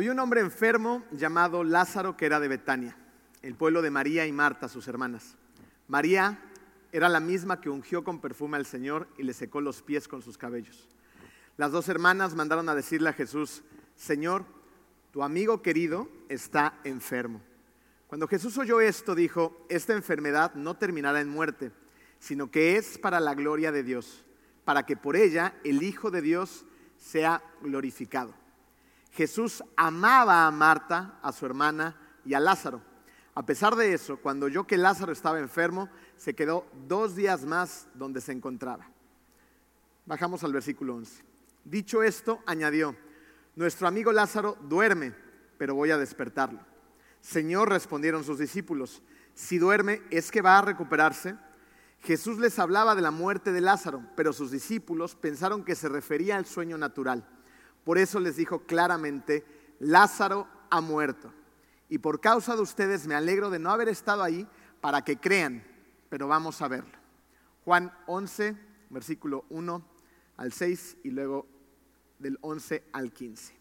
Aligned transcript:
Había 0.00 0.12
un 0.12 0.18
hombre 0.18 0.40
enfermo 0.40 1.04
llamado 1.12 1.62
Lázaro 1.62 2.16
que 2.16 2.24
era 2.24 2.40
de 2.40 2.48
Betania, 2.48 2.96
el 3.42 3.54
pueblo 3.54 3.82
de 3.82 3.90
María 3.90 4.26
y 4.26 4.32
Marta, 4.32 4.66
sus 4.66 4.88
hermanas. 4.88 5.36
María 5.88 6.38
era 6.90 7.10
la 7.10 7.20
misma 7.20 7.60
que 7.60 7.68
ungió 7.68 8.02
con 8.02 8.18
perfume 8.18 8.56
al 8.56 8.64
Señor 8.64 9.08
y 9.18 9.24
le 9.24 9.34
secó 9.34 9.60
los 9.60 9.82
pies 9.82 10.08
con 10.08 10.22
sus 10.22 10.38
cabellos. 10.38 10.88
Las 11.58 11.70
dos 11.70 11.86
hermanas 11.90 12.34
mandaron 12.34 12.70
a 12.70 12.74
decirle 12.74 13.10
a 13.10 13.12
Jesús, 13.12 13.62
Señor, 13.94 14.46
tu 15.10 15.22
amigo 15.22 15.60
querido 15.60 16.08
está 16.30 16.80
enfermo. 16.84 17.42
Cuando 18.06 18.26
Jesús 18.26 18.56
oyó 18.56 18.80
esto, 18.80 19.14
dijo, 19.14 19.66
esta 19.68 19.92
enfermedad 19.92 20.54
no 20.54 20.78
terminará 20.78 21.20
en 21.20 21.28
muerte, 21.28 21.72
sino 22.18 22.50
que 22.50 22.78
es 22.78 22.96
para 22.96 23.20
la 23.20 23.34
gloria 23.34 23.70
de 23.70 23.82
Dios, 23.82 24.24
para 24.64 24.86
que 24.86 24.96
por 24.96 25.14
ella 25.14 25.56
el 25.62 25.82
Hijo 25.82 26.10
de 26.10 26.22
Dios 26.22 26.64
sea 26.96 27.42
glorificado. 27.60 28.39
Jesús 29.12 29.62
amaba 29.76 30.46
a 30.46 30.50
Marta, 30.50 31.18
a 31.22 31.32
su 31.32 31.46
hermana 31.46 31.96
y 32.24 32.34
a 32.34 32.40
Lázaro. 32.40 32.82
A 33.34 33.44
pesar 33.44 33.76
de 33.76 33.92
eso, 33.92 34.18
cuando 34.18 34.46
oyó 34.46 34.66
que 34.66 34.76
Lázaro 34.76 35.12
estaba 35.12 35.38
enfermo, 35.38 35.88
se 36.16 36.34
quedó 36.34 36.66
dos 36.86 37.16
días 37.16 37.44
más 37.44 37.88
donde 37.94 38.20
se 38.20 38.32
encontraba. 38.32 38.88
Bajamos 40.06 40.44
al 40.44 40.52
versículo 40.52 40.96
11. 40.96 41.24
Dicho 41.64 42.02
esto, 42.02 42.40
añadió, 42.46 42.96
nuestro 43.56 43.86
amigo 43.86 44.12
Lázaro 44.12 44.56
duerme, 44.62 45.14
pero 45.58 45.74
voy 45.74 45.90
a 45.90 45.98
despertarlo. 45.98 46.60
Señor, 47.20 47.68
respondieron 47.68 48.24
sus 48.24 48.38
discípulos, 48.38 49.02
si 49.34 49.58
duerme, 49.58 50.02
¿es 50.10 50.30
que 50.30 50.42
va 50.42 50.58
a 50.58 50.62
recuperarse? 50.62 51.36
Jesús 52.00 52.38
les 52.38 52.58
hablaba 52.58 52.94
de 52.94 53.02
la 53.02 53.10
muerte 53.10 53.52
de 53.52 53.60
Lázaro, 53.60 54.02
pero 54.16 54.32
sus 54.32 54.50
discípulos 54.50 55.14
pensaron 55.14 55.64
que 55.64 55.74
se 55.74 55.88
refería 55.88 56.36
al 56.36 56.46
sueño 56.46 56.78
natural. 56.78 57.26
Por 57.84 57.98
eso 57.98 58.20
les 58.20 58.36
dijo 58.36 58.60
claramente, 58.60 59.44
Lázaro 59.78 60.46
ha 60.70 60.80
muerto. 60.80 61.32
Y 61.88 61.98
por 61.98 62.20
causa 62.20 62.54
de 62.54 62.62
ustedes 62.62 63.06
me 63.06 63.14
alegro 63.14 63.50
de 63.50 63.58
no 63.58 63.70
haber 63.70 63.88
estado 63.88 64.22
ahí 64.22 64.46
para 64.80 65.02
que 65.02 65.18
crean, 65.18 65.64
pero 66.08 66.28
vamos 66.28 66.62
a 66.62 66.68
verlo. 66.68 66.98
Juan 67.64 67.92
11, 68.06 68.56
versículo 68.90 69.44
1 69.50 69.84
al 70.36 70.52
6 70.52 70.98
y 71.04 71.10
luego 71.10 71.46
del 72.18 72.38
11 72.40 72.84
al 72.92 73.12
15. 73.12 73.58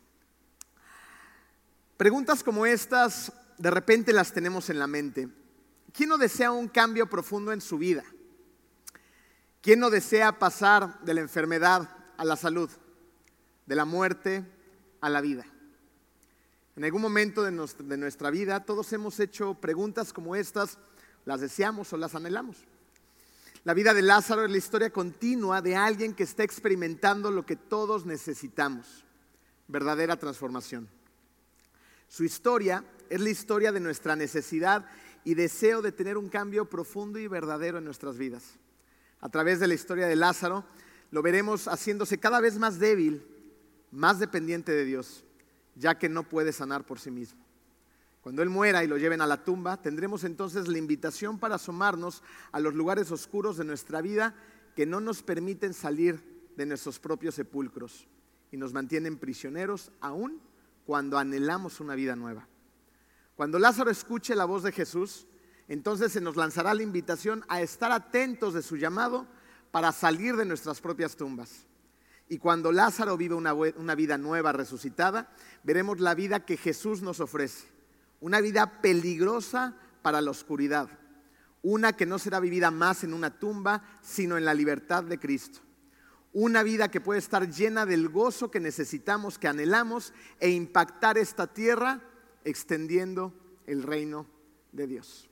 Preguntas 1.97 2.44
como 2.44 2.66
estas 2.66 3.34
de 3.58 3.72
repente 3.72 4.13
las 4.13 4.31
tenemos 4.31 4.69
en 4.69 4.79
la 4.79 4.88
mente. 4.88 5.28
¿Quién 5.91 6.09
no 6.09 6.18
desea 6.18 6.52
un 6.52 6.68
cambio 6.68 7.09
profundo 7.09 7.52
en 7.52 7.62
su 7.62 7.78
vida? 7.78 8.03
¿Quién 9.62 9.79
no 9.79 9.90
desea 9.90 10.40
pasar 10.40 11.02
de 11.02 11.13
la 11.13 11.22
enfermedad 11.22 11.90
a 12.18 12.25
la 12.25 12.35
salud, 12.35 12.69
de 13.69 13.75
la 13.75 13.85
muerte 13.85 14.44
a 15.00 15.09
la 15.09 15.22
vida? 15.22 15.46
En 16.75 16.84
algún 16.84 17.03
momento 17.03 17.44
de 17.44 17.52
nuestra, 17.52 18.31
vida 18.31 18.66
todos 18.66 18.91
hemos 18.94 19.19
hecho 19.19 19.53
preguntas 19.53 20.12
como 20.12 20.35
estas, 20.35 20.80
las 21.25 21.41
deseamos 21.41 21.94
o 21.94 21.97
las 21.97 22.16
anhelamos. 22.16 22.58
La 23.63 23.75
vida 23.75 23.94
de 23.94 24.02
Lázaro 24.02 24.44
es 24.44 24.50
la 24.50 24.58
historia 24.58 24.90
continua 24.90 25.62
de 25.62 25.75
alguien 25.75 26.16
que 26.16 26.24
está 26.24 26.44
experimentando 26.44 27.29
lo 27.29 27.46
que 27.46 27.58
todos 27.58 28.08
necesitamos, 28.08 29.03
verdadera 29.68 30.18
transformación. 30.18 30.90
Su 32.08 32.24
historia 32.24 32.84
es 33.08 33.22
la 33.22 33.29
historia 33.29 33.72
de 33.72 33.81
nuestra 33.81 34.16
necesidad 34.16 34.85
y 35.24 35.35
deseo 35.35 35.84
de 35.84 35.91
tener 35.91 36.18
un 36.18 36.29
cambio 36.29 36.66
profundo 36.66 37.19
y 37.19 37.28
verdadero 37.28 37.78
en 37.78 37.85
nuestras 37.85 38.18
vidas 38.18 38.58
a 39.22 39.29
través 39.29 39.59
de 39.59 39.68
la 39.68 39.74
historia 39.74 40.08
de 40.08 40.16
Lázaro, 40.16 40.66
lo 41.12 41.22
veremos 41.22 41.68
haciéndose 41.68 42.19
cada 42.19 42.40
vez 42.40 42.58
más 42.58 42.79
débil, 42.79 43.25
más 43.92 44.20
dependiente 44.20 44.72
de 44.72 44.86
Dios, 44.86 45.24
ya 45.76 45.98
que 45.98 46.10
no 46.10 46.24
puede 46.24 46.52
sanar 46.52 46.86
por 46.86 47.00
sí 47.00 47.12
mismo. 47.12 47.40
Cuando 48.22 48.42
Él 48.44 48.50
muera 48.50 48.84
y 48.84 48.88
lo 48.88 48.98
lleven 48.98 49.22
a 49.22 49.28
la 49.28 49.44
tumba, 49.44 49.82
tendremos 49.82 50.24
entonces 50.24 50.68
la 50.68 50.78
invitación 50.78 51.40
para 51.40 51.56
asomarnos 51.56 52.22
a 52.52 52.60
los 52.60 52.74
lugares 52.74 53.12
oscuros 53.12 53.58
de 53.58 53.64
nuestra 53.64 54.02
vida 54.02 54.36
que 54.76 54.86
no 54.86 55.00
nos 55.00 55.24
permiten 55.24 55.74
salir 55.74 56.52
de 56.56 56.66
nuestros 56.66 57.00
propios 57.00 57.36
sepulcros 57.36 58.08
y 58.52 58.58
nos 58.58 58.74
mantienen 58.74 59.18
prisioneros 59.18 59.92
aún 60.02 60.42
cuando 60.86 61.18
anhelamos 61.18 61.80
una 61.80 61.96
vida 61.96 62.16
nueva. 62.16 62.48
Cuando 63.36 63.58
Lázaro 63.58 63.90
escuche 63.90 64.36
la 64.36 64.46
voz 64.46 64.64
de 64.64 64.74
Jesús, 64.74 65.26
entonces 65.70 66.12
se 66.12 66.20
nos 66.20 66.36
lanzará 66.36 66.74
la 66.74 66.84
invitación 66.84 67.46
a 67.48 67.62
estar 67.62 67.92
atentos 67.92 68.54
de 68.54 68.62
su 68.62 68.76
llamado 68.76 69.28
para 69.72 69.92
salir 69.92 70.36
de 70.36 70.46
nuestras 70.46 70.82
propias 70.82 71.16
tumbas. 71.16 71.69
Y 72.29 72.38
cuando 72.38 72.72
Lázaro 72.72 73.17
vive 73.17 73.34
una, 73.34 73.95
vida 73.95 74.17
nueva, 74.19 74.51
resucitada, 74.51 75.31
veremos 75.63 76.00
la 76.00 76.13
vida 76.13 76.45
que 76.45 76.57
Jesús 76.57 77.01
nos 77.01 77.19
ofrece. 77.19 77.67
Una 78.22 78.40
vida 78.40 78.81
peligrosa 78.81 79.75
para 80.03 80.22
la 80.22 80.29
oscuridad. 80.29 80.90
Una 81.63 81.94
que 81.94 82.06
no 82.06 82.19
será 82.19 82.40
vivida 82.40 82.69
más 82.69 83.03
en 83.03 83.16
una 83.16 83.40
tumba, 83.40 83.84
sino 84.03 84.37
en 84.37 84.46
la 84.46 84.53
libertad 84.53 85.03
de 85.03 85.20
Cristo. 85.20 85.61
Una 86.31 86.61
vida 86.61 86.91
que 86.91 87.02
puede 87.02 87.17
estar 87.17 87.49
llena 87.49 87.87
del 87.87 88.09
gozo 88.09 88.52
que 88.52 88.59
necesitamos, 88.59 89.40
que 89.40 89.47
anhelamos, 89.47 90.14
e 90.40 90.52
impactar 90.52 91.17
esta 91.17 91.47
tierra 91.47 91.99
extendiendo 92.43 93.34
el 93.66 93.82
reino 93.82 94.28
de 94.72 94.85
Dios. 94.85 95.29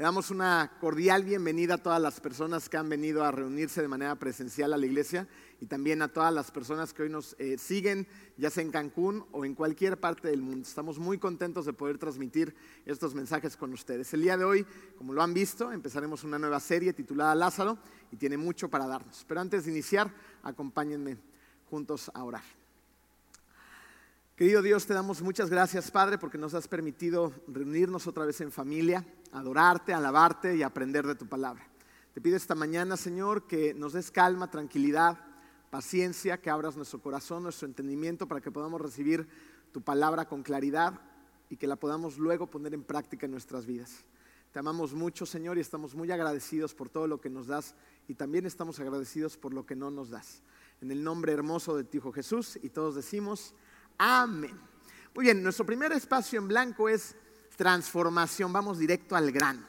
Le 0.00 0.04
damos 0.04 0.30
una 0.30 0.78
cordial 0.80 1.24
bienvenida 1.24 1.74
a 1.74 1.82
todas 1.82 2.00
las 2.00 2.20
personas 2.20 2.70
que 2.70 2.78
han 2.78 2.88
venido 2.88 3.22
a 3.22 3.30
reunirse 3.30 3.82
de 3.82 3.88
manera 3.88 4.16
presencial 4.16 4.72
a 4.72 4.78
la 4.78 4.86
iglesia 4.86 5.28
y 5.60 5.66
también 5.66 6.00
a 6.00 6.08
todas 6.08 6.32
las 6.32 6.50
personas 6.50 6.94
que 6.94 7.02
hoy 7.02 7.10
nos 7.10 7.36
eh, 7.38 7.58
siguen, 7.58 8.08
ya 8.38 8.48
sea 8.48 8.62
en 8.62 8.70
Cancún 8.70 9.24
o 9.30 9.44
en 9.44 9.54
cualquier 9.54 10.00
parte 10.00 10.28
del 10.28 10.40
mundo. 10.40 10.66
Estamos 10.66 10.98
muy 10.98 11.18
contentos 11.18 11.66
de 11.66 11.74
poder 11.74 11.98
transmitir 11.98 12.54
estos 12.86 13.14
mensajes 13.14 13.56
con 13.56 13.72
ustedes. 13.72 14.12
El 14.14 14.22
día 14.22 14.38
de 14.38 14.44
hoy, 14.44 14.66
como 14.96 15.12
lo 15.12 15.22
han 15.22 15.34
visto, 15.34 15.70
empezaremos 15.70 16.24
una 16.24 16.38
nueva 16.38 16.60
serie 16.60 16.94
titulada 16.94 17.34
Lázaro 17.34 17.78
y 18.10 18.16
tiene 18.16 18.38
mucho 18.38 18.70
para 18.70 18.86
darnos. 18.86 19.24
Pero 19.28 19.42
antes 19.42 19.66
de 19.66 19.70
iniciar, 19.70 20.10
acompáñenme 20.42 21.18
juntos 21.68 22.10
a 22.14 22.24
orar. 22.24 22.42
Querido 24.34 24.62
Dios, 24.62 24.86
te 24.86 24.94
damos 24.94 25.20
muchas 25.20 25.50
gracias, 25.50 25.90
Padre, 25.90 26.16
porque 26.16 26.38
nos 26.38 26.54
has 26.54 26.66
permitido 26.66 27.34
reunirnos 27.46 28.06
otra 28.06 28.24
vez 28.24 28.40
en 28.40 28.50
familia, 28.50 29.04
adorarte, 29.32 29.92
alabarte 29.92 30.56
y 30.56 30.62
aprender 30.62 31.06
de 31.06 31.14
tu 31.14 31.26
palabra. 31.26 31.62
Te 32.14 32.22
pido 32.22 32.38
esta 32.38 32.54
mañana, 32.54 32.96
Señor, 32.96 33.46
que 33.46 33.74
nos 33.74 33.92
des 33.92 34.10
calma, 34.10 34.50
tranquilidad, 34.50 35.18
paciencia, 35.70 36.40
que 36.40 36.50
abras 36.50 36.76
nuestro 36.76 37.00
corazón, 37.00 37.44
nuestro 37.44 37.66
entendimiento 37.66 38.26
para 38.26 38.40
que 38.40 38.50
podamos 38.50 38.80
recibir 38.80 39.28
tu 39.72 39.80
palabra 39.80 40.26
con 40.26 40.42
claridad 40.42 41.00
y 41.48 41.56
que 41.56 41.66
la 41.66 41.76
podamos 41.76 42.18
luego 42.18 42.48
poner 42.48 42.74
en 42.74 42.82
práctica 42.82 43.26
en 43.26 43.32
nuestras 43.32 43.66
vidas. 43.66 44.04
Te 44.52 44.58
amamos 44.58 44.94
mucho, 44.94 45.26
Señor, 45.26 45.58
y 45.58 45.60
estamos 45.60 45.94
muy 45.94 46.10
agradecidos 46.10 46.74
por 46.74 46.88
todo 46.88 47.06
lo 47.06 47.20
que 47.20 47.30
nos 47.30 47.46
das 47.46 47.76
y 48.08 48.14
también 48.14 48.46
estamos 48.46 48.80
agradecidos 48.80 49.36
por 49.36 49.54
lo 49.54 49.64
que 49.64 49.76
no 49.76 49.92
nos 49.92 50.10
das. 50.10 50.42
En 50.80 50.90
el 50.90 51.04
nombre 51.04 51.32
hermoso 51.32 51.76
de 51.76 51.84
tu 51.84 51.98
Hijo 51.98 52.12
Jesús 52.12 52.58
y 52.60 52.70
todos 52.70 52.96
decimos, 52.96 53.54
amén. 53.96 54.58
Muy 55.14 55.24
bien, 55.24 55.42
nuestro 55.42 55.64
primer 55.64 55.92
espacio 55.92 56.40
en 56.40 56.48
blanco 56.48 56.88
es 56.88 57.14
transformación, 57.56 58.52
vamos 58.52 58.78
directo 58.78 59.14
al 59.14 59.30
grano. 59.30 59.64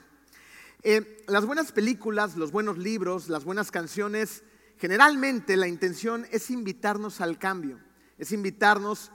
Eh, 0.82 1.24
las 1.28 1.46
buenas 1.46 1.72
películas, 1.72 2.36
los 2.36 2.52
buenos 2.52 2.80
libros, 2.80 3.30
las 3.30 3.44
buenas 3.44 3.70
canciones, 3.70 4.44
generalmente 4.82 5.56
la 5.58 5.68
intención 5.68 6.26
es 6.32 6.50
invitarnos 6.50 7.22
al 7.22 7.38
cambio, 7.38 7.80
es 8.18 8.32
invitarnos 8.32 9.12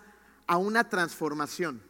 a 0.46 0.58
una 0.58 0.88
transformación. 0.88 1.82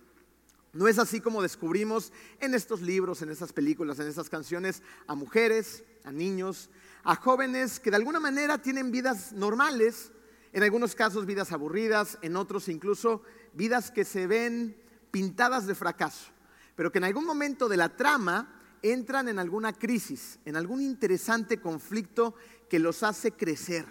No 0.73 0.89
es 0.89 0.99
así 0.99 1.21
como 1.21 1.43
descubrimos 1.43 2.11
en 2.41 2.55
estos 2.55 2.81
libros, 2.81 3.21
en 3.21 3.29
estas 3.29 3.53
películas, 3.53 3.99
en 3.99 4.09
estas 4.09 4.31
canciones 4.31 4.83
a 5.07 5.15
mujeres, 5.15 5.85
a 6.05 6.11
niños, 6.11 6.71
a 7.05 7.17
jóvenes 7.17 7.79
que 7.79 7.91
de 7.91 7.97
alguna 7.97 8.19
manera 8.19 8.57
tienen 8.57 8.91
vidas 8.91 9.35
normales, 9.35 10.11
en 10.55 10.63
algunos 10.63 10.95
casos 10.95 11.27
vidas 11.27 11.53
aburridas, 11.53 12.19
en 12.23 12.37
otros 12.37 12.71
incluso 12.71 13.23
vidas 13.53 13.91
que 13.91 14.07
se 14.07 14.27
ven 14.27 14.75
pintadas 15.11 15.67
de 15.67 15.75
fracaso, 15.75 16.31
pero 16.77 16.91
que 16.91 16.97
en 16.97 17.05
algún 17.05 17.27
momento 17.27 17.69
de 17.69 17.77
la 17.77 17.95
trama 17.95 18.57
entran 18.83 19.29
en 19.29 19.39
alguna 19.39 19.73
crisis, 19.73 20.39
en 20.45 20.57
algún 20.57 20.81
interesante 20.81 21.61
conflicto 21.61 22.35
que 22.69 22.79
los 22.79 23.03
hace 23.03 23.33
crecer, 23.33 23.87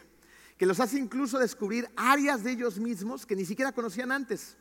que 0.58 0.66
los 0.66 0.80
hace 0.80 0.98
incluso 0.98 1.40
descubrir 1.40 1.90
áreas 1.96 2.44
de 2.44 2.52
ellos 2.52 2.80
mismos 2.80 3.26
que 3.26 3.36
ni 3.36 3.46
siquiera 3.46 3.72
conocían 3.72 4.12
antes. 4.12 4.58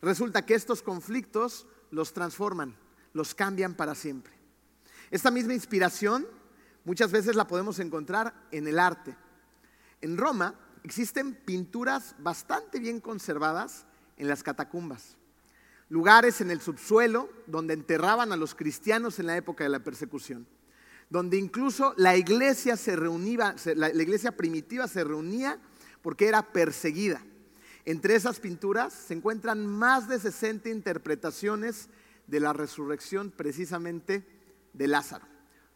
Resulta 0.00 0.44
que 0.44 0.54
estos 0.54 0.82
conflictos 0.82 1.66
los 1.90 2.12
transforman, 2.12 2.76
los 3.12 3.34
cambian 3.34 3.74
para 3.74 3.94
siempre. 3.94 4.32
Esta 5.10 5.30
misma 5.30 5.54
inspiración 5.54 6.26
muchas 6.84 7.10
veces 7.10 7.34
la 7.34 7.46
podemos 7.46 7.78
encontrar 7.78 8.34
en 8.50 8.66
el 8.66 8.78
arte. 8.78 9.16
En 10.00 10.16
Roma 10.16 10.54
existen 10.84 11.34
pinturas 11.34 12.14
bastante 12.18 12.78
bien 12.78 13.00
conservadas 13.00 13.86
en 14.16 14.28
las 14.28 14.42
catacumbas, 14.42 15.16
lugares 15.88 16.40
en 16.40 16.50
el 16.50 16.60
subsuelo 16.60 17.30
donde 17.46 17.74
enterraban 17.74 18.32
a 18.32 18.36
los 18.36 18.54
cristianos 18.54 19.18
en 19.18 19.26
la 19.26 19.36
época 19.36 19.64
de 19.64 19.70
la 19.70 19.82
persecución, 19.82 20.46
donde 21.10 21.38
incluso 21.38 21.94
la 21.96 22.16
iglesia 22.16 22.76
se 22.76 22.96
reunía, 22.96 23.54
la 23.74 23.88
iglesia 23.90 24.36
primitiva 24.36 24.88
se 24.88 25.04
reunía 25.04 25.58
porque 26.02 26.28
era 26.28 26.52
perseguida. 26.52 27.22
Entre 27.84 28.14
esas 28.14 28.40
pinturas 28.40 28.92
se 28.92 29.14
encuentran 29.14 29.66
más 29.66 30.08
de 30.08 30.18
60 30.18 30.68
interpretaciones 30.68 31.88
de 32.26 32.40
la 32.40 32.52
resurrección 32.52 33.30
precisamente 33.30 34.26
de 34.74 34.88
Lázaro. 34.88 35.26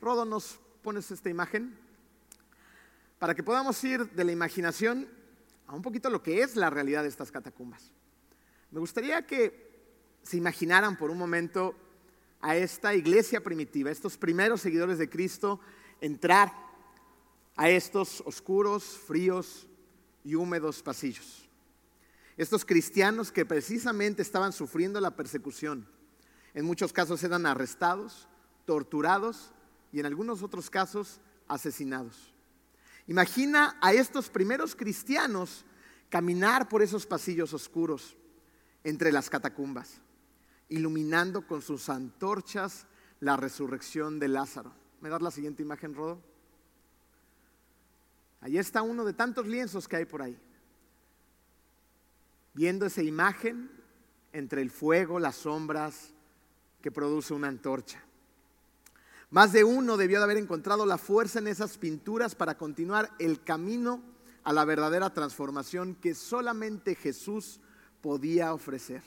Rodo, 0.00 0.25
¿nos 0.25 0.61
pones 0.82 1.11
esta 1.11 1.31
imagen? 1.31 1.79
Para 3.19 3.34
que 3.34 3.43
podamos 3.43 3.82
ir 3.84 4.11
de 4.11 4.25
la 4.25 4.32
imaginación 4.32 5.08
a 5.67 5.75
un 5.75 5.81
poquito 5.81 6.11
lo 6.11 6.23
que 6.23 6.43
es 6.43 6.56
la 6.56 6.69
realidad 6.69 7.02
de 7.02 7.08
estas 7.08 7.31
catacumbas. 7.31 7.90
Me 8.70 8.81
gustaría 8.81 9.26
que 9.26 9.73
se 10.23 10.37
imaginaran 10.37 10.96
por 10.96 11.11
un 11.11 11.19
momento 11.19 11.75
a 12.43 12.56
esta 12.56 12.94
iglesia 12.94 13.43
primitiva, 13.43 13.91
estos 13.91 14.19
primeros 14.19 14.61
seguidores 14.61 14.99
de 14.99 15.09
Cristo, 15.09 15.61
entrar 16.00 16.53
a 17.56 17.71
estos 17.71 18.21
oscuros, 18.27 18.83
fríos 18.85 19.69
y 20.25 20.35
húmedos 20.35 20.83
pasillos. 20.83 21.49
Estos 22.37 22.65
cristianos 22.65 23.31
que 23.31 23.47
precisamente 23.47 24.23
estaban 24.23 24.53
sufriendo 24.53 25.00
la 25.00 25.15
persecución, 25.15 25.87
en 26.55 26.65
muchos 26.65 26.93
casos 26.93 27.23
eran 27.23 27.47
arrestados, 27.47 28.29
torturados 28.65 29.53
y 29.93 30.00
en 30.00 30.06
algunos 30.06 30.43
otros 30.43 30.69
casos 30.69 31.21
asesinados. 31.47 32.35
Imagina 33.06 33.79
a 33.81 33.93
estos 33.93 34.29
primeros 34.29 34.75
cristianos 34.75 35.65
caminar 36.09 36.69
por 36.69 36.83
esos 36.83 37.06
pasillos 37.06 37.53
oscuros 37.53 38.17
entre 38.85 39.12
las 39.12 39.31
catacumbas, 39.31 40.00
iluminando 40.69 41.47
con 41.47 41.62
sus 41.62 41.88
antorchas 41.88 42.87
la 43.20 43.37
resurrección 43.37 44.19
de 44.19 44.29
Lázaro. 44.29 44.73
¿Me 45.00 45.09
das 45.09 45.23
la 45.23 45.31
siguiente 45.31 45.62
imagen, 45.62 45.94
Rodo? 45.94 46.20
Ahí 48.41 48.59
está 48.59 48.82
uno 48.82 49.05
de 49.05 49.12
tantos 49.12 49.47
lienzos 49.47 49.87
que 49.87 49.97
hay 49.97 50.05
por 50.05 50.23
ahí 50.23 50.38
viendo 52.55 52.87
esa 52.87 53.03
imagen 53.03 53.70
entre 54.32 54.62
el 54.62 54.70
fuego, 54.70 55.19
las 55.19 55.37
sombras 55.37 56.12
que 56.81 56.91
produce 56.91 57.35
una 57.35 57.49
antorcha. 57.49 58.03
Más 59.31 59.53
de 59.53 59.65
uno 59.65 59.97
debió 59.97 60.19
de 60.19 60.25
haber 60.25 60.37
encontrado 60.37 60.85
la 60.85 60.99
fuerza 60.99 61.38
en 61.38 61.47
esas 61.47 61.79
pinturas 61.79 62.35
para 62.35 62.58
continuar 62.58 63.11
el 63.19 63.43
camino 63.43 64.03
a 64.44 64.53
la 64.53 64.65
verdadera 64.65 65.11
transformación 65.15 65.94
que 65.94 66.15
solamente 66.15 66.94
Jesús 66.94 67.61
podía 68.03 68.53
ofrecer. 68.53 69.03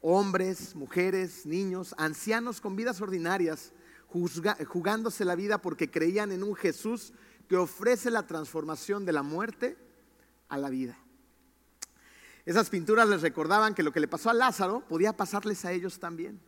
Hombres, 0.00 0.74
mujeres, 0.74 1.44
niños, 1.44 1.94
ancianos 1.98 2.60
con 2.60 2.76
vidas 2.76 3.00
ordinarias, 3.00 3.72
jugándose 4.06 5.24
la 5.24 5.34
vida 5.34 5.58
porque 5.58 5.90
creían 5.90 6.32
en 6.32 6.42
un 6.42 6.54
Jesús 6.54 7.12
que 7.48 7.56
ofrece 7.56 8.10
la 8.10 8.26
transformación 8.26 9.04
de 9.04 9.12
la 9.12 9.22
muerte 9.22 9.76
a 10.48 10.58
la 10.58 10.70
vida. 10.70 10.98
Esas 12.46 12.70
pinturas 12.70 13.08
les 13.08 13.22
recordaban 13.22 13.74
que 13.74 13.82
lo 13.82 13.92
que 13.92 14.00
le 14.00 14.08
pasó 14.08 14.30
a 14.30 14.34
Lázaro 14.34 14.80
podía 14.88 15.16
pasarles 15.16 15.64
a 15.64 15.72
ellos 15.72 15.98
también. 15.98 16.40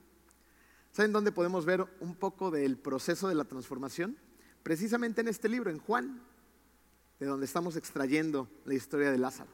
¿Saben 0.93 1.13
dónde 1.13 1.33
podemos 1.33 1.67
ver 1.67 1.87
un 2.01 2.15
poco 2.15 2.51
del 2.51 2.79
proceso 2.79 3.29
de 3.29 3.35
la 3.35 3.45
transformación? 3.45 4.17
Precisamente 4.63 5.21
en 5.21 5.29
este 5.29 5.49
libro, 5.49 5.71
en 5.71 5.79
Juan, 5.79 6.23
de 7.19 7.27
donde 7.27 7.47
estamos 7.47 7.77
extrayendo 7.77 8.49
la 8.65 8.75
historia 8.75 9.11
de 9.11 9.19
Lázaro. 9.19 9.51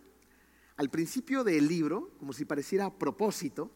Al 0.76 0.88
principio 0.88 1.42
del 1.42 1.66
libro, 1.66 2.12
como 2.18 2.32
si 2.32 2.44
pareciera 2.44 2.86
a 2.86 2.94
propósito, 2.94 3.70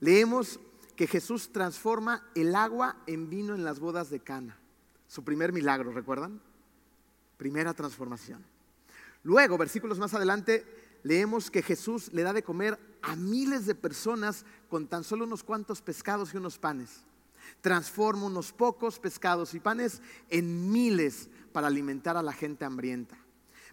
leemos 0.00 0.60
que 0.96 1.06
Jesús 1.06 1.52
transforma 1.52 2.26
el 2.34 2.54
agua 2.54 2.96
en 3.06 3.28
vino 3.28 3.54
en 3.54 3.64
las 3.64 3.78
bodas 3.78 4.10
de 4.10 4.20
Cana. 4.20 4.58
Su 5.06 5.22
primer 5.22 5.52
milagro, 5.52 5.92
¿recuerdan? 5.92 6.40
Primera 7.36 7.74
transformación. 7.74 8.44
Luego, 9.22 9.58
versículos 9.58 9.98
más 9.98 10.14
adelante, 10.14 10.64
leemos 11.02 11.50
que 11.50 11.62
Jesús 11.62 12.12
le 12.12 12.22
da 12.22 12.32
de 12.32 12.42
comer 12.42 12.78
a 13.02 13.14
miles 13.14 13.66
de 13.66 13.74
personas 13.74 14.44
con 14.68 14.88
tan 14.88 15.04
solo 15.04 15.24
unos 15.24 15.44
cuantos 15.44 15.82
pescados 15.82 16.32
y 16.32 16.38
unos 16.38 16.58
panes. 16.58 17.02
Transforma 17.60 18.26
unos 18.26 18.52
pocos 18.52 18.98
pescados 18.98 19.54
y 19.54 19.60
panes 19.60 20.00
en 20.30 20.72
miles 20.72 21.28
para 21.52 21.68
alimentar 21.68 22.16
a 22.16 22.22
la 22.22 22.32
gente 22.32 22.64
hambrienta. 22.64 23.16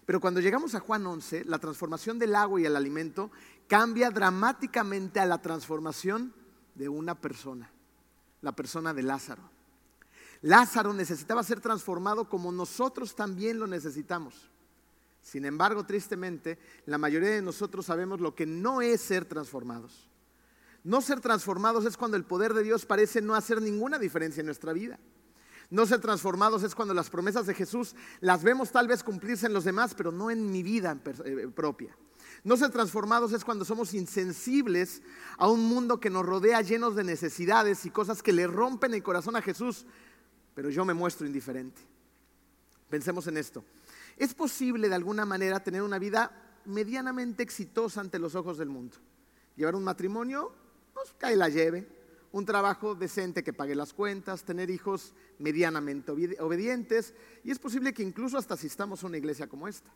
Pero 0.06 0.20
cuando 0.20 0.40
llegamos 0.40 0.74
a 0.74 0.80
Juan 0.80 1.06
11, 1.06 1.44
la 1.46 1.58
transformación 1.58 2.18
del 2.18 2.36
agua 2.36 2.60
y 2.60 2.66
el 2.66 2.76
alimento 2.76 3.30
cambia 3.66 4.10
dramáticamente 4.10 5.20
a 5.20 5.26
la 5.26 5.40
transformación 5.40 6.34
de 6.74 6.88
una 6.88 7.20
persona, 7.20 7.70
la 8.40 8.52
persona 8.52 8.92
de 8.92 9.02
Lázaro. 9.02 9.42
Lázaro 10.42 10.92
necesitaba 10.92 11.42
ser 11.42 11.60
transformado 11.60 12.28
como 12.28 12.52
nosotros 12.52 13.14
también 13.14 13.58
lo 13.58 13.66
necesitamos. 13.66 14.50
Sin 15.22 15.46
embargo, 15.46 15.84
tristemente, 15.84 16.58
la 16.84 16.98
mayoría 16.98 17.30
de 17.30 17.40
nosotros 17.40 17.86
sabemos 17.86 18.20
lo 18.20 18.34
que 18.34 18.44
no 18.44 18.82
es 18.82 19.00
ser 19.00 19.24
transformados. 19.24 20.10
No 20.82 21.00
ser 21.00 21.20
transformados 21.20 21.86
es 21.86 21.96
cuando 21.96 22.18
el 22.18 22.24
poder 22.24 22.52
de 22.52 22.62
Dios 22.62 22.84
parece 22.84 23.22
no 23.22 23.34
hacer 23.34 23.62
ninguna 23.62 23.98
diferencia 23.98 24.40
en 24.40 24.46
nuestra 24.46 24.74
vida. 24.74 24.98
No 25.70 25.86
ser 25.86 26.00
transformados 26.00 26.62
es 26.62 26.74
cuando 26.74 26.92
las 26.92 27.08
promesas 27.08 27.46
de 27.46 27.54
Jesús 27.54 27.96
las 28.20 28.42
vemos 28.42 28.70
tal 28.70 28.86
vez 28.86 29.02
cumplirse 29.02 29.46
en 29.46 29.54
los 29.54 29.64
demás, 29.64 29.94
pero 29.94 30.12
no 30.12 30.30
en 30.30 30.52
mi 30.52 30.62
vida 30.62 31.00
eh, 31.24 31.48
propia. 31.54 31.96
No 32.44 32.58
ser 32.58 32.70
transformados 32.70 33.32
es 33.32 33.42
cuando 33.42 33.64
somos 33.64 33.94
insensibles 33.94 35.00
a 35.38 35.48
un 35.48 35.64
mundo 35.64 35.98
que 35.98 36.10
nos 36.10 36.26
rodea 36.26 36.60
llenos 36.60 36.94
de 36.94 37.02
necesidades 37.02 37.86
y 37.86 37.90
cosas 37.90 38.22
que 38.22 38.34
le 38.34 38.46
rompen 38.46 38.92
el 38.92 39.02
corazón 39.02 39.34
a 39.34 39.42
Jesús, 39.42 39.86
pero 40.54 40.68
yo 40.68 40.84
me 40.84 40.92
muestro 40.92 41.26
indiferente. 41.26 41.80
Pensemos 42.90 43.26
en 43.28 43.38
esto. 43.38 43.64
Es 44.18 44.34
posible 44.34 44.90
de 44.90 44.94
alguna 44.94 45.24
manera 45.24 45.64
tener 45.64 45.80
una 45.80 45.98
vida 45.98 46.60
medianamente 46.66 47.42
exitosa 47.42 48.02
ante 48.02 48.18
los 48.18 48.34
ojos 48.34 48.58
del 48.58 48.68
mundo. 48.68 48.96
Llevar 49.56 49.74
un 49.74 49.84
matrimonio, 49.84 50.52
pues 50.92 51.14
cae 51.18 51.36
la 51.36 51.48
lleve. 51.48 51.88
Un 52.30 52.44
trabajo 52.44 52.94
decente 52.94 53.42
que 53.44 53.52
pague 53.52 53.74
las 53.74 53.92
cuentas, 53.94 54.42
tener 54.42 54.68
hijos 54.68 55.14
medianamente 55.38 56.12
obedientes. 56.40 57.14
Y 57.42 57.52
es 57.52 57.58
posible 57.58 57.94
que 57.94 58.02
incluso 58.02 58.36
hasta 58.36 58.54
asistamos 58.54 59.02
a 59.02 59.06
una 59.06 59.16
iglesia 59.16 59.48
como 59.48 59.66
esta. 59.66 59.88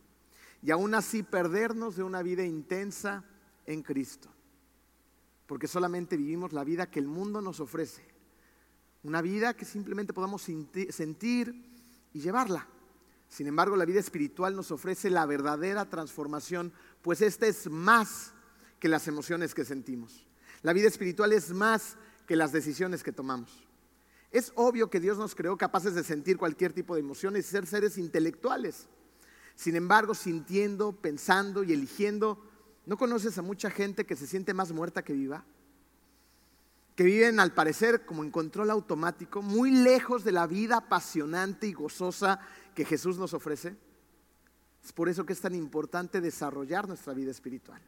Y 0.61 0.71
aún 0.71 0.93
así 0.93 1.23
perdernos 1.23 1.95
de 1.95 2.03
una 2.03 2.21
vida 2.21 2.43
intensa 2.43 3.23
en 3.65 3.81
Cristo. 3.81 4.29
Porque 5.45 5.67
solamente 5.67 6.17
vivimos 6.17 6.53
la 6.53 6.63
vida 6.63 6.89
que 6.89 6.99
el 6.99 7.07
mundo 7.07 7.41
nos 7.41 7.59
ofrece. 7.59 8.03
Una 9.03 9.21
vida 9.21 9.55
que 9.55 9.65
simplemente 9.65 10.13
podamos 10.13 10.41
sentir 10.41 11.65
y 12.13 12.19
llevarla. 12.19 12.67
Sin 13.29 13.47
embargo, 13.47 13.75
la 13.75 13.85
vida 13.85 13.99
espiritual 13.99 14.55
nos 14.55 14.71
ofrece 14.71 15.09
la 15.09 15.25
verdadera 15.25 15.89
transformación, 15.89 16.73
pues 17.01 17.21
esta 17.21 17.47
es 17.47 17.69
más 17.69 18.33
que 18.79 18.89
las 18.89 19.07
emociones 19.07 19.53
que 19.53 19.65
sentimos. 19.65 20.27
La 20.61 20.73
vida 20.73 20.87
espiritual 20.87 21.31
es 21.31 21.51
más 21.51 21.95
que 22.27 22.35
las 22.35 22.51
decisiones 22.51 23.03
que 23.03 23.11
tomamos. 23.11 23.67
Es 24.31 24.51
obvio 24.55 24.89
que 24.89 24.99
Dios 24.99 25.17
nos 25.17 25.35
creó 25.35 25.57
capaces 25.57 25.95
de 25.95 26.03
sentir 26.03 26.37
cualquier 26.37 26.73
tipo 26.73 26.95
de 26.95 27.01
emociones 27.01 27.47
y 27.47 27.49
ser 27.49 27.65
seres 27.65 27.97
intelectuales. 27.97 28.87
Sin 29.59 29.75
embargo, 29.75 30.15
sintiendo, 30.15 30.93
pensando 30.93 31.65
y 31.65 31.73
eligiendo, 31.73 32.41
¿no 32.85 32.95
conoces 32.95 33.37
a 33.37 33.41
mucha 33.41 33.69
gente 33.69 34.05
que 34.05 34.15
se 34.15 34.25
siente 34.25 34.53
más 34.53 34.71
muerta 34.71 35.03
que 35.03 35.11
viva? 35.11 35.43
Que 36.95 37.03
viven 37.03 37.41
al 37.41 37.53
parecer 37.53 38.05
como 38.05 38.23
en 38.23 38.31
control 38.31 38.69
automático, 38.69 39.41
muy 39.41 39.71
lejos 39.71 40.23
de 40.23 40.31
la 40.31 40.47
vida 40.47 40.77
apasionante 40.77 41.67
y 41.67 41.73
gozosa 41.73 42.39
que 42.73 42.85
Jesús 42.85 43.17
nos 43.17 43.33
ofrece. 43.33 43.75
Es 44.81 44.93
por 44.93 45.09
eso 45.09 45.25
que 45.25 45.33
es 45.33 45.41
tan 45.41 45.55
importante 45.55 46.21
desarrollar 46.21 46.87
nuestra 46.87 47.13
vida 47.13 47.31
espiritual. 47.31 47.81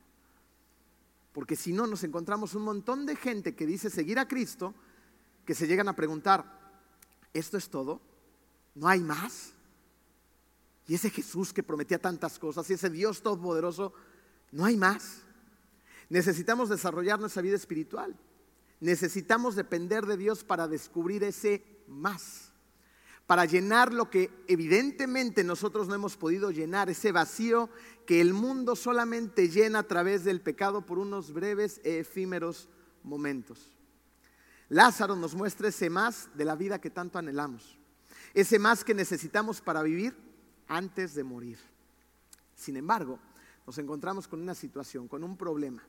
Porque 1.32 1.56
si 1.56 1.72
no, 1.72 1.88
nos 1.88 2.04
encontramos 2.04 2.54
un 2.54 2.64
montón 2.64 3.06
de 3.06 3.16
gente 3.16 3.56
que 3.56 3.66
dice 3.66 3.90
seguir 3.90 4.20
a 4.20 4.28
Cristo, 4.28 4.76
que 5.46 5.56
se 5.56 5.68
llegan 5.68 5.88
a 5.88 5.96
preguntar, 5.96 6.44
¿esto 7.34 7.56
es 7.56 7.70
todo? 7.70 8.02
¿No 8.76 8.90
hay 8.90 9.00
más? 9.00 9.54
Y 10.92 10.96
ese 10.96 11.10
Jesús 11.10 11.54
que 11.54 11.64
prometía 11.64 12.00
tantas 12.00 12.38
cosas, 12.38 12.70
y 12.70 12.74
ese 12.74 12.90
Dios 12.90 13.22
todopoderoso, 13.22 13.94
¿no 14.52 14.66
hay 14.66 14.76
más? 14.76 15.22
Necesitamos 16.10 16.68
desarrollar 16.68 17.18
nuestra 17.18 17.42
vida 17.42 17.56
espiritual. 17.56 18.14
Necesitamos 18.82 19.56
depender 19.56 20.06
de 20.06 20.18
Dios 20.18 20.44
para 20.44 20.68
descubrir 20.68 21.24
ese 21.24 21.64
más, 21.88 22.52
para 23.26 23.46
llenar 23.46 23.94
lo 23.94 24.10
que 24.10 24.32
evidentemente 24.50 25.46
nosotros 25.46 25.88
no 25.88 25.96
hemos 25.96 26.18
podido 26.18 26.52
llenar, 26.52 26.90
ese 26.90 27.14
vacío 27.14 27.70
que 28.06 28.20
el 28.20 28.34
mundo 28.34 28.76
solamente 28.76 29.48
llena 29.48 29.80
a 29.80 29.88
través 29.88 30.26
del 30.26 30.42
pecado 30.42 30.86
por 30.86 31.00
unos 31.00 31.32
breves 31.32 31.80
e 31.86 32.00
efímeros 32.00 32.68
momentos. 33.02 33.78
Lázaro 34.68 35.16
nos 35.16 35.36
muestra 35.36 35.70
ese 35.70 35.90
más 35.90 36.28
de 36.36 36.44
la 36.44 36.58
vida 36.58 36.82
que 36.82 36.90
tanto 36.90 37.18
anhelamos, 37.18 37.80
ese 38.34 38.60
más 38.60 38.84
que 38.84 38.94
necesitamos 38.94 39.62
para 39.62 39.84
vivir 39.84 40.31
antes 40.72 41.14
de 41.14 41.24
morir. 41.24 41.60
Sin 42.56 42.78
embargo, 42.78 43.20
nos 43.68 43.78
encontramos 43.78 44.28
con 44.28 44.42
una 44.42 44.56
situación, 44.56 45.08
con 45.08 45.24
un 45.24 45.36
problema, 45.36 45.84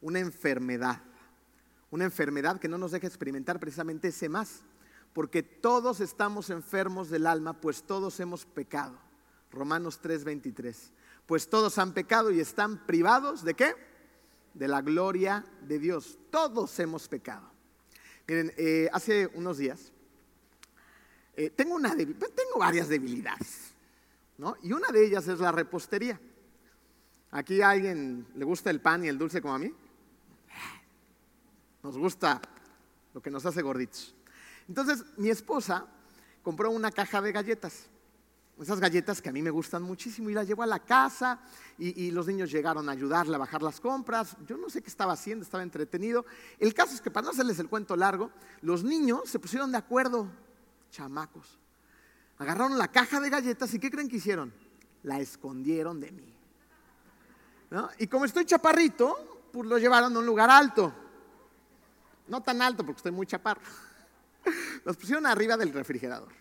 una 0.00 0.18
enfermedad, 0.18 1.00
una 1.90 2.04
enfermedad 2.04 2.58
que 2.58 2.68
no 2.68 2.76
nos 2.76 2.90
deja 2.90 3.06
experimentar 3.06 3.60
precisamente 3.60 4.08
ese 4.08 4.28
más, 4.28 4.62
porque 5.12 5.42
todos 5.44 6.00
estamos 6.00 6.50
enfermos 6.50 7.08
del 7.08 7.26
alma, 7.26 7.60
pues 7.60 7.84
todos 7.84 8.18
hemos 8.18 8.44
pecado. 8.44 8.98
Romanos 9.52 10.00
3:23. 10.02 10.92
Pues 11.26 11.48
todos 11.48 11.78
han 11.78 11.94
pecado 11.94 12.32
y 12.32 12.40
están 12.40 12.86
privados 12.86 13.44
de 13.44 13.54
qué? 13.54 13.74
De 14.54 14.66
la 14.66 14.82
gloria 14.82 15.44
de 15.62 15.78
Dios. 15.78 16.18
Todos 16.30 16.76
hemos 16.80 17.08
pecado. 17.08 17.48
Miren, 18.26 18.52
eh, 18.56 18.88
hace 18.92 19.28
unos 19.34 19.58
días 19.58 19.92
eh, 21.36 21.50
tengo, 21.50 21.74
una 21.74 21.96
tengo 21.96 22.58
varias 22.58 22.88
debilidades, 22.88 23.69
Y 24.62 24.72
una 24.72 24.88
de 24.88 25.06
ellas 25.06 25.26
es 25.28 25.38
la 25.40 25.52
repostería. 25.52 26.20
¿Aquí 27.30 27.62
a 27.62 27.70
alguien 27.70 28.26
le 28.34 28.44
gusta 28.44 28.70
el 28.70 28.80
pan 28.80 29.04
y 29.04 29.08
el 29.08 29.18
dulce 29.18 29.40
como 29.40 29.54
a 29.54 29.58
mí? 29.58 29.72
Nos 31.82 31.96
gusta 31.96 32.40
lo 33.14 33.22
que 33.22 33.30
nos 33.30 33.46
hace 33.46 33.62
gorditos. 33.62 34.14
Entonces, 34.68 35.04
mi 35.16 35.30
esposa 35.30 35.86
compró 36.42 36.70
una 36.70 36.90
caja 36.90 37.20
de 37.20 37.32
galletas 37.32 37.90
esas 38.62 38.80
galletas 38.80 39.22
que 39.22 39.28
a 39.28 39.32
mí 39.32 39.42
me 39.42 39.50
gustan 39.50 39.82
muchísimo 39.82 40.28
y 40.28 40.34
las 40.34 40.46
llevo 40.46 40.62
a 40.62 40.66
la 40.66 40.80
casa 40.80 41.40
y, 41.78 42.10
los 42.10 42.26
niños 42.26 42.50
llegaron 42.50 42.88
a 42.88 42.92
ayudarle 42.92 43.34
a 43.34 43.38
bajar 43.38 43.62
las 43.62 43.80
compras. 43.80 44.36
Yo 44.46 44.56
no 44.58 44.68
sé 44.68 44.82
qué 44.82 44.90
estaba 44.90 45.14
haciendo, 45.14 45.44
estaba 45.44 45.62
entretenido. 45.62 46.26
El 46.58 46.74
caso 46.74 46.94
es 46.94 47.00
que 47.00 47.10
para 47.10 47.24
no 47.24 47.30
hacerles 47.30 47.58
el 47.58 47.68
cuento 47.68 47.96
largo, 47.96 48.30
los 48.60 48.84
niños 48.84 49.22
se 49.24 49.38
pusieron 49.38 49.72
de 49.72 49.78
acuerdo, 49.78 50.28
chamacos. 50.90 51.58
Agarraron 52.40 52.78
la 52.78 52.88
caja 52.88 53.20
de 53.20 53.28
galletas 53.28 53.72
y 53.74 53.78
¿qué 53.78 53.90
creen 53.90 54.08
que 54.08 54.16
hicieron? 54.16 54.50
La 55.02 55.20
escondieron 55.20 56.00
de 56.00 56.10
mí. 56.10 56.34
Y 57.98 58.06
como 58.06 58.24
estoy 58.24 58.46
chaparrito, 58.46 59.48
pues 59.52 59.68
lo 59.68 59.76
llevaron 59.76 60.16
a 60.16 60.18
un 60.18 60.24
lugar 60.24 60.48
alto. 60.48 60.90
No 62.28 62.42
tan 62.42 62.62
alto 62.62 62.82
porque 62.82 62.96
estoy 62.96 63.12
muy 63.12 63.26
chaparro. 63.26 63.60
Los 64.86 64.96
pusieron 64.96 65.26
arriba 65.26 65.58
del 65.58 65.70
refrigerador. 65.70 66.32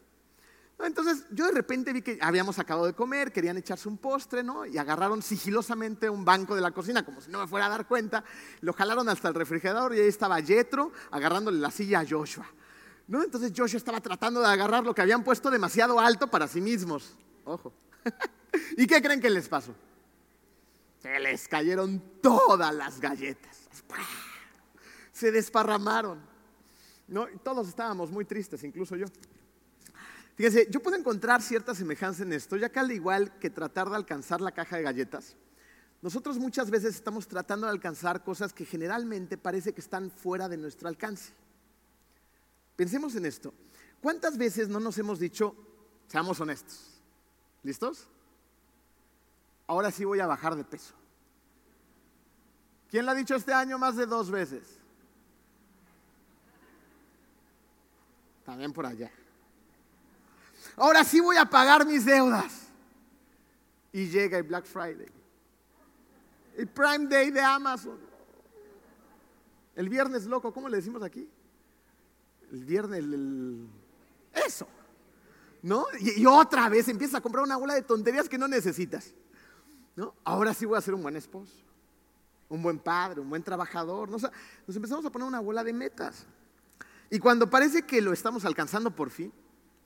Entonces 0.80 1.26
yo 1.32 1.48
de 1.48 1.52
repente 1.52 1.92
vi 1.92 2.02
que 2.02 2.18
habíamos 2.22 2.58
acabado 2.60 2.88
de 2.88 2.94
comer, 2.94 3.34
querían 3.34 3.58
echarse 3.58 3.90
un 3.90 3.98
postre, 3.98 4.42
¿no? 4.42 4.66
Y 4.66 4.78
agarraron 4.78 5.22
sigilosamente 5.22 6.10
un 6.10 6.24
banco 6.24 6.56
de 6.56 6.62
la 6.62 6.72
cocina, 6.72 7.04
como 7.04 7.20
si 7.20 7.30
no 7.30 7.40
me 7.40 7.48
fuera 7.48 7.66
a 7.66 7.70
dar 7.70 7.86
cuenta, 7.86 8.24
lo 8.62 8.72
jalaron 8.72 9.10
hasta 9.10 9.28
el 9.28 9.34
refrigerador 9.34 9.94
y 9.94 10.00
ahí 10.00 10.08
estaba 10.08 10.42
Jetro 10.42 10.94
agarrándole 11.12 11.60
la 11.60 11.72
silla 11.72 12.00
a 12.00 12.06
Joshua. 12.10 12.50
¿No? 13.10 13.24
Entonces 13.24 13.52
Joshua 13.58 13.78
estaba 13.78 14.00
tratando 14.00 14.40
de 14.40 14.46
agarrar 14.46 14.84
lo 14.84 14.94
que 14.94 15.02
habían 15.02 15.24
puesto 15.24 15.50
demasiado 15.50 16.00
alto 16.00 16.28
para 16.28 16.48
sí 16.48 16.62
mismos. 16.62 17.16
Ojo. 17.44 17.74
¿Y 18.78 18.86
qué 18.86 19.02
creen 19.02 19.20
que 19.20 19.32
les 19.32 19.50
pasó? 19.50 19.74
Se 21.02 21.20
les 21.20 21.48
cayeron 21.48 22.00
todas 22.22 22.74
las 22.74 23.00
galletas. 23.00 23.68
Se 25.12 25.32
desparramaron. 25.32 26.20
¿No? 27.08 27.26
todos 27.44 27.68
estábamos 27.68 28.12
muy 28.12 28.26
tristes, 28.26 28.64
incluso 28.64 28.96
yo. 28.96 29.08
Fíjense, 30.36 30.68
yo 30.70 30.80
puedo 30.80 30.96
encontrar 30.96 31.42
cierta 31.42 31.74
semejanza 31.74 32.22
en 32.22 32.34
esto, 32.34 32.56
ya 32.58 32.70
que 32.70 32.78
al 32.78 32.92
igual 32.92 33.40
que 33.40 33.50
tratar 33.50 33.90
de 33.90 33.96
alcanzar 33.96 34.40
la 34.40 34.52
caja 34.52 34.78
de 34.78 34.84
galletas, 34.84 35.36
nosotros 36.04 36.38
muchas 36.38 36.70
veces 36.70 36.94
estamos 36.94 37.28
tratando 37.28 37.66
de 37.66 37.72
alcanzar 37.72 38.24
cosas 38.24 38.54
que 38.54 38.66
generalmente 38.66 39.36
parece 39.36 39.74
que 39.74 39.82
están 39.82 40.12
fuera 40.12 40.48
de 40.48 40.58
nuestro 40.58 40.88
alcance. 40.88 41.34
Pensemos 42.80 43.14
en 43.16 43.26
esto. 43.26 43.54
¿Cuántas 44.02 44.38
veces 44.38 44.70
no 44.70 44.80
nos 44.80 44.98
hemos 44.98 45.20
dicho, 45.20 45.54
seamos 46.08 46.40
honestos? 46.40 47.02
¿Listos? 47.62 48.08
Ahora 49.68 49.92
sí 49.92 50.06
voy 50.06 50.22
a 50.22 50.28
bajar 50.28 50.56
de 50.56 50.64
peso. 50.64 50.94
¿Quién 52.90 53.06
lo 53.06 53.12
ha 53.12 53.16
dicho 53.16 53.36
este 53.36 53.52
año 53.52 53.78
más 53.78 53.98
de 53.98 54.06
dos 54.06 54.32
veces? 54.32 54.78
También 58.46 58.72
por 58.72 58.86
allá 58.86 59.12
ahora 60.80 61.04
sí 61.04 61.20
voy 61.20 61.36
a 61.36 61.46
pagar 61.46 61.86
mis 61.86 62.06
deudas. 62.06 62.68
Y 63.92 64.08
llega 64.08 64.38
el 64.38 64.44
Black 64.44 64.66
Friday, 64.66 65.08
el 66.56 66.68
Prime 66.68 67.08
Day 67.08 67.32
de 67.32 67.42
Amazon, 67.42 67.98
el 69.76 69.90
viernes 69.90 70.26
loco, 70.26 70.54
¿cómo 70.54 70.70
le 70.70 70.78
decimos 70.78 71.02
aquí? 71.02 71.28
El 72.52 72.66
viernes, 72.66 73.04
eso, 74.46 74.68
¿no? 75.62 75.86
Y, 76.00 76.26
otra 76.26 76.70
vez 76.70 76.88
empiezas 76.88 77.16
a 77.16 77.22
comprar 77.22 77.44
una 77.44 77.58
bola 77.58 77.76
de 77.76 77.82
tonterías 77.82 78.28
que 78.28 78.38
no 78.38 78.48
necesitas, 78.48 79.14
¿no? 79.96 80.16
Ahora 80.24 80.54
sí 80.54 80.66
voy 80.66 80.78
a 80.78 80.82
ser 80.82 80.94
un 80.94 81.04
buen 81.04 81.16
esposo, 81.16 81.54
un 82.48 82.62
buen 82.62 82.80
padre, 82.80 83.22
un 83.22 83.30
buen 83.30 83.44
trabajador, 83.44 84.10
nos 84.10 84.24
empezamos 84.68 85.06
a 85.06 85.12
poner 85.12 85.28
una 85.28 85.40
bola 85.40 85.64
de 85.64 85.74
metas. 85.74 86.26
Y 87.12 87.20
cuando 87.20 87.50
parece 87.50 87.84
que 87.84 88.02
lo 88.02 88.14
estamos 88.14 88.46
alcanzando 88.46 88.92
por 88.96 89.10
fin, 89.10 89.34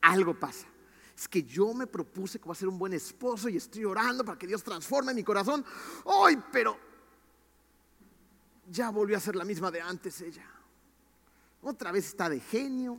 algo 0.01 0.38
pasa 0.38 0.67
es 1.15 1.27
que 1.27 1.43
yo 1.43 1.74
me 1.74 1.88
propuse 1.88 2.39
que 2.39 2.46
voy 2.46 2.53
a 2.53 2.55
ser 2.55 2.67
un 2.67 2.77
buen 2.77 2.93
esposo 2.93 3.48
y 3.50 3.58
estoy 3.58 3.86
orando 3.86 4.25
para 4.25 4.38
que 4.38 4.48
Dios 4.48 4.63
transforme 4.63 5.13
mi 5.13 5.24
corazón. 5.24 5.63
¡Ay, 6.05 6.41
pero 6.51 6.77
ya 8.70 8.89
volvió 8.89 9.17
a 9.17 9.20
ser 9.20 9.36
la 9.36 9.46
misma 9.46 9.70
de 9.70 9.82
antes 9.82 10.22
ella! 10.22 10.46
Otra 11.63 11.91
vez 11.91 12.05
está 12.05 12.29
de 12.29 12.39
genio, 12.39 12.98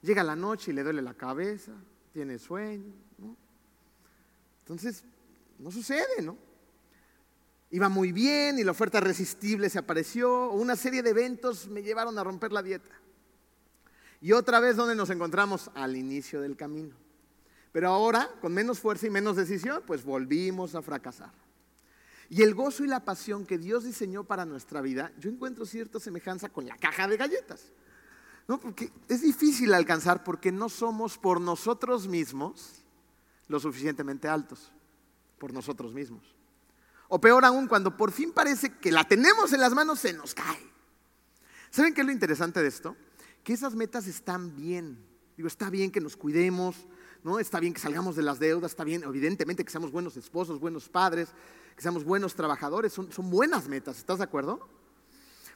llega 0.00 0.24
la 0.24 0.34
noche 0.34 0.70
y 0.70 0.74
le 0.74 0.82
duele 0.82 1.02
la 1.02 1.14
cabeza, 1.14 1.72
tiene 2.12 2.38
sueño. 2.38 2.92
Entonces, 4.60 5.04
no 5.58 5.70
sucede, 5.70 6.22
¿no? 6.22 6.36
Iba 7.70 7.88
muy 7.88 8.12
bien 8.12 8.58
y 8.58 8.64
la 8.64 8.72
oferta 8.72 8.98
irresistible 8.98 9.68
se 9.68 9.78
apareció, 9.78 10.50
una 10.50 10.76
serie 10.76 11.02
de 11.02 11.10
eventos 11.10 11.68
me 11.68 11.82
llevaron 11.82 12.18
a 12.18 12.24
romper 12.24 12.52
la 12.52 12.62
dieta. 12.62 12.94
Y 14.20 14.32
otra 14.32 14.60
vez, 14.60 14.76
¿dónde 14.76 14.94
nos 14.94 15.10
encontramos? 15.10 15.70
Al 15.74 15.96
inicio 15.96 16.40
del 16.40 16.56
camino. 16.56 16.94
Pero 17.72 17.88
ahora, 17.88 18.30
con 18.40 18.52
menos 18.52 18.78
fuerza 18.78 19.06
y 19.06 19.10
menos 19.10 19.36
decisión, 19.36 19.82
pues 19.86 20.04
volvimos 20.04 20.74
a 20.74 20.82
fracasar. 20.82 21.32
Y 22.32 22.40
el 22.40 22.54
gozo 22.54 22.82
y 22.82 22.86
la 22.86 23.04
pasión 23.04 23.44
que 23.44 23.58
Dios 23.58 23.84
diseñó 23.84 24.24
para 24.24 24.46
nuestra 24.46 24.80
vida, 24.80 25.12
yo 25.18 25.28
encuentro 25.28 25.66
cierta 25.66 26.00
semejanza 26.00 26.48
con 26.48 26.66
la 26.66 26.78
caja 26.78 27.06
de 27.06 27.18
galletas. 27.18 27.66
¿no? 28.48 28.58
Porque 28.58 28.90
es 29.06 29.20
difícil 29.20 29.74
alcanzar 29.74 30.24
porque 30.24 30.50
no 30.50 30.70
somos 30.70 31.18
por 31.18 31.42
nosotros 31.42 32.08
mismos 32.08 32.86
lo 33.48 33.60
suficientemente 33.60 34.28
altos, 34.28 34.72
por 35.36 35.52
nosotros 35.52 35.92
mismos. 35.92 36.22
O 37.08 37.20
peor 37.20 37.44
aún, 37.44 37.68
cuando 37.68 37.98
por 37.98 38.12
fin 38.12 38.32
parece 38.32 38.78
que 38.78 38.90
la 38.90 39.04
tenemos 39.04 39.52
en 39.52 39.60
las 39.60 39.74
manos, 39.74 40.00
se 40.00 40.14
nos 40.14 40.34
cae. 40.34 40.72
¿Saben 41.68 41.92
qué 41.92 42.00
es 42.00 42.06
lo 42.06 42.14
interesante 42.14 42.62
de 42.62 42.68
esto? 42.68 42.96
Que 43.44 43.52
esas 43.52 43.74
metas 43.74 44.06
están 44.06 44.56
bien. 44.56 45.04
Digo, 45.36 45.48
está 45.48 45.68
bien 45.68 45.90
que 45.90 46.00
nos 46.00 46.16
cuidemos, 46.16 46.76
¿no? 47.24 47.38
Está 47.38 47.60
bien 47.60 47.74
que 47.74 47.80
salgamos 47.80 48.16
de 48.16 48.22
las 48.22 48.38
deudas, 48.38 48.70
está 48.70 48.84
bien, 48.84 49.02
evidentemente, 49.02 49.66
que 49.66 49.70
seamos 49.70 49.92
buenos 49.92 50.16
esposos, 50.16 50.60
buenos 50.60 50.88
padres, 50.88 51.28
que 51.74 51.82
seamos 51.82 52.04
buenos 52.04 52.34
trabajadores, 52.34 52.92
son, 52.92 53.08
buenas 53.30 53.68
metas, 53.68 53.98
¿estás 53.98 54.18
de 54.18 54.24
acuerdo? 54.24 54.68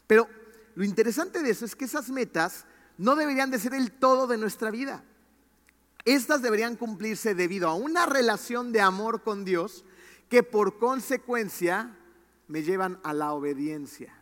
Pero 0.07 0.29
lo 0.75 0.85
interesante 0.85 1.43
de 1.43 1.51
eso 1.51 1.65
es 1.65 1.75
que 1.75 1.85
esas 1.85 2.11
metas 2.11 2.67
no 2.99 3.17
deberían 3.17 3.51
de 3.51 3.59
ser 3.59 3.75
el 3.75 3.93
todo 3.93 4.27
de 4.27 4.39
nuestra 4.39 4.71
vida. 4.71 5.05
Estas 6.05 6.41
deberían 6.41 6.77
cumplirse 6.77 7.35
debido 7.35 7.69
a 7.69 7.75
una 7.75 8.07
relación 8.07 8.73
de 8.73 8.81
amor 8.81 9.23
con 9.23 9.45
Dios 9.45 9.85
que 10.29 10.43
por 10.43 10.79
consecuencia 10.79 11.97
me 12.49 12.63
llevan 12.63 13.01
a 13.03 13.13
la 13.13 13.33
obediencia. 13.33 14.15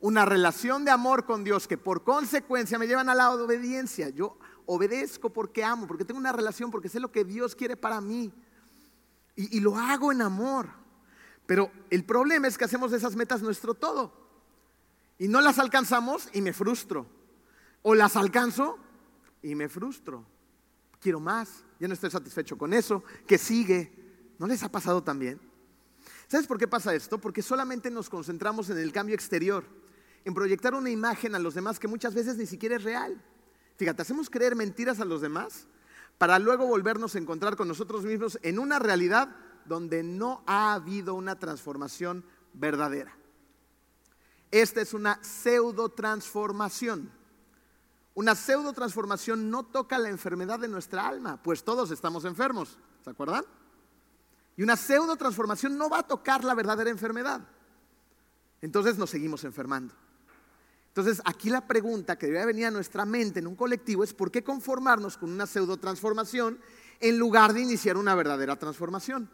Una 0.00 0.24
relación 0.24 0.84
de 0.84 0.92
amor 0.92 1.26
con 1.26 1.42
Dios 1.42 1.66
que 1.66 1.76
por 1.76 2.04
consecuencia 2.04 2.78
me 2.78 2.86
llevan 2.86 3.08
a 3.08 3.16
la 3.16 3.32
obediencia. 3.32 4.10
Yo 4.10 4.38
obedezco 4.66 5.30
porque 5.30 5.64
amo, 5.64 5.88
porque 5.88 6.04
tengo 6.04 6.20
una 6.20 6.32
relación, 6.32 6.70
porque 6.70 6.88
sé 6.88 7.00
lo 7.00 7.10
que 7.10 7.24
Dios 7.24 7.56
quiere 7.56 7.76
para 7.76 8.00
mí. 8.00 8.32
Y 9.34 9.60
lo 9.60 9.76
hago 9.76 10.12
en 10.12 10.22
amor. 10.22 10.68
Pero 11.48 11.72
el 11.88 12.04
problema 12.04 12.46
es 12.46 12.58
que 12.58 12.66
hacemos 12.66 12.90
de 12.90 12.98
esas 12.98 13.16
metas 13.16 13.40
nuestro 13.40 13.72
todo. 13.72 14.12
Y 15.16 15.28
no 15.28 15.40
las 15.40 15.58
alcanzamos 15.58 16.28
y 16.34 16.42
me 16.42 16.52
frustro. 16.52 17.06
O 17.80 17.94
las 17.94 18.16
alcanzo 18.16 18.78
y 19.40 19.54
me 19.54 19.70
frustro. 19.70 20.26
Quiero 21.00 21.20
más, 21.20 21.64
ya 21.80 21.88
no 21.88 21.94
estoy 21.94 22.10
satisfecho 22.10 22.58
con 22.58 22.74
eso. 22.74 23.02
¿Qué 23.26 23.38
sigue? 23.38 23.90
¿No 24.38 24.46
les 24.46 24.62
ha 24.62 24.68
pasado 24.68 25.02
también? 25.02 25.40
¿Sabes 26.26 26.46
por 26.46 26.58
qué 26.58 26.68
pasa 26.68 26.94
esto? 26.94 27.18
Porque 27.18 27.40
solamente 27.40 27.90
nos 27.90 28.10
concentramos 28.10 28.68
en 28.68 28.76
el 28.76 28.92
cambio 28.92 29.14
exterior, 29.14 29.64
en 30.26 30.34
proyectar 30.34 30.74
una 30.74 30.90
imagen 30.90 31.34
a 31.34 31.38
los 31.38 31.54
demás 31.54 31.78
que 31.78 31.88
muchas 31.88 32.14
veces 32.14 32.36
ni 32.36 32.44
siquiera 32.44 32.76
es 32.76 32.82
real. 32.82 33.24
Fíjate, 33.76 34.02
hacemos 34.02 34.28
creer 34.28 34.54
mentiras 34.54 35.00
a 35.00 35.06
los 35.06 35.22
demás 35.22 35.66
para 36.18 36.38
luego 36.38 36.66
volvernos 36.66 37.14
a 37.14 37.18
encontrar 37.18 37.56
con 37.56 37.68
nosotros 37.68 38.04
mismos 38.04 38.38
en 38.42 38.58
una 38.58 38.78
realidad 38.78 39.34
donde 39.68 40.02
no 40.02 40.42
ha 40.46 40.74
habido 40.74 41.14
una 41.14 41.38
transformación 41.38 42.24
verdadera. 42.54 43.16
Esta 44.50 44.80
es 44.80 44.94
una 44.94 45.22
pseudo 45.22 45.90
transformación. 45.90 47.10
Una 48.14 48.34
pseudo 48.34 48.72
transformación 48.72 49.50
no 49.50 49.64
toca 49.64 49.98
la 49.98 50.08
enfermedad 50.08 50.58
de 50.58 50.68
nuestra 50.68 51.06
alma, 51.06 51.40
pues 51.40 51.62
todos 51.62 51.90
estamos 51.90 52.24
enfermos, 52.24 52.78
¿se 53.04 53.10
acuerdan? 53.10 53.44
Y 54.56 54.62
una 54.64 54.76
pseudo 54.76 55.14
transformación 55.14 55.78
no 55.78 55.88
va 55.88 56.00
a 56.00 56.06
tocar 56.06 56.42
la 56.42 56.54
verdadera 56.54 56.90
enfermedad. 56.90 57.42
Entonces 58.60 58.98
nos 58.98 59.10
seguimos 59.10 59.44
enfermando. 59.44 59.94
Entonces 60.88 61.22
aquí 61.24 61.48
la 61.48 61.64
pregunta 61.64 62.18
que 62.18 62.26
debe 62.26 62.46
venir 62.46 62.66
a 62.66 62.70
nuestra 62.72 63.04
mente 63.04 63.38
en 63.38 63.46
un 63.46 63.54
colectivo 63.54 64.02
es 64.02 64.12
¿por 64.12 64.32
qué 64.32 64.42
conformarnos 64.42 65.16
con 65.16 65.30
una 65.30 65.46
pseudo 65.46 65.76
transformación 65.76 66.58
en 66.98 67.18
lugar 67.18 67.52
de 67.52 67.60
iniciar 67.60 67.96
una 67.96 68.16
verdadera 68.16 68.56
transformación? 68.56 69.30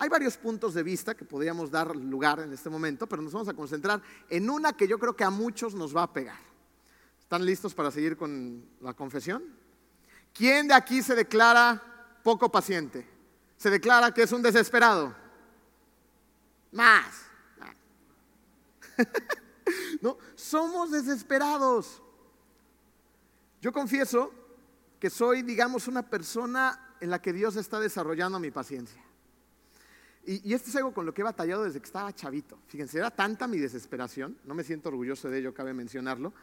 Hay 0.00 0.08
varios 0.08 0.36
puntos 0.36 0.74
de 0.74 0.84
vista 0.84 1.16
que 1.16 1.24
podríamos 1.24 1.72
dar 1.72 1.94
lugar 1.96 2.38
en 2.38 2.52
este 2.52 2.70
momento, 2.70 3.08
pero 3.08 3.20
nos 3.20 3.32
vamos 3.32 3.48
a 3.48 3.54
concentrar 3.54 4.00
en 4.30 4.48
una 4.48 4.72
que 4.72 4.86
yo 4.86 4.96
creo 4.96 5.16
que 5.16 5.24
a 5.24 5.30
muchos 5.30 5.74
nos 5.74 5.94
va 5.96 6.04
a 6.04 6.12
pegar. 6.12 6.38
¿Están 7.18 7.44
listos 7.44 7.74
para 7.74 7.90
seguir 7.90 8.16
con 8.16 8.64
la 8.80 8.94
confesión? 8.94 9.42
¿Quién 10.32 10.68
de 10.68 10.74
aquí 10.74 11.02
se 11.02 11.16
declara 11.16 11.82
poco 12.22 12.50
paciente? 12.50 13.06
¿Se 13.56 13.70
declara 13.70 14.14
que 14.14 14.22
es 14.22 14.30
un 14.30 14.40
desesperado? 14.40 15.14
Más. 16.70 17.24
no, 20.00 20.16
somos 20.36 20.92
desesperados. 20.92 22.00
Yo 23.60 23.72
confieso 23.72 24.32
que 25.00 25.10
soy, 25.10 25.42
digamos, 25.42 25.88
una 25.88 26.08
persona 26.08 26.94
en 27.00 27.10
la 27.10 27.20
que 27.20 27.32
Dios 27.32 27.56
está 27.56 27.80
desarrollando 27.80 28.38
mi 28.38 28.52
paciencia. 28.52 29.07
Y, 30.30 30.52
esto 30.52 30.68
es 30.68 30.76
algo 30.76 30.92
con 30.92 31.06
lo 31.06 31.14
que 31.14 31.22
he 31.22 31.24
batallado 31.24 31.64
desde 31.64 31.80
que 31.80 31.86
estaba 31.86 32.14
chavito. 32.14 32.58
Fíjense, 32.66 32.98
era 32.98 33.10
tanta 33.10 33.46
mi 33.46 33.56
desesperación, 33.56 34.36
no 34.44 34.54
me 34.54 34.62
siento 34.62 34.90
orgulloso 34.90 35.30
de 35.30 35.38
ello, 35.38 35.54
cabe 35.54 35.72
mencionarlo, 35.72 36.34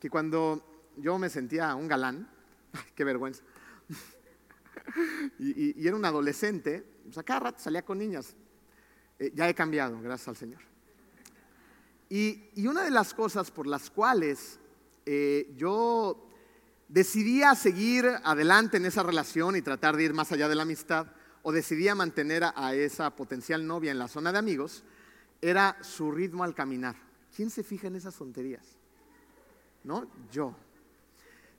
que 0.00 0.08
cuando 0.08 0.82
yo 0.96 1.18
me 1.18 1.28
sentía 1.28 1.74
un 1.74 1.86
galán, 1.86 2.26
qué 2.94 3.04
vergüenza, 3.04 3.42
y, 5.38 5.86
era 5.86 5.94
un 5.94 6.04
adolescente, 6.06 6.82
pues 7.04 7.18
a 7.18 7.22
cada 7.24 7.40
rato 7.40 7.58
salía 7.58 7.84
con 7.84 7.98
niñas. 7.98 8.34
Eh, 9.18 9.32
ya 9.34 9.46
he 9.46 9.54
cambiado, 9.54 10.00
gracias 10.00 10.28
al 10.28 10.36
Señor. 10.36 10.62
Y, 12.08 12.66
una 12.66 12.84
de 12.84 12.90
las 12.90 13.12
cosas 13.12 13.50
por 13.50 13.66
las 13.66 13.90
cuales 13.90 14.58
eh, 15.04 15.52
yo 15.58 16.26
decidía 16.88 17.54
seguir 17.54 18.06
adelante 18.24 18.78
en 18.78 18.86
esa 18.86 19.02
relación 19.02 19.56
y 19.56 19.60
tratar 19.60 19.94
de 19.94 20.04
ir 20.04 20.14
más 20.14 20.32
allá 20.32 20.48
de 20.48 20.54
la 20.54 20.62
amistad, 20.62 21.08
o 21.48 21.52
decidía 21.52 21.94
mantener 21.94 22.42
a, 22.42 22.74
esa 22.74 23.14
potencial 23.14 23.64
novia 23.64 23.92
en 23.92 24.00
la 24.00 24.08
zona 24.08 24.32
de 24.32 24.38
amigos 24.38 24.82
era 25.40 25.76
su 25.80 26.10
ritmo 26.10 26.42
al 26.42 26.56
caminar. 26.56 26.96
¿Quién 27.36 27.50
se 27.50 27.62
fija 27.62 27.86
en 27.86 27.94
esas 27.94 28.16
tonterías? 28.16 28.66
¿No? 29.84 30.10
Yo. 30.32 30.56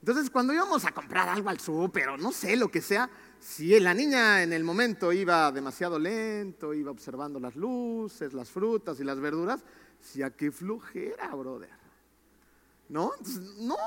Entonces, 0.01 0.29
cuando 0.29 0.51
íbamos 0.51 0.83
a 0.83 0.91
comprar 0.91 1.29
algo 1.29 1.49
al 1.49 1.61
súper 1.61 2.19
no 2.19 2.33
sé, 2.33 2.57
lo 2.57 2.69
que 2.69 2.81
sea, 2.81 3.09
si 3.39 3.79
la 3.79 3.93
niña 3.93 4.43
en 4.43 4.51
el 4.51 4.65
momento 4.65 5.13
iba 5.13 5.49
demasiado 5.53 5.97
lento, 5.97 6.73
iba 6.73 6.91
observando 6.91 7.39
las 7.39 7.55
luces, 7.55 8.33
las 8.33 8.49
frutas 8.49 8.99
y 8.99 9.05
las 9.05 9.21
verduras, 9.21 9.63
si 10.01 10.21
a 10.21 10.31
qué 10.31 10.51
flujera, 10.51 11.33
brother. 11.33 11.69
¿No? 12.89 13.13
no. 13.59 13.77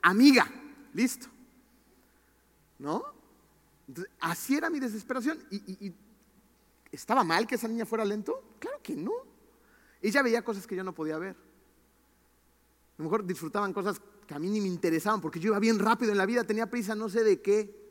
amiga, 0.00 0.50
listo. 0.94 1.26
¿No? 2.78 3.13
Así 4.20 4.56
era 4.56 4.70
mi 4.70 4.80
desesperación. 4.80 5.38
Y, 5.50 5.92
¿Estaba 6.90 7.24
mal 7.24 7.46
que 7.46 7.56
esa 7.56 7.66
niña 7.66 7.84
fuera 7.84 8.04
lento? 8.04 8.56
Claro 8.58 8.80
que 8.82 8.94
no. 8.94 9.12
Ella 10.00 10.22
veía 10.22 10.42
cosas 10.42 10.66
que 10.66 10.76
yo 10.76 10.84
no 10.84 10.94
podía 10.94 11.18
ver. 11.18 11.34
A 11.34 12.98
lo 12.98 13.04
mejor 13.04 13.26
disfrutaban 13.26 13.72
cosas 13.72 14.00
que 14.26 14.34
a 14.34 14.38
mí 14.38 14.48
ni 14.48 14.60
me 14.60 14.68
interesaban, 14.68 15.20
porque 15.20 15.40
yo 15.40 15.48
iba 15.48 15.58
bien 15.58 15.78
rápido 15.78 16.12
en 16.12 16.18
la 16.18 16.26
vida, 16.26 16.44
tenía 16.44 16.70
prisa, 16.70 16.94
no 16.94 17.08
sé 17.08 17.24
de 17.24 17.42
qué. 17.42 17.84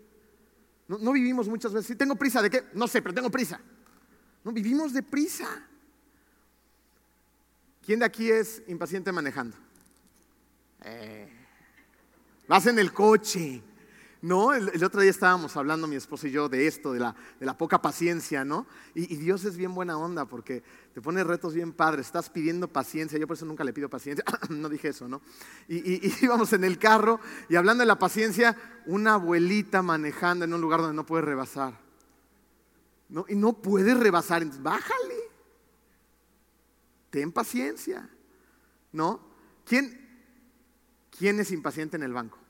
No, 0.87 1.11
vivimos 1.11 1.49
muchas 1.49 1.73
veces. 1.73 1.97
¿Tengo 1.97 2.15
prisa 2.15 2.41
de 2.41 2.49
qué? 2.49 2.63
No 2.73 2.87
sé, 2.87 3.01
pero 3.01 3.13
tengo 3.13 3.29
prisa. 3.29 3.59
No, 4.43 4.51
vivimos 4.51 4.93
de 4.93 5.03
prisa. 5.03 5.67
¿Quién 7.85 7.99
de 7.99 8.05
aquí 8.05 8.31
es 8.31 8.63
impaciente 8.67 9.11
manejando? 9.11 9.57
Eh, 10.85 11.29
vas 12.47 12.65
en 12.67 12.79
el 12.79 12.93
coche 12.93 13.61
no, 14.23 14.53
el, 14.53 14.81
otro 14.81 15.01
día 15.01 15.11
estábamos 15.11 15.57
hablando 15.57 15.85
mi 15.85 15.97
esposo 15.97 16.27
y 16.27 16.31
yo 16.31 16.47
de 16.47 16.65
esto, 16.65 16.93
de 16.93 16.99
la, 17.01 17.57
poca 17.57 17.81
paciencia, 17.81 18.45
¿no? 18.45 18.65
Y, 18.95 19.17
Dios 19.17 19.43
es 19.43 19.57
bien 19.57 19.75
buena 19.75 19.97
onda 19.97 20.23
porque 20.23 20.63
te 20.93 21.01
pone 21.01 21.25
retos 21.25 21.53
bien 21.53 21.73
padres, 21.73 22.05
estás 22.05 22.29
pidiendo 22.29 22.69
paciencia, 22.69 23.19
yo 23.19 23.27
por 23.27 23.35
eso 23.35 23.45
nunca 23.45 23.65
le 23.65 23.73
pido 23.73 23.89
paciencia, 23.89 24.23
no 24.49 24.69
dije 24.69 24.87
eso, 24.87 25.09
¿no? 25.09 25.21
Y, 25.67 26.07
y, 26.07 26.13
íbamos 26.21 26.53
en 26.53 26.63
el 26.63 26.79
carro 26.79 27.19
y 27.49 27.57
hablando 27.57 27.81
de 27.81 27.85
la 27.85 27.99
paciencia, 27.99 28.55
una 28.85 29.15
abuelita 29.15 29.81
manejando 29.81 30.45
en 30.45 30.53
un 30.53 30.61
lugar 30.61 30.79
donde 30.79 30.95
no 30.95 31.05
puede 31.05 31.23
rebasar. 31.23 31.77
¿no? 33.09 33.25
Y 33.27 33.35
no 33.35 33.61
puede 33.61 33.93
rebasar, 33.93 34.41
entonces 34.41 34.63
bájale, 34.63 35.15
ten 37.09 37.33
paciencia, 37.33 38.09
¿no? 38.93 39.19
¿Quién, 39.65 39.99
quién 41.11 41.41
es 41.41 41.51
impaciente 41.51 41.97
en 41.97 42.03
el 42.03 42.13
banco? 42.13 42.42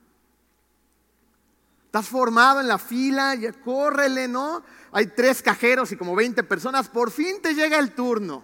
Estás 1.94 2.10
formado 2.10 2.60
en 2.60 2.68
la 2.68 2.80
fila, 2.80 3.36
ya 3.36 3.54
córrele, 3.54 4.28
¿no? 4.28 4.64
Hay 4.94 5.06
tres 5.06 5.44
cajeros 5.44 5.92
y 5.92 5.96
como 5.96 6.16
20 6.16 6.42
personas, 6.44 6.90
por 6.90 7.12
fin 7.12 7.40
te 7.40 7.54
llega 7.54 7.78
el 7.78 7.94
turno. 7.94 8.44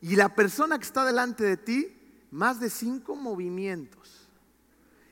Y 0.00 0.14
la 0.14 0.32
persona 0.32 0.78
que 0.78 0.84
está 0.84 1.04
delante 1.04 1.42
de 1.42 1.56
ti, 1.56 1.98
más 2.30 2.60
de 2.60 2.70
cinco 2.70 3.16
movimientos. 3.16 4.28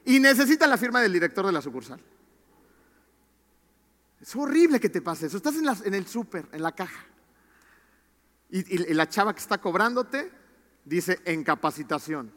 Y 0.04 0.20
necesita 0.20 0.68
la 0.68 0.76
firma 0.76 1.00
del 1.00 1.12
director 1.12 1.44
de 1.44 1.50
la 1.50 1.60
sucursal. 1.60 2.00
Es 4.20 4.36
horrible 4.36 4.78
que 4.78 4.88
te 4.88 5.02
pase 5.02 5.26
eso. 5.26 5.36
Estás 5.36 5.56
en, 5.56 5.94
el 5.94 6.06
súper, 6.06 6.46
en 6.52 6.62
la 6.62 6.70
caja. 6.70 7.04
Y, 8.48 8.90
y 8.92 8.94
la 8.94 9.08
chava 9.08 9.34
que 9.34 9.40
está 9.40 9.58
cobrándote 9.58 10.30
dice 10.84 11.18
en 11.24 11.42
capacitación. 11.42 12.32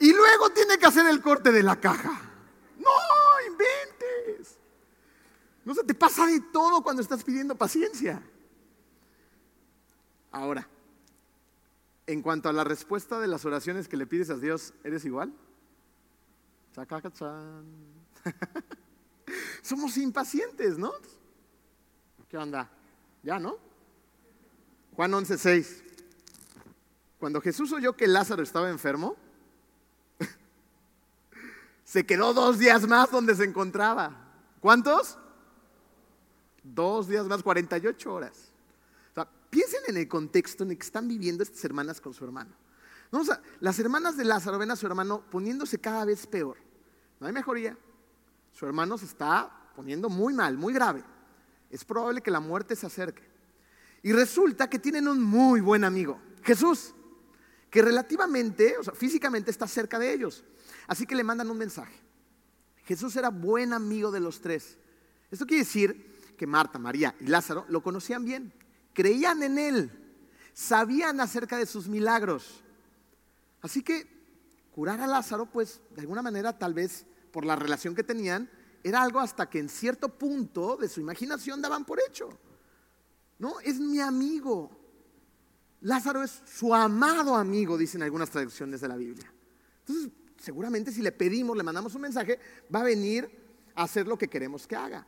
Y 0.00 0.12
luego 0.12 0.50
tiene 0.50 0.78
que 0.78 0.86
hacer 0.86 1.06
el 1.06 1.20
corte 1.22 1.52
de 1.52 1.62
la 1.62 1.80
caja. 1.80 2.20
No, 2.78 3.50
inventes. 3.50 4.58
No 5.64 5.74
se 5.74 5.84
te 5.84 5.94
pasa 5.94 6.26
de 6.26 6.40
todo 6.52 6.82
cuando 6.82 7.02
estás 7.02 7.24
pidiendo 7.24 7.56
paciencia. 7.56 8.22
Ahora, 10.30 10.68
en 12.06 12.22
cuanto 12.22 12.48
a 12.48 12.52
la 12.52 12.64
respuesta 12.64 13.18
de 13.18 13.26
las 13.26 13.44
oraciones 13.44 13.88
que 13.88 13.96
le 13.96 14.06
pides 14.06 14.30
a 14.30 14.36
Dios, 14.36 14.74
¿eres 14.84 15.04
igual? 15.04 15.32
Somos 19.62 19.96
impacientes, 19.96 20.78
¿no? 20.78 20.92
¿Qué 22.28 22.36
onda? 22.36 22.70
Ya, 23.22 23.38
¿no? 23.38 23.56
Juan 24.94 25.12
11:6. 25.12 25.82
Cuando 27.18 27.40
Jesús 27.40 27.72
oyó 27.72 27.96
que 27.96 28.06
Lázaro 28.06 28.42
estaba 28.42 28.70
enfermo, 28.70 29.16
se 31.86 32.04
quedó 32.04 32.34
dos 32.34 32.58
días 32.58 32.86
más 32.88 33.12
donde 33.12 33.36
se 33.36 33.44
encontraba. 33.44 34.10
¿Cuántos? 34.58 35.16
Dos 36.64 37.06
días 37.06 37.24
más, 37.26 37.44
48 37.44 38.12
horas. 38.12 38.50
O 39.12 39.14
sea, 39.14 39.28
piensen 39.48 39.82
en 39.86 39.96
el 39.96 40.08
contexto 40.08 40.64
en 40.64 40.72
el 40.72 40.78
que 40.78 40.84
están 40.84 41.06
viviendo 41.06 41.44
estas 41.44 41.64
hermanas 41.64 42.00
con 42.00 42.12
su 42.12 42.24
hermano. 42.24 42.50
las 43.60 43.78
hermanas 43.78 44.16
de 44.16 44.24
Lázaro 44.24 44.58
ven 44.58 44.72
a 44.72 44.76
su 44.76 44.84
hermano 44.84 45.22
poniéndose 45.30 45.78
cada 45.78 46.04
vez 46.04 46.26
peor. 46.26 46.56
No 47.20 47.28
hay 47.28 47.32
mejoría. 47.32 47.78
Su 48.52 48.66
hermano 48.66 48.98
se 48.98 49.04
está 49.04 49.48
poniendo 49.76 50.08
muy 50.08 50.34
mal, 50.34 50.58
muy 50.58 50.74
grave. 50.74 51.04
Es 51.70 51.84
probable 51.84 52.20
que 52.20 52.32
la 52.32 52.40
muerte 52.40 52.74
se 52.74 52.86
acerque. 52.86 53.22
Y 54.02 54.12
resulta 54.12 54.68
que 54.68 54.80
tienen 54.80 55.06
un 55.06 55.22
muy 55.22 55.60
buen 55.60 55.84
amigo, 55.84 56.20
Jesús, 56.42 56.94
que 57.70 57.80
relativamente, 57.80 58.76
o 58.76 58.82
sea, 58.82 58.92
físicamente 58.92 59.52
está 59.52 59.68
cerca 59.68 60.00
de 60.00 60.12
ellos. 60.12 60.44
Así 60.86 61.06
que 61.06 61.14
le 61.14 61.24
mandan 61.24 61.50
un 61.50 61.58
mensaje. 61.58 61.94
Jesús 62.84 63.16
era 63.16 63.30
buen 63.30 63.72
amigo 63.72 64.10
de 64.10 64.20
los 64.20 64.40
tres. 64.40 64.78
Esto 65.30 65.46
quiere 65.46 65.64
decir 65.64 66.34
que 66.36 66.46
Marta, 66.46 66.78
María 66.78 67.14
y 67.20 67.26
Lázaro 67.26 67.64
lo 67.68 67.82
conocían 67.82 68.24
bien, 68.24 68.52
creían 68.92 69.42
en 69.42 69.58
él, 69.58 69.90
sabían 70.52 71.20
acerca 71.20 71.56
de 71.56 71.66
sus 71.66 71.88
milagros. 71.88 72.62
Así 73.60 73.82
que 73.82 74.06
curar 74.72 75.00
a 75.00 75.06
Lázaro, 75.06 75.46
pues 75.46 75.80
de 75.94 76.02
alguna 76.02 76.22
manera, 76.22 76.56
tal 76.56 76.74
vez 76.74 77.06
por 77.32 77.44
la 77.44 77.56
relación 77.56 77.94
que 77.94 78.04
tenían, 78.04 78.48
era 78.84 79.02
algo 79.02 79.18
hasta 79.18 79.50
que 79.50 79.58
en 79.58 79.68
cierto 79.68 80.08
punto 80.08 80.76
de 80.76 80.88
su 80.88 81.00
imaginación 81.00 81.60
daban 81.60 81.84
por 81.84 81.98
hecho. 82.08 82.28
No, 83.38 83.58
es 83.60 83.80
mi 83.80 84.00
amigo. 84.00 84.70
Lázaro 85.80 86.22
es 86.22 86.42
su 86.46 86.72
amado 86.74 87.34
amigo, 87.34 87.76
dicen 87.76 88.02
algunas 88.02 88.30
traducciones 88.30 88.80
de 88.80 88.88
la 88.88 88.96
Biblia. 88.96 89.32
Entonces, 89.80 90.12
seguramente 90.38 90.92
si 90.92 91.02
le 91.02 91.12
pedimos, 91.12 91.56
le 91.56 91.62
mandamos 91.62 91.94
un 91.94 92.02
mensaje, 92.02 92.38
va 92.74 92.80
a 92.80 92.84
venir 92.84 93.28
a 93.74 93.84
hacer 93.84 94.06
lo 94.06 94.16
que 94.16 94.28
queremos 94.28 94.66
que 94.66 94.76
haga. 94.76 95.06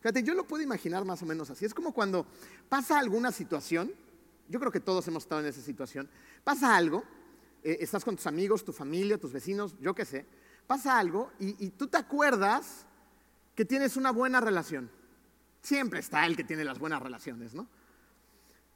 Fíjate, 0.00 0.22
yo 0.22 0.34
lo 0.34 0.46
puedo 0.46 0.62
imaginar 0.62 1.04
más 1.04 1.22
o 1.22 1.26
menos 1.26 1.50
así. 1.50 1.64
Es 1.64 1.74
como 1.74 1.92
cuando 1.92 2.26
pasa 2.68 2.98
alguna 2.98 3.32
situación, 3.32 3.92
yo 4.48 4.60
creo 4.60 4.70
que 4.70 4.80
todos 4.80 5.06
hemos 5.08 5.24
estado 5.24 5.40
en 5.40 5.48
esa 5.48 5.60
situación, 5.60 6.08
pasa 6.44 6.76
algo, 6.76 7.02
eh, 7.64 7.78
estás 7.80 8.04
con 8.04 8.16
tus 8.16 8.26
amigos, 8.26 8.64
tu 8.64 8.72
familia, 8.72 9.18
tus 9.18 9.32
vecinos, 9.32 9.74
yo 9.80 9.94
qué 9.94 10.04
sé, 10.04 10.24
pasa 10.66 10.98
algo 10.98 11.32
y, 11.38 11.70
tú 11.70 11.88
te 11.88 11.96
acuerdas 11.96 12.86
que 13.54 13.64
tienes 13.64 13.96
una 13.96 14.10
buena 14.10 14.40
relación. 14.40 14.90
Siempre 15.62 16.00
está 16.00 16.26
el 16.26 16.36
que 16.36 16.44
tiene 16.44 16.64
las 16.64 16.78
buenas 16.78 17.02
relaciones, 17.02 17.54
¿no? 17.54 17.66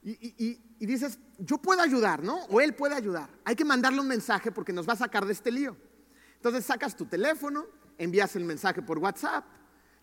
Y, 0.03 0.59
y, 0.79 0.87
dices, 0.87 1.19
yo 1.39 1.59
puedo 1.59 1.83
ayudar, 1.83 2.23
¿no? 2.23 2.45
O 2.47 2.61
él 2.61 2.75
puede 2.75 2.95
ayudar. 2.95 3.29
Hay 3.45 3.55
que 3.55 3.65
mandarle 3.65 4.01
un 4.01 4.09
mensaje 4.09 4.51
porque 4.51 4.73
nos 4.73 4.89
va 4.89 4.95
a 4.95 4.97
sacar 4.97 5.27
de 5.27 5.33
este 5.33 5.51
lío. 5.51 5.77
Entonces 6.37 6.65
sacas 6.65 6.97
tu 6.97 7.05
teléfono, 7.05 7.67
envías 7.99 8.35
el 8.35 8.45
mensaje 8.45 8.81
por 8.81 8.99
WhatsApp, 8.99 9.45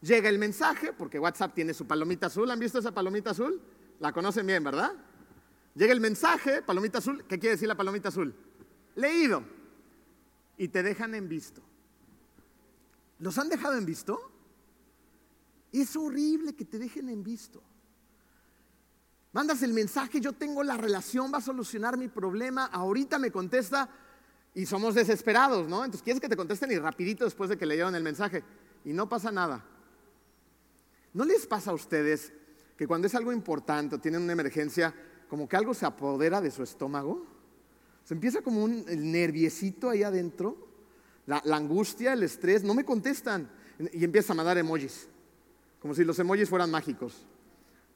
llega 0.02 0.30
el 0.30 0.38
mensaje, 0.38 0.94
porque 0.94 1.18
WhatsApp 1.18 1.56
tiene 1.56 1.74
su 1.74 1.88
palomita 1.88 2.28
azul. 2.28 2.50
¿Han 2.52 2.60
visto 2.60 2.78
esa 2.78 2.94
palomita 2.94 3.32
azul? 3.32 3.60
La 4.00 4.14
conocen 4.14 4.46
bien, 4.46 4.64
¿verdad? 4.64 4.94
Llega 5.74 5.94
el 5.94 6.00
mensaje, 6.00 6.62
palomita 6.62 7.00
azul. 7.00 7.24
¿Qué 7.28 7.40
quiere 7.40 7.56
decir 7.56 7.68
la 7.68 7.76
palomita 7.76 8.10
azul? 8.10 8.36
Leído. 8.96 9.44
Y 10.58 10.68
te 10.68 10.84
dejan 10.84 11.16
en 11.16 11.28
visto. 11.28 11.64
¿Los 13.20 13.38
han 13.40 13.50
dejado 13.50 13.76
en 13.78 13.86
visto? 13.86 14.20
Es 15.72 15.96
horrible 15.96 16.54
que 16.54 16.66
te 16.66 16.78
dejen 16.78 17.10
en 17.10 17.24
visto. 17.24 17.64
Mandas 19.38 19.62
el 19.62 19.72
mensaje, 19.72 20.20
yo 20.20 20.34
tengo 20.34 20.64
la 20.64 20.78
relación, 20.78 21.32
va 21.32 21.38
a 21.38 21.42
solucionar 21.42 21.96
mi 21.96 22.08
problema, 22.08 22.66
ahorita 22.66 23.20
me 23.20 23.30
contesta 23.30 23.88
y 24.56 24.66
somos 24.66 24.96
desesperados, 24.96 25.68
¿no? 25.68 25.86
Entonces 25.86 26.02
quieres 26.02 26.20
que 26.20 26.28
te 26.28 26.36
contesten 26.36 26.72
y 26.72 26.80
rapidito 26.80 27.24
después 27.24 27.48
de 27.48 27.56
que 27.56 27.68
leyeron 27.68 27.94
el 27.94 28.02
mensaje 28.02 28.44
y 28.84 28.94
no 28.94 29.08
pasa 29.08 29.32
nada. 29.32 29.64
¿No 31.14 31.24
les 31.24 31.46
pasa 31.46 31.70
a 31.70 31.76
ustedes 31.76 32.34
que 32.76 32.88
cuando 32.88 33.06
es 33.06 33.14
algo 33.14 33.32
importante 33.32 33.98
o 33.98 34.00
tienen 34.00 34.24
una 34.24 34.34
emergencia, 34.34 34.92
como 35.30 35.48
que 35.48 35.56
algo 35.56 35.76
se 35.76 35.86
apodera 35.86 36.42
de 36.42 36.50
su 36.50 36.64
estómago? 36.64 37.24
Se 38.06 38.16
empieza 38.16 38.42
como 38.42 38.64
un 38.64 38.86
nerviecito 38.88 39.92
ahí 39.92 40.02
adentro, 40.02 40.68
la, 41.28 41.44
la 41.46 41.58
angustia, 41.58 42.14
el 42.14 42.24
estrés, 42.24 42.64
no 42.64 42.74
me 42.74 42.84
contestan 42.84 43.52
y 43.94 44.04
empieza 44.04 44.34
a 44.34 44.36
mandar 44.36 44.58
emojis, 44.58 45.08
como 45.80 45.94
si 45.94 46.04
los 46.04 46.18
emojis 46.18 46.50
fueran 46.50 46.72
mágicos. 46.72 47.28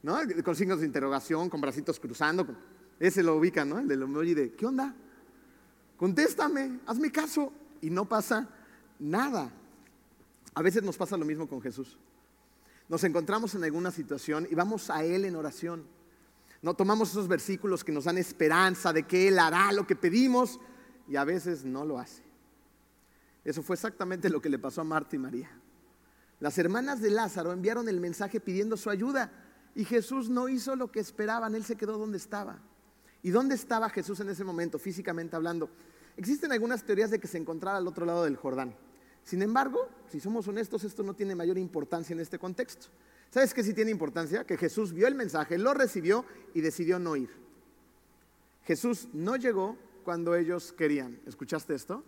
¿No? 0.03 0.17
Con 0.43 0.55
signos 0.55 0.79
de 0.79 0.85
interrogación, 0.85 1.49
con 1.49 1.61
bracitos 1.61 1.99
cruzando. 1.99 2.47
Ese 2.99 3.23
lo 3.23 3.35
ubican, 3.35 3.69
¿no? 3.69 3.79
El 3.79 3.87
del 3.87 4.03
emoji 4.03 4.33
de, 4.33 4.53
¿qué 4.53 4.65
onda? 4.65 4.95
Contéstame, 5.97 6.79
hazme 6.85 7.11
caso. 7.11 7.51
Y 7.81 7.89
no 7.89 8.07
pasa 8.07 8.47
nada. 8.99 9.51
A 10.53 10.61
veces 10.61 10.83
nos 10.83 10.97
pasa 10.97 11.17
lo 11.17 11.25
mismo 11.25 11.47
con 11.47 11.61
Jesús. 11.61 11.97
Nos 12.89 13.03
encontramos 13.03 13.55
en 13.55 13.63
alguna 13.63 13.89
situación 13.89 14.47
y 14.49 14.55
vamos 14.55 14.89
a 14.89 15.03
Él 15.03 15.25
en 15.25 15.35
oración. 15.35 15.83
No 16.61 16.75
tomamos 16.75 17.09
esos 17.09 17.27
versículos 17.27 17.83
que 17.83 17.91
nos 17.91 18.03
dan 18.03 18.17
esperanza 18.17 18.93
de 18.93 19.03
que 19.03 19.29
Él 19.29 19.39
hará 19.39 19.71
lo 19.71 19.87
que 19.87 19.95
pedimos 19.95 20.59
y 21.07 21.15
a 21.15 21.23
veces 21.23 21.65
no 21.65 21.85
lo 21.85 21.97
hace. 21.97 22.21
Eso 23.43 23.63
fue 23.63 23.75
exactamente 23.75 24.29
lo 24.29 24.41
que 24.41 24.49
le 24.49 24.59
pasó 24.59 24.81
a 24.81 24.83
Marta 24.83 25.15
y 25.15 25.19
María. 25.19 25.49
Las 26.39 26.57
hermanas 26.57 27.01
de 27.01 27.11
Lázaro 27.11 27.51
enviaron 27.51 27.89
el 27.89 27.99
mensaje 27.99 28.39
pidiendo 28.39 28.77
su 28.77 28.89
ayuda 28.89 29.31
y 29.75 29.85
Jesús 29.85 30.29
no 30.29 30.49
hizo 30.49 30.75
lo 30.75 30.91
que 30.91 30.99
esperaban, 30.99 31.55
Él 31.55 31.63
se 31.63 31.75
quedó 31.75 31.97
donde 31.97 32.17
estaba. 32.17 32.59
¿Y 33.23 33.29
dónde 33.29 33.55
estaba 33.55 33.89
Jesús 33.89 34.19
en 34.19 34.29
ese 34.29 34.43
momento, 34.43 34.79
físicamente 34.79 35.35
hablando? 35.35 35.69
Existen 36.17 36.51
algunas 36.51 36.83
teorías 36.83 37.11
de 37.11 37.19
que 37.19 37.27
se 37.27 37.37
encontraba 37.37 37.77
al 37.77 37.87
otro 37.87 38.05
lado 38.05 38.23
del 38.23 38.35
Jordán. 38.35 38.75
Sin 39.23 39.41
embargo, 39.41 39.87
si 40.09 40.19
somos 40.19 40.47
honestos, 40.47 40.83
esto 40.83 41.03
no 41.03 41.13
tiene 41.13 41.35
mayor 41.35 41.57
importancia 41.57 42.13
en 42.13 42.19
este 42.19 42.39
contexto. 42.39 42.87
¿Sabes 43.29 43.53
qué 43.53 43.63
sí 43.63 43.73
tiene 43.73 43.91
importancia? 43.91 44.43
Que 44.45 44.57
Jesús 44.57 44.91
vio 44.91 45.07
el 45.07 45.15
mensaje, 45.15 45.57
lo 45.57 45.73
recibió 45.73 46.25
y 46.53 46.61
decidió 46.61 46.99
no 46.99 47.15
ir. 47.15 47.29
Jesús 48.63 49.07
no 49.13 49.35
llegó 49.35 49.77
cuando 50.03 50.35
ellos 50.35 50.73
querían. 50.73 51.19
¿Escuchaste 51.25 51.75
esto? 51.75 52.03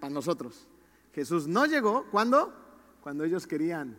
Para 0.00 0.12
nosotros. 0.12 0.66
Jesús 1.12 1.46
no 1.46 1.66
llegó 1.66 2.06
cuando 2.10 2.54
cuando 3.02 3.24
ellos 3.24 3.46
querían. 3.46 3.98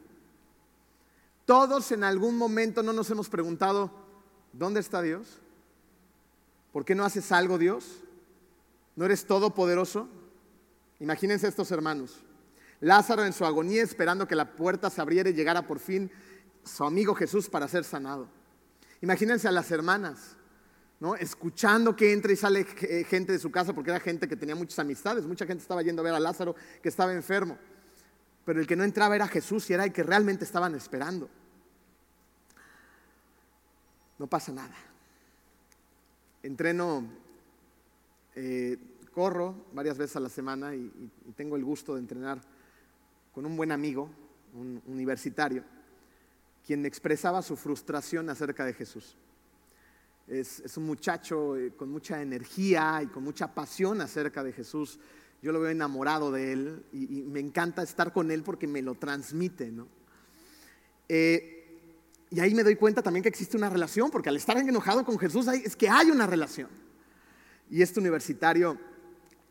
Todos 1.46 1.92
en 1.92 2.04
algún 2.04 2.38
momento 2.38 2.84
no 2.84 2.94
nos 2.94 3.10
hemos 3.10 3.30
preguntado, 3.30 3.92
¿dónde 4.54 4.80
está 4.80 5.02
Dios? 5.02 5.40
¿Por 6.72 6.86
qué 6.86 6.96
no 6.96 7.04
haces 7.04 7.32
algo, 7.32 7.58
Dios? 7.58 8.02
¿No 8.96 9.06
eres 9.06 9.26
todopoderoso? 9.26 10.08
Imagínense 11.00 11.48
estos 11.48 11.72
hermanos. 11.72 12.18
Lázaro 12.80 13.26
en 13.26 13.34
su 13.34 13.46
agonía 13.46 13.84
esperando 13.84 14.28
que 14.28 14.36
la 14.36 14.56
puerta 14.56 14.90
se 14.90 15.02
abriera 15.02 15.30
y 15.30 15.34
llegara 15.34 15.68
por 15.68 15.80
fin 15.80 16.12
su 16.64 16.84
amigo 16.84 17.14
Jesús 17.14 17.50
para 17.50 17.68
ser 17.68 17.84
sanado. 17.84 18.28
Imagínense 19.02 19.48
a 19.48 19.52
las 19.52 19.70
hermanas, 19.72 20.38
¿no? 21.00 21.16
Escuchando 21.16 21.96
que 21.96 22.14
entra 22.14 22.32
y 22.32 22.38
sale 22.38 22.64
gente 22.64 23.34
de 23.34 23.40
su 23.40 23.52
casa 23.52 23.74
porque 23.74 23.92
era 23.92 24.00
gente 24.00 24.28
que 24.28 24.38
tenía 24.38 24.56
muchas 24.56 24.80
amistades, 24.80 25.26
mucha 25.26 25.46
gente 25.46 25.62
estaba 25.62 25.82
yendo 25.82 26.02
a 26.02 26.06
ver 26.06 26.14
a 26.14 26.20
Lázaro 26.20 26.56
que 26.82 26.90
estaba 26.90 27.14
enfermo. 27.14 27.58
Pero 28.46 28.60
el 28.60 28.68
que 28.68 28.76
no 28.76 28.84
entraba 28.84 29.16
era 29.16 29.28
Jesús 29.28 29.70
y 29.70 29.74
era 29.74 29.86
el 29.86 29.94
que 29.94 30.04
realmente 30.04 30.44
estaban 30.44 30.76
esperando. 30.76 31.30
No 34.20 34.28
pasa 34.28 34.52
nada. 34.52 34.76
Entreno, 36.42 37.08
eh, 38.36 38.78
corro 39.14 39.68
varias 39.74 39.98
veces 39.98 40.18
a 40.18 40.20
la 40.20 40.30
semana 40.30 40.76
y, 40.76 41.12
tengo 41.36 41.56
el 41.56 41.64
gusto 41.64 41.94
de 41.94 42.02
entrenar 42.02 42.42
con 43.34 43.46
un 43.46 43.56
buen 43.56 43.72
amigo, 43.72 44.10
un 44.54 44.82
universitario, 44.88 45.64
quien 46.66 46.86
expresaba 46.86 47.42
su 47.42 47.56
frustración 47.56 48.30
acerca 48.30 48.66
de 48.66 48.74
Jesús. 48.74 49.16
Es, 50.28 50.60
es 50.60 50.78
un 50.78 50.86
muchacho 50.86 51.58
eh, 51.58 51.74
con 51.76 51.90
mucha 51.90 52.22
energía 52.22 53.02
y 53.04 53.08
con 53.08 53.24
mucha 53.24 53.54
pasión 53.54 54.02
acerca 54.02 54.44
de 54.44 54.54
Jesús 54.54 55.00
yo 55.44 55.52
lo 55.52 55.60
veo 55.60 55.72
enamorado 55.72 56.32
de 56.32 56.54
él 56.54 56.86
y, 56.94 57.22
me 57.24 57.42
encanta 57.42 57.84
estar 57.84 58.14
con 58.14 58.32
él 58.32 58.44
porque 58.44 58.66
me 58.66 58.82
lo 58.82 58.96
transmite, 58.96 59.74
¿no? 59.74 59.90
Eh, 61.10 61.82
y 62.30 62.40
ahí 62.40 62.56
me 62.56 62.64
doy 62.64 62.78
cuenta 62.78 63.04
también 63.04 63.24
que 63.24 63.30
existe 63.30 63.58
una 63.58 63.70
relación, 63.70 64.10
porque 64.10 64.30
al 64.30 64.38
estar 64.38 64.58
enojado 64.58 65.04
con 65.04 65.20
Jesús 65.20 65.46
es 65.50 65.76
que 65.76 65.90
hay 65.90 66.10
una 66.12 66.26
relación. 66.28 66.70
Y 67.70 67.82
este 67.82 68.00
universitario 68.00 68.80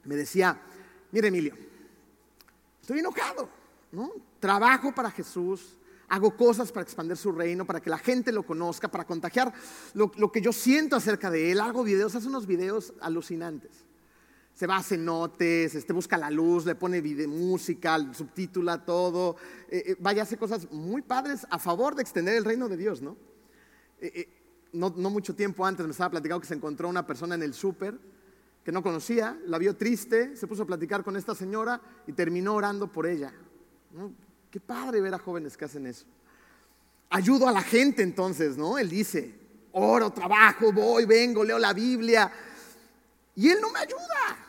me 0.05 0.17
decía, 0.17 0.59
mire 1.11 1.29
Emilio, 1.29 1.55
estoy 2.81 3.01
enojado, 3.01 3.51
¿no? 3.93 4.13
Trabajo 4.41 4.95
para 4.95 5.11
Jesús, 5.11 5.77
hago 6.09 6.35
cosas 6.39 6.73
para 6.73 6.85
expandir 6.85 7.19
su 7.19 7.33
reino, 7.33 7.67
para 7.67 7.83
que 7.83 7.91
la 7.91 7.99
gente 7.99 8.33
lo 8.33 8.45
conozca, 8.45 8.89
para 8.89 9.05
contagiar 9.05 9.53
lo, 9.93 10.11
lo 10.17 10.33
que 10.33 10.41
yo 10.41 10.55
siento 10.55 10.97
acerca 10.97 11.31
de 11.31 11.53
él. 11.53 11.61
Hago 11.61 11.85
videos, 11.85 12.15
hace 12.15 12.29
unos 12.29 12.47
videos 12.47 12.95
alucinantes 13.03 13.92
se 14.55 14.67
va 14.67 14.77
a 14.77 14.83
cenotes, 14.83 15.75
este, 15.75 15.93
busca 15.93 16.19
la 16.19 16.31
luz, 16.31 16.67
le 16.67 16.75
pone 16.75 17.01
video, 17.01 17.29
música, 17.29 17.99
subtitula 18.13 18.85
todo, 18.85 19.37
eh, 19.69 19.83
eh, 19.87 19.97
vaya, 19.99 20.23
hace 20.23 20.37
cosas 20.37 20.71
muy 20.71 21.03
padres 21.03 21.47
a 21.51 21.59
favor 21.59 21.95
de 21.95 22.03
extender 22.03 22.37
el 22.37 22.45
reino 22.45 22.69
de 22.69 22.77
Dios, 22.77 23.01
¿no? 23.01 23.17
Eh, 24.01 24.29
no, 24.73 24.93
no, 24.97 25.11
mucho 25.11 25.35
tiempo 25.35 25.65
antes 25.65 25.85
me 25.87 25.93
estaba 25.93 26.11
platicando 26.11 26.41
que 26.41 26.47
se 26.47 26.55
encontró 26.55 26.89
una 26.89 27.07
persona 27.07 27.35
en 27.35 27.43
el 27.43 27.55
súper 27.55 27.99
que 28.65 28.73
no 28.73 28.83
conocía, 28.83 29.39
la 29.47 29.59
vio 29.59 29.77
triste, 29.77 30.37
se 30.37 30.47
puso 30.47 30.63
a 30.63 30.67
platicar 30.67 31.03
con 31.03 31.17
esta 31.17 31.35
señora 31.35 31.81
y 32.07 32.13
terminó 32.13 32.55
orando 32.55 32.91
por 32.91 33.07
ella. 33.07 33.33
Qué 34.51 34.61
padre 34.61 35.01
ver 35.01 35.15
a 35.15 35.19
jóvenes 35.19 35.57
que 35.57 35.65
hacen 35.65 35.87
eso. 35.87 36.07
Ayudo 37.11 37.49
a 37.49 37.53
la 37.53 37.63
gente 37.63 38.03
entonces, 38.03 38.57
¿no? 38.57 38.79
Él 38.79 38.89
dice, 38.89 39.35
oro, 39.73 40.11
trabajo, 40.11 40.73
voy, 40.73 41.07
vengo, 41.07 41.43
leo 41.43 41.59
la 41.59 41.73
Biblia. 41.73 42.31
Y 43.35 43.49
Él 43.49 43.59
no 43.61 43.71
me 43.71 43.81
ayuda. 43.81 44.42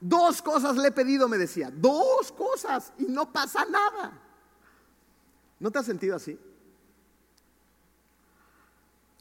Dos 0.00 0.40
cosas 0.40 0.76
le 0.76 0.88
he 0.88 0.92
pedido, 0.92 1.28
me 1.28 1.36
decía. 1.36 1.70
Dos 1.70 2.32
cosas 2.32 2.92
y 2.98 3.04
no 3.04 3.30
pasa 3.30 3.64
nada. 3.66 4.18
¿No 5.58 5.70
te 5.70 5.78
has 5.78 5.86
sentido 5.86 6.16
así? 6.16 6.38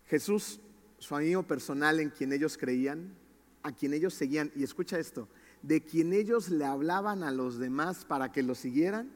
Jesús, 0.08 0.60
su 0.98 1.15
amigo 1.15 1.44
personal 1.44 2.00
en 2.00 2.10
quien 2.10 2.32
ellos 2.32 2.58
creían, 2.58 3.13
a 3.62 3.74
quien 3.74 3.94
ellos 3.94 4.13
seguían, 4.13 4.52
y 4.56 4.63
escucha 4.63 4.98
esto, 4.98 5.28
de 5.62 5.84
quien 5.84 6.13
ellos 6.13 6.50
le 6.50 6.65
hablaban 6.65 7.24
a 7.24 7.32
los 7.32 7.60
demás 7.60 8.06
para 8.06 8.32
que 8.32 8.42
lo 8.42 8.56
siguieran, 8.56 9.12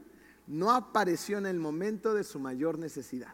no 0.46 0.72
apareció 0.72 1.38
en 1.38 1.46
el 1.46 1.60
momento 1.60 2.14
de 2.14 2.26
su 2.26 2.40
mayor 2.40 2.78
necesidad. 2.78 3.34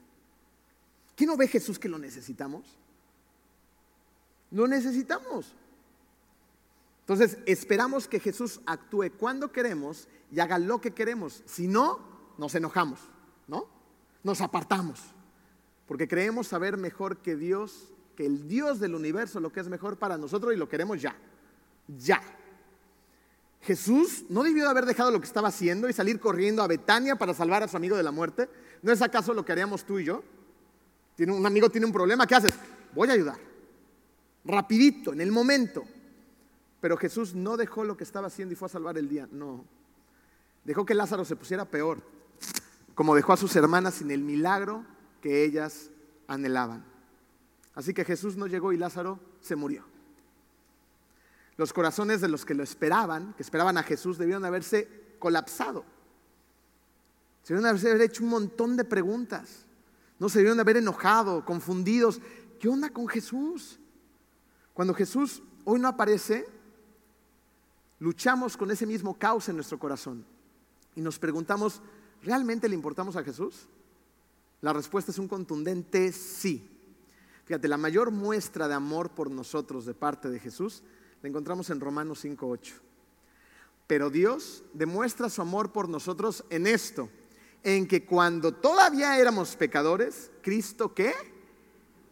¿Quién 1.15 1.31
no 1.31 1.37
ve 1.37 1.47
Jesús 1.47 1.79
que 1.79 1.89
lo 1.89 1.97
necesitamos? 1.97 2.77
Lo 4.51 4.67
necesitamos. 4.67 5.53
Entonces, 7.09 7.39
esperamos 7.47 8.07
que 8.07 8.19
Jesús 8.19 8.61
actúe 8.67 9.09
cuando 9.17 9.51
queremos 9.51 10.07
y 10.31 10.41
haga 10.41 10.59
lo 10.59 10.79
que 10.79 10.91
queremos. 10.91 11.41
Si 11.47 11.67
no, 11.67 11.97
nos 12.37 12.53
enojamos, 12.53 12.99
¿no? 13.47 13.67
Nos 14.21 14.41
apartamos. 14.41 14.99
Porque 15.87 16.07
creemos 16.07 16.45
saber 16.45 16.77
mejor 16.77 17.17
que 17.17 17.35
Dios, 17.35 17.91
que 18.15 18.27
el 18.27 18.47
Dios 18.47 18.79
del 18.79 18.93
universo, 18.93 19.39
lo 19.39 19.51
que 19.51 19.59
es 19.59 19.67
mejor 19.69 19.97
para 19.97 20.19
nosotros 20.19 20.53
y 20.53 20.57
lo 20.57 20.69
queremos 20.69 21.01
ya. 21.01 21.17
Ya. 21.97 22.21
Jesús 23.61 24.25
no 24.29 24.43
debió 24.43 24.65
de 24.65 24.69
haber 24.69 24.85
dejado 24.85 25.09
lo 25.09 25.19
que 25.19 25.25
estaba 25.25 25.47
haciendo 25.47 25.89
y 25.89 25.93
salir 25.93 26.19
corriendo 26.19 26.61
a 26.61 26.67
Betania 26.67 27.15
para 27.15 27.33
salvar 27.33 27.63
a 27.63 27.67
su 27.67 27.75
amigo 27.75 27.97
de 27.97 28.03
la 28.03 28.11
muerte. 28.11 28.47
¿No 28.83 28.91
es 28.91 29.01
acaso 29.01 29.33
lo 29.33 29.43
que 29.43 29.51
haríamos 29.51 29.83
tú 29.83 29.97
y 29.97 30.05
yo? 30.05 30.23
Tiene 31.15 31.33
un 31.33 31.43
amigo 31.43 31.71
tiene 31.71 31.87
un 31.87 31.91
problema, 31.91 32.27
¿qué 32.27 32.35
haces? 32.35 32.53
Voy 32.93 33.09
a 33.09 33.13
ayudar. 33.13 33.39
Rapidito, 34.45 35.11
en 35.11 35.21
el 35.21 35.31
momento. 35.31 35.85
Pero 36.81 36.97
Jesús 36.97 37.35
no 37.35 37.57
dejó 37.57 37.83
lo 37.83 37.97
que 37.97 38.03
estaba 38.03 38.27
haciendo 38.27 38.53
y 38.53 38.55
fue 38.55 38.67
a 38.67 38.69
salvar 38.69 38.97
el 38.97 39.09
día. 39.09 39.27
No. 39.31 39.65
Dejó 40.63 40.85
que 40.85 40.93
Lázaro 40.93 41.25
se 41.25 41.35
pusiera 41.35 41.65
peor. 41.65 42.01
Como 42.95 43.15
dejó 43.15 43.33
a 43.33 43.37
sus 43.37 43.55
hermanas 43.55 43.95
sin 43.95 44.11
el 44.11 44.21
milagro 44.21 44.85
que 45.21 45.43
ellas 45.43 45.89
anhelaban. 46.27 46.83
Así 47.75 47.93
que 47.93 48.05
Jesús 48.05 48.37
no 48.37 48.47
llegó 48.47 48.71
y 48.71 48.77
Lázaro 48.77 49.19
se 49.41 49.55
murió. 49.55 49.85
Los 51.57 51.73
corazones 51.73 52.21
de 52.21 52.29
los 52.29 52.45
que 52.45 52.53
lo 52.53 52.63
esperaban, 52.63 53.33
que 53.33 53.43
esperaban 53.43 53.77
a 53.77 53.83
Jesús, 53.83 54.17
debieron 54.17 54.45
haberse 54.45 54.87
colapsado. 55.19 55.83
Se 57.43 57.53
debieron 57.53 57.77
haber 57.77 58.01
hecho 58.01 58.23
un 58.23 58.29
montón 58.29 58.77
de 58.77 58.85
preguntas. 58.85 59.65
No 60.19 60.29
se 60.29 60.39
debieron 60.39 60.59
haber 60.59 60.77
enojado, 60.77 61.43
confundidos. 61.43 62.21
¿Qué 62.59 62.69
onda 62.69 62.89
con 62.89 63.07
Jesús? 63.07 63.79
Cuando 64.73 64.93
Jesús 64.93 65.41
hoy 65.65 65.79
no 65.79 65.87
aparece, 65.87 66.47
luchamos 67.99 68.57
con 68.57 68.71
ese 68.71 68.85
mismo 68.85 69.17
caos 69.17 69.49
en 69.49 69.55
nuestro 69.55 69.77
corazón 69.77 70.25
y 70.95 71.01
nos 71.01 71.19
preguntamos, 71.19 71.81
¿realmente 72.23 72.67
le 72.67 72.75
importamos 72.75 73.15
a 73.15 73.23
Jesús? 73.23 73.67
La 74.61 74.73
respuesta 74.73 75.11
es 75.11 75.19
un 75.19 75.27
contundente 75.27 76.11
sí. 76.11 76.67
Fíjate, 77.45 77.67
la 77.67 77.77
mayor 77.77 78.11
muestra 78.11 78.67
de 78.67 78.73
amor 78.73 79.11
por 79.11 79.31
nosotros 79.31 79.85
de 79.85 79.93
parte 79.93 80.29
de 80.29 80.39
Jesús 80.39 80.83
la 81.21 81.29
encontramos 81.29 81.69
en 81.69 81.79
Romanos 81.79 82.23
5.8. 82.23 82.73
Pero 83.87 84.09
Dios 84.09 84.63
demuestra 84.73 85.29
su 85.29 85.41
amor 85.41 85.71
por 85.71 85.89
nosotros 85.89 86.43
en 86.49 86.67
esto, 86.67 87.09
en 87.63 87.87
que 87.87 88.05
cuando 88.05 88.53
todavía 88.53 89.17
éramos 89.17 89.55
pecadores, 89.55 90.31
Cristo 90.41 90.93
qué? 90.93 91.13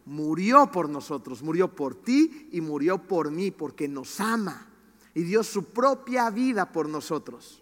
Murió 0.04 0.70
por 0.72 0.88
nosotros, 0.88 1.42
murió 1.42 1.74
por 1.74 1.94
ti 1.94 2.48
y 2.50 2.60
murió 2.60 2.98
por 3.06 3.30
mí, 3.30 3.50
porque 3.50 3.86
nos 3.86 4.20
ama 4.20 4.67
y 5.18 5.24
dio 5.24 5.42
su 5.42 5.64
propia 5.64 6.30
vida 6.30 6.70
por 6.70 6.88
nosotros. 6.88 7.60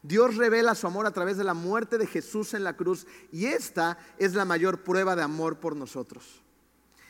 Dios 0.00 0.36
revela 0.36 0.76
su 0.76 0.86
amor 0.86 1.06
a 1.06 1.10
través 1.10 1.36
de 1.36 1.42
la 1.42 1.52
muerte 1.52 1.98
de 1.98 2.06
Jesús 2.06 2.54
en 2.54 2.62
la 2.62 2.76
cruz 2.76 3.04
y 3.32 3.46
esta 3.46 3.98
es 4.16 4.34
la 4.34 4.44
mayor 4.44 4.84
prueba 4.84 5.16
de 5.16 5.22
amor 5.22 5.58
por 5.58 5.74
nosotros. 5.74 6.40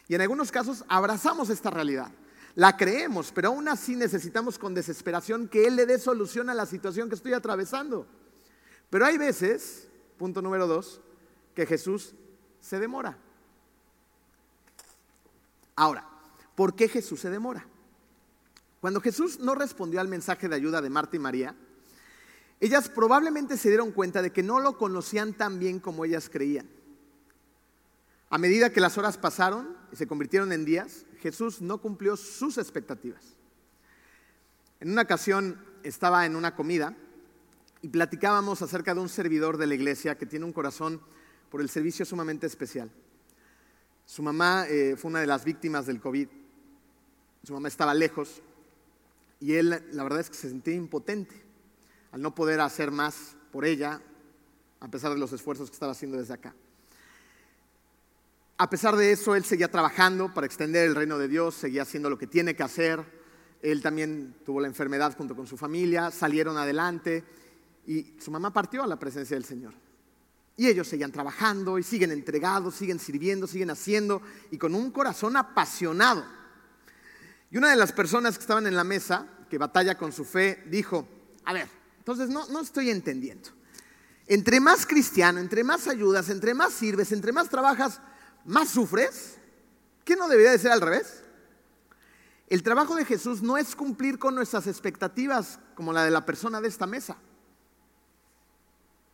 Y 0.08 0.14
en 0.14 0.22
algunos 0.22 0.50
casos 0.50 0.86
abrazamos 0.88 1.50
esta 1.50 1.68
realidad. 1.68 2.10
La 2.54 2.78
creemos, 2.78 3.30
pero 3.30 3.48
aún 3.48 3.68
así 3.68 3.94
necesitamos 3.94 4.58
con 4.58 4.72
desesperación 4.72 5.48
que 5.48 5.66
Él 5.66 5.76
le 5.76 5.84
dé 5.84 5.98
solución 5.98 6.48
a 6.48 6.54
la 6.54 6.64
situación 6.64 7.10
que 7.10 7.16
estoy 7.16 7.34
atravesando. 7.34 8.06
Pero 8.88 9.04
hay 9.04 9.18
veces, 9.18 9.86
punto 10.16 10.40
número 10.40 10.66
dos, 10.66 11.02
que 11.54 11.66
Jesús 11.66 12.14
se 12.58 12.78
demora. 12.80 13.18
Ahora, 15.76 16.08
¿por 16.54 16.74
qué 16.74 16.88
Jesús 16.88 17.20
se 17.20 17.28
demora? 17.28 17.66
Cuando 18.84 19.00
Jesús 19.00 19.40
no 19.40 19.54
respondió 19.54 19.98
al 19.98 20.08
mensaje 20.08 20.46
de 20.46 20.56
ayuda 20.56 20.82
de 20.82 20.90
Marta 20.90 21.16
y 21.16 21.18
María, 21.18 21.56
ellas 22.60 22.90
probablemente 22.90 23.56
se 23.56 23.70
dieron 23.70 23.92
cuenta 23.92 24.20
de 24.20 24.30
que 24.30 24.42
no 24.42 24.60
lo 24.60 24.76
conocían 24.76 25.32
tan 25.32 25.58
bien 25.58 25.80
como 25.80 26.04
ellas 26.04 26.28
creían. 26.28 26.68
A 28.28 28.36
medida 28.36 28.68
que 28.68 28.82
las 28.82 28.98
horas 28.98 29.16
pasaron 29.16 29.74
y 29.90 29.96
se 29.96 30.06
convirtieron 30.06 30.52
en 30.52 30.66
días, 30.66 31.06
Jesús 31.20 31.62
no 31.62 31.78
cumplió 31.78 32.14
sus 32.18 32.58
expectativas. 32.58 33.24
En 34.80 34.90
una 34.90 35.00
ocasión 35.00 35.64
estaba 35.82 36.26
en 36.26 36.36
una 36.36 36.54
comida 36.54 36.94
y 37.80 37.88
platicábamos 37.88 38.60
acerca 38.60 38.92
de 38.92 39.00
un 39.00 39.08
servidor 39.08 39.56
de 39.56 39.66
la 39.66 39.76
iglesia 39.76 40.18
que 40.18 40.26
tiene 40.26 40.44
un 40.44 40.52
corazón 40.52 41.00
por 41.50 41.62
el 41.62 41.70
servicio 41.70 42.04
sumamente 42.04 42.46
especial. 42.46 42.90
Su 44.04 44.22
mamá 44.22 44.66
eh, 44.68 44.94
fue 44.98 45.08
una 45.10 45.20
de 45.20 45.26
las 45.26 45.42
víctimas 45.42 45.86
del 45.86 46.02
COVID. 46.02 46.28
Su 47.44 47.54
mamá 47.54 47.68
estaba 47.68 47.94
lejos 47.94 48.42
y 49.40 49.54
él, 49.54 49.82
la 49.92 50.02
verdad 50.02 50.20
es 50.20 50.30
que 50.30 50.36
se 50.36 50.48
sentía 50.48 50.74
impotente 50.74 51.34
al 52.12 52.22
no 52.22 52.34
poder 52.34 52.60
hacer 52.60 52.90
más 52.90 53.36
por 53.50 53.64
ella, 53.64 54.00
a 54.80 54.88
pesar 54.88 55.12
de 55.12 55.18
los 55.18 55.32
esfuerzos 55.32 55.70
que 55.70 55.74
estaba 55.74 55.92
haciendo 55.92 56.16
desde 56.16 56.34
acá. 56.34 56.54
A 58.56 58.70
pesar 58.70 58.94
de 58.94 59.10
eso, 59.10 59.34
él 59.34 59.44
seguía 59.44 59.68
trabajando 59.68 60.32
para 60.32 60.46
extender 60.46 60.86
el 60.86 60.94
reino 60.94 61.18
de 61.18 61.26
Dios, 61.26 61.56
seguía 61.56 61.82
haciendo 61.82 62.08
lo 62.08 62.16
que 62.16 62.28
tiene 62.28 62.54
que 62.54 62.62
hacer. 62.62 63.04
Él 63.62 63.82
también 63.82 64.36
tuvo 64.44 64.60
la 64.60 64.68
enfermedad 64.68 65.16
junto 65.16 65.34
con 65.34 65.46
su 65.46 65.56
familia, 65.56 66.12
salieron 66.12 66.56
adelante 66.56 67.24
y 67.86 68.14
su 68.20 68.30
mamá 68.30 68.52
partió 68.52 68.84
a 68.84 68.86
la 68.86 68.98
presencia 68.98 69.34
del 69.34 69.44
Señor. 69.44 69.74
Y 70.56 70.68
ellos 70.68 70.86
seguían 70.86 71.10
trabajando 71.10 71.78
y 71.80 71.82
siguen 71.82 72.12
entregados, 72.12 72.76
siguen 72.76 73.00
sirviendo, 73.00 73.48
siguen 73.48 73.70
haciendo 73.70 74.22
y 74.52 74.58
con 74.58 74.74
un 74.74 74.92
corazón 74.92 75.36
apasionado. 75.36 76.24
Y 77.54 77.58
una 77.58 77.70
de 77.70 77.76
las 77.76 77.92
personas 77.92 78.36
que 78.36 78.40
estaban 78.40 78.66
en 78.66 78.74
la 78.74 78.82
mesa, 78.82 79.28
que 79.48 79.58
batalla 79.58 79.96
con 79.96 80.10
su 80.10 80.24
fe, 80.24 80.64
dijo, 80.66 81.06
a 81.44 81.52
ver, 81.52 81.68
entonces 81.98 82.28
no, 82.28 82.48
no 82.48 82.60
estoy 82.60 82.90
entendiendo. 82.90 83.48
Entre 84.26 84.58
más 84.58 84.84
cristiano, 84.84 85.38
entre 85.38 85.62
más 85.62 85.86
ayudas, 85.86 86.30
entre 86.30 86.52
más 86.52 86.72
sirves, 86.72 87.12
entre 87.12 87.30
más 87.30 87.48
trabajas, 87.48 88.00
más 88.44 88.70
sufres, 88.70 89.36
¿qué 90.04 90.16
no 90.16 90.26
debería 90.26 90.50
de 90.50 90.58
ser 90.58 90.72
al 90.72 90.80
revés? 90.80 91.22
El 92.48 92.64
trabajo 92.64 92.96
de 92.96 93.04
Jesús 93.04 93.40
no 93.40 93.56
es 93.56 93.76
cumplir 93.76 94.18
con 94.18 94.34
nuestras 94.34 94.66
expectativas 94.66 95.60
como 95.76 95.92
la 95.92 96.04
de 96.04 96.10
la 96.10 96.26
persona 96.26 96.60
de 96.60 96.66
esta 96.66 96.88
mesa. 96.88 97.18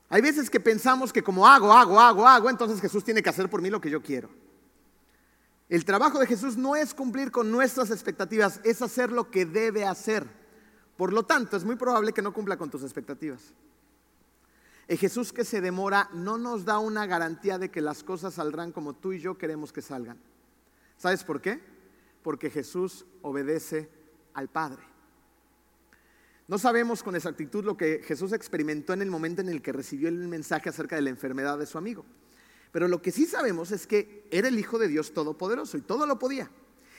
Hay 0.08 0.22
veces 0.22 0.48
que 0.48 0.60
pensamos 0.60 1.12
que 1.12 1.22
como 1.22 1.46
hago, 1.46 1.74
hago, 1.74 2.00
hago, 2.00 2.26
hago, 2.26 2.48
entonces 2.48 2.80
Jesús 2.80 3.04
tiene 3.04 3.22
que 3.22 3.28
hacer 3.28 3.50
por 3.50 3.60
mí 3.60 3.68
lo 3.68 3.82
que 3.82 3.90
yo 3.90 4.02
quiero. 4.02 4.30
El 5.70 5.84
trabajo 5.84 6.18
de 6.18 6.26
Jesús 6.26 6.56
no 6.56 6.74
es 6.74 6.92
cumplir 6.92 7.30
con 7.30 7.52
nuestras 7.52 7.92
expectativas, 7.92 8.60
es 8.64 8.82
hacer 8.82 9.12
lo 9.12 9.30
que 9.30 9.46
debe 9.46 9.86
hacer. 9.86 10.26
Por 10.96 11.12
lo 11.12 11.22
tanto, 11.22 11.56
es 11.56 11.64
muy 11.64 11.76
probable 11.76 12.12
que 12.12 12.22
no 12.22 12.32
cumpla 12.32 12.58
con 12.58 12.68
tus 12.68 12.82
expectativas. 12.82 13.54
El 14.88 14.98
Jesús 14.98 15.32
que 15.32 15.44
se 15.44 15.60
demora 15.60 16.10
no 16.12 16.38
nos 16.38 16.64
da 16.64 16.80
una 16.80 17.06
garantía 17.06 17.56
de 17.56 17.70
que 17.70 17.80
las 17.80 18.02
cosas 18.02 18.34
saldrán 18.34 18.72
como 18.72 18.94
tú 18.94 19.12
y 19.12 19.20
yo 19.20 19.38
queremos 19.38 19.72
que 19.72 19.80
salgan. 19.80 20.18
¿Sabes 20.96 21.22
por 21.22 21.40
qué? 21.40 21.60
Porque 22.24 22.50
Jesús 22.50 23.06
obedece 23.22 23.88
al 24.34 24.48
Padre. 24.48 24.82
No 26.48 26.58
sabemos 26.58 27.04
con 27.04 27.14
exactitud 27.14 27.64
lo 27.64 27.76
que 27.76 28.02
Jesús 28.04 28.32
experimentó 28.32 28.92
en 28.92 29.02
el 29.02 29.10
momento 29.10 29.40
en 29.40 29.48
el 29.48 29.62
que 29.62 29.70
recibió 29.70 30.08
el 30.08 30.26
mensaje 30.26 30.68
acerca 30.68 30.96
de 30.96 31.02
la 31.02 31.10
enfermedad 31.10 31.56
de 31.60 31.66
su 31.66 31.78
amigo. 31.78 32.04
Pero 32.72 32.88
lo 32.88 33.02
que 33.02 33.10
sí 33.10 33.26
sabemos 33.26 33.72
es 33.72 33.86
que 33.86 34.26
era 34.30 34.48
el 34.48 34.58
Hijo 34.58 34.78
de 34.78 34.88
Dios 34.88 35.12
Todopoderoso 35.12 35.76
y 35.76 35.82
todo 35.82 36.06
lo 36.06 36.18
podía. 36.18 36.50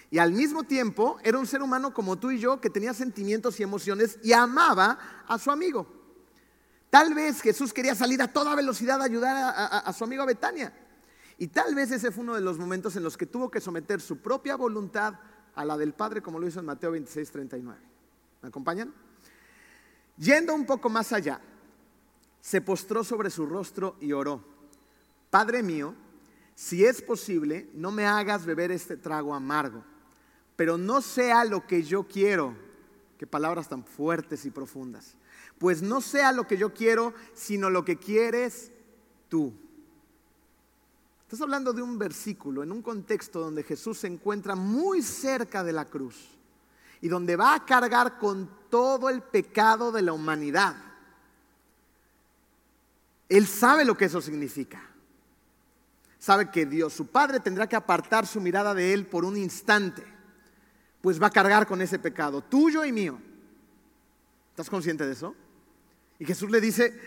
Y 0.10 0.18
al 0.18 0.34
mismo 0.34 0.64
tiempo 0.64 1.18
era 1.24 1.40
un 1.40 1.48
ser 1.48 1.62
humano 1.62 1.94
como 1.94 2.18
tú 2.18 2.32
y 2.32 2.40
yo 2.40 2.60
que 2.60 2.70
tenía 2.70 2.94
sentimientos 2.94 3.60
y 3.60 3.64
emociones 3.64 4.20
y 4.22 4.34
amaba 4.34 5.24
a 5.26 5.40
su 5.40 5.50
amigo. 5.50 5.88
Tal 6.90 7.14
vez 7.14 7.42
Jesús 7.42 7.72
quería 7.72 7.96
salir 7.96 8.22
a 8.22 8.28
toda 8.28 8.54
velocidad 8.54 9.02
a 9.02 9.06
ayudar 9.06 9.54
a, 9.86 9.94
su 9.94 10.04
amigo 10.04 10.26
Betania. 10.26 10.74
Y 11.38 11.48
tal 11.48 11.74
vez 11.74 11.90
ese 11.92 12.12
fue 12.12 12.26
uno 12.26 12.36
de 12.36 12.42
los 12.42 12.60
momentos 12.60 12.98
en 12.98 13.04
los 13.04 13.16
que 13.16 13.26
tuvo 13.26 13.50
que 13.50 13.62
someter 13.62 14.02
su 14.02 14.18
propia 14.18 14.58
voluntad 14.58 15.14
a 15.56 15.64
la 15.64 15.78
del 15.78 15.94
Padre, 15.94 16.22
como 16.22 16.38
lo 16.38 16.48
hizo 16.48 16.60
en 16.60 16.66
Mateo 16.66 16.92
26, 16.92 17.32
39. 17.32 17.80
¿Me 18.42 18.50
acompañan? 18.50 18.94
Yendo 20.18 20.54
un 20.54 20.66
poco 20.66 20.90
más 20.90 21.14
allá, 21.14 21.40
se 22.42 22.60
postró 22.60 23.06
sobre 23.06 23.30
su 23.30 23.46
rostro 23.46 23.96
y 24.02 24.12
oró. 24.12 24.51
Padre 25.32 25.64
mío, 25.64 25.96
si 26.54 26.86
es 26.86 27.02
posible, 27.02 27.70
no 27.74 27.90
me 27.90 28.06
hagas 28.06 28.46
beber 28.46 28.70
este 28.70 28.98
trago 28.98 29.34
amargo, 29.34 29.84
pero 30.58 30.78
no 30.78 31.02
sea 31.02 31.46
lo 31.46 31.66
que 31.66 31.84
yo 31.84 32.04
quiero, 32.04 32.56
qué 33.18 33.26
palabras 33.26 33.70
tan 33.70 33.86
fuertes 33.86 34.46
y 34.46 34.52
profundas, 34.52 35.16
pues 35.58 35.82
no 35.82 36.02
sea 36.02 36.34
lo 36.34 36.46
que 36.46 36.58
yo 36.58 36.74
quiero, 36.74 37.14
sino 37.34 37.70
lo 37.70 37.86
que 37.86 37.98
quieres 37.98 38.72
tú. 39.30 39.54
Estás 41.24 41.42
hablando 41.42 41.72
de 41.72 41.82
un 41.82 41.98
versículo 41.98 42.62
en 42.62 42.74
un 42.74 42.82
contexto 42.82 43.40
donde 43.40 43.64
Jesús 43.64 44.00
se 44.00 44.08
encuentra 44.08 44.54
muy 44.54 45.02
cerca 45.02 45.64
de 45.64 45.72
la 45.72 45.86
cruz 45.86 46.38
y 47.00 47.08
donde 47.08 47.38
va 47.38 47.56
a 47.56 47.66
cargar 47.66 48.20
con 48.20 48.50
todo 48.70 49.08
el 49.10 49.22
pecado 49.22 49.94
de 49.94 50.02
la 50.02 50.12
humanidad. 50.12 50.76
Él 53.30 53.48
sabe 53.48 53.86
lo 53.86 53.96
que 53.96 54.06
eso 54.06 54.20
significa. 54.20 54.91
Sabe 56.22 56.50
que 56.50 56.66
Dios, 56.66 56.94
su 56.94 57.08
Padre, 57.08 57.42
tendrá 57.42 57.68
que 57.68 57.76
apartar 57.76 58.26
su 58.26 58.40
mirada 58.40 58.74
de 58.74 58.94
Él 58.94 59.08
por 59.08 59.26
un 59.26 59.36
instante, 59.36 60.04
pues 61.02 61.22
va 61.22 61.28
a 61.28 61.32
cargar 61.32 61.68
con 61.68 61.82
ese 61.82 62.00
pecado, 62.00 62.42
tuyo 62.42 62.86
y 62.86 62.94
mío. 62.94 63.20
¿Estás 64.52 64.70
consciente 64.70 65.06
de 65.06 65.12
eso? 65.12 65.36
Y 66.20 66.26
Jesús 66.26 66.50
le 66.52 66.62
dice, 66.62 66.98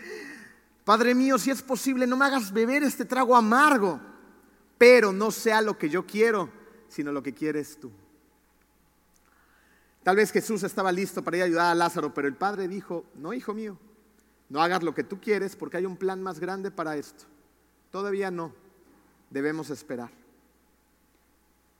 Padre 0.83 1.15
mío, 1.15 1.39
si 1.39 1.49
es 1.49 1.63
posible, 1.63 2.05
no 2.05 2.17
me 2.17 2.25
hagas 2.25 2.51
beber 2.51 2.83
este 2.83 3.05
trago 3.05 3.35
amargo 3.35 3.99
pero 4.77 5.11
no 5.11 5.31
sea 5.31 5.61
lo 5.61 5.77
que 5.77 5.89
yo 5.89 6.05
quiero, 6.05 6.49
sino 6.87 7.11
lo 7.11 7.23
que 7.23 7.33
quieres 7.33 7.79
tú. 7.79 7.91
Tal 10.03 10.17
vez 10.17 10.31
Jesús 10.31 10.63
estaba 10.63 10.91
listo 10.91 11.23
para 11.23 11.37
ir 11.37 11.43
a 11.43 11.45
ayudar 11.45 11.71
a 11.71 11.75
Lázaro, 11.75 12.13
pero 12.13 12.27
el 12.27 12.35
padre 12.35 12.67
dijo, 12.67 13.05
no, 13.15 13.33
hijo 13.33 13.53
mío, 13.53 13.77
no 14.49 14.61
hagas 14.61 14.83
lo 14.83 14.93
que 14.93 15.03
tú 15.03 15.19
quieres 15.19 15.55
porque 15.55 15.77
hay 15.77 15.85
un 15.85 15.97
plan 15.97 16.21
más 16.21 16.39
grande 16.39 16.69
para 16.69 16.95
esto. 16.97 17.25
Todavía 17.89 18.29
no, 18.29 18.53
debemos 19.35 19.69
esperar. 19.69 20.09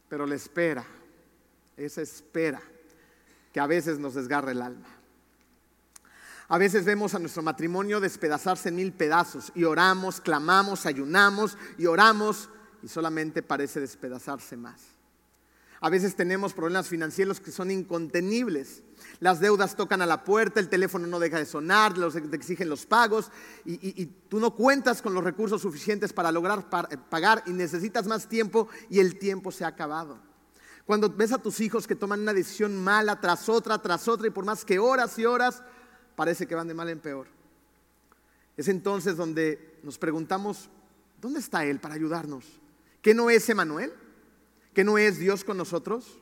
Pero 0.10 0.26
la 0.26 0.36
espera, 0.36 0.86
esa 1.78 2.02
espera 2.02 2.62
que 3.54 3.62
a 3.62 3.66
veces 3.66 3.98
nos 3.98 4.14
desgarra 4.14 4.52
el 4.52 4.62
alma. 4.62 4.90
A 6.50 6.58
veces 6.58 6.84
vemos 6.84 7.16
a 7.16 7.20
nuestro 7.20 7.42
matrimonio 7.42 8.02
despedazarse 8.02 8.68
en 8.68 8.76
mil 8.76 8.92
pedazos 8.92 9.54
y 9.56 9.64
oramos, 9.64 10.20
clamamos, 10.20 10.86
ayunamos 10.86 11.58
y 11.78 11.86
oramos 11.86 12.50
y 12.84 12.90
solamente 12.90 13.42
parece 13.42 13.80
despedazarse 13.80 14.58
más. 14.58 14.82
A 15.82 15.90
veces 15.90 16.16
tenemos 16.16 16.54
problemas 16.54 16.88
financieros 16.88 17.40
que 17.40 17.52
son 17.52 17.70
incontenibles. 17.70 18.84
Las 19.20 19.40
deudas 19.40 19.76
tocan 19.76 20.02
a 20.02 20.06
la 20.06 20.24
puerta, 20.24 20.60
el 20.60 20.70
teléfono 20.70 21.06
no 21.06 21.20
deja 21.20 21.38
de 21.38 21.46
sonar, 21.46 21.98
los, 21.98 22.16
exigen 22.16 22.70
los 22.70 22.86
pagos 22.86 23.32
y, 23.66 23.74
y, 24.02 24.06
tú 24.30 24.40
no 24.40 24.56
cuentas 24.56 25.02
con 25.02 25.14
los 25.14 25.24
recursos 25.24 25.62
suficientes 25.62 26.14
para 26.14 26.32
lograr 26.32 26.68
eh, 26.90 26.98
pagar 27.10 27.44
y 27.46 27.52
necesitas 27.52 28.08
más 28.08 28.28
tiempo 28.28 28.68
y 28.90 29.00
el 29.00 29.20
tiempo 29.20 29.52
se 29.52 29.66
ha 29.66 29.68
acabado. 29.68 30.20
Cuando 30.86 31.10
ves 31.10 31.32
a 31.32 31.40
tus 31.40 31.60
hijos 31.60 31.88
que 31.88 31.96
toman 31.96 32.22
una 32.22 32.34
decisión 32.34 32.82
mala 32.82 33.20
tras 33.20 33.50
otra, 33.50 33.82
tras 33.82 34.08
otra 34.08 34.28
y 34.28 34.32
por 34.32 34.46
más 34.46 34.64
que 34.64 34.80
horas 34.80 35.18
y 35.20 35.26
horas, 35.26 35.62
parece 36.16 36.48
que 36.48 36.56
van 36.56 36.68
de 36.68 36.74
mal 36.74 36.90
en 36.90 37.00
peor. 37.00 37.28
Es 38.56 38.68
entonces 38.68 39.18
donde 39.18 39.80
nos 39.84 39.98
preguntamos, 39.98 40.70
¿dónde 41.20 41.40
está 41.40 41.66
Él 41.66 41.80
para 41.80 41.96
ayudarnos? 41.96 42.46
¿Qué 43.02 43.14
no 43.14 43.30
es 43.30 43.50
Emanuel? 43.50 43.94
¿Qué 44.76 44.84
no 44.84 44.98
es 44.98 45.18
Dios 45.18 45.46
con 45.46 45.56
nosotros? 45.56 46.20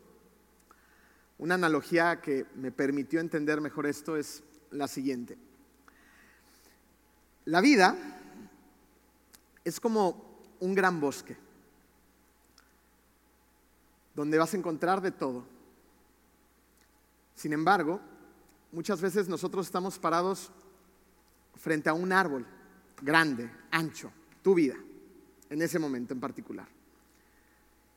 Una 1.40 1.56
analogía 1.56 2.22
que 2.22 2.46
me 2.54 2.72
permitió 2.72 3.20
entender 3.20 3.60
mejor 3.60 3.88
esto 3.88 4.16
es 4.16 4.44
la 4.70 4.88
siguiente. 4.88 5.40
La 7.46 7.62
vida 7.62 7.98
es 9.66 9.80
como 9.80 10.40
un 10.60 10.76
gran 10.76 11.02
bosque 11.02 11.36
donde 14.14 14.38
vas 14.38 14.54
a 14.54 14.58
encontrar 14.58 15.02
de 15.02 15.10
todo. 15.10 15.44
Sin 17.34 17.54
embargo, 17.54 18.00
muchas 18.72 19.02
veces 19.02 19.28
nosotros 19.28 19.66
estamos 19.66 19.98
parados 19.98 20.52
frente 21.56 21.90
a 21.90 21.94
un 21.94 22.12
árbol 22.12 22.46
grande, 23.02 23.50
ancho, 23.72 24.12
tu 24.44 24.54
vida 24.54 24.76
en 25.50 25.60
ese 25.64 25.80
momento 25.80 26.14
en 26.14 26.20
particular. 26.20 26.73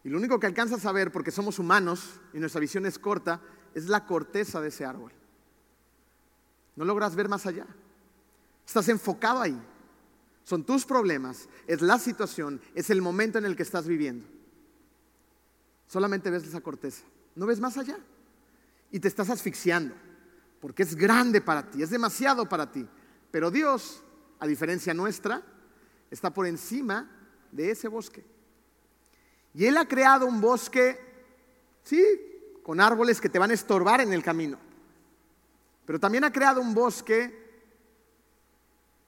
Y 0.07 0.09
lo 0.09 0.19
único 0.19 0.39
que 0.39 0.47
alcanzas 0.47 0.87
a 0.87 0.93
ver, 0.93 1.11
porque 1.11 1.33
somos 1.33 1.59
humanos 1.59 2.21
y 2.33 2.39
nuestra 2.39 2.61
visión 2.61 2.87
es 2.87 2.97
corta, 2.97 3.41
es 3.75 3.89
la 3.89 4.07
corteza 4.07 4.61
de 4.61 4.69
ese 4.69 4.85
árbol. 4.85 5.11
No 6.77 6.85
logras 6.85 7.17
ver 7.17 7.29
más 7.29 7.45
allá. 7.45 7.67
Estás 8.65 8.89
enfocado 8.89 9.41
ahí. 9.41 9.61
Son 10.45 10.63
tus 10.63 10.87
problemas, 10.87 11.49
es 11.67 11.83
la 11.83 11.99
situación, 11.99 12.61
es 12.73 12.89
el 12.91 13.03
momento 13.03 13.39
en 13.39 13.47
el 13.47 13.57
que 13.57 13.65
estás 13.65 13.89
viviendo. 13.89 14.25
Solamente 15.89 16.31
ves 16.31 16.45
esa 16.45 16.61
corteza, 16.61 17.03
no 17.35 17.45
ves 17.45 17.59
más 17.59 17.77
allá. 17.77 17.99
Y 18.93 19.01
te 19.01 19.09
estás 19.09 19.29
asfixiando, 19.29 19.97
porque 20.61 20.85
es 20.85 20.95
grande 20.95 21.41
para 21.41 21.69
ti, 21.69 21.83
es 21.83 21.91
demasiado 21.91 22.49
para 22.49 22.71
ti. 22.71 22.87
Pero 23.33 23.51
Dios, 23.51 24.05
a 24.39 24.47
diferencia 24.47 24.95
nuestra, 24.95 25.43
está 26.13 26.33
por 26.33 26.47
encima 26.47 27.11
de 27.51 27.73
ese 27.73 27.89
bosque. 27.89 28.36
Y 29.57 29.65
Él 29.65 29.79
ha 29.79 29.89
creado 29.89 30.27
un 30.27 30.39
bosque, 30.39 31.01
sí, 31.83 32.05
con 32.63 32.79
árboles 32.79 33.23
que 33.23 33.31
te 33.31 33.39
van 33.39 33.51
a 33.51 33.55
estorbar 33.55 34.03
en 34.03 34.13
el 34.13 34.23
camino. 34.23 34.59
Pero 35.87 35.99
también 35.99 36.25
ha 36.25 36.33
creado 36.33 36.61
un 36.61 36.75
bosque 36.75 37.35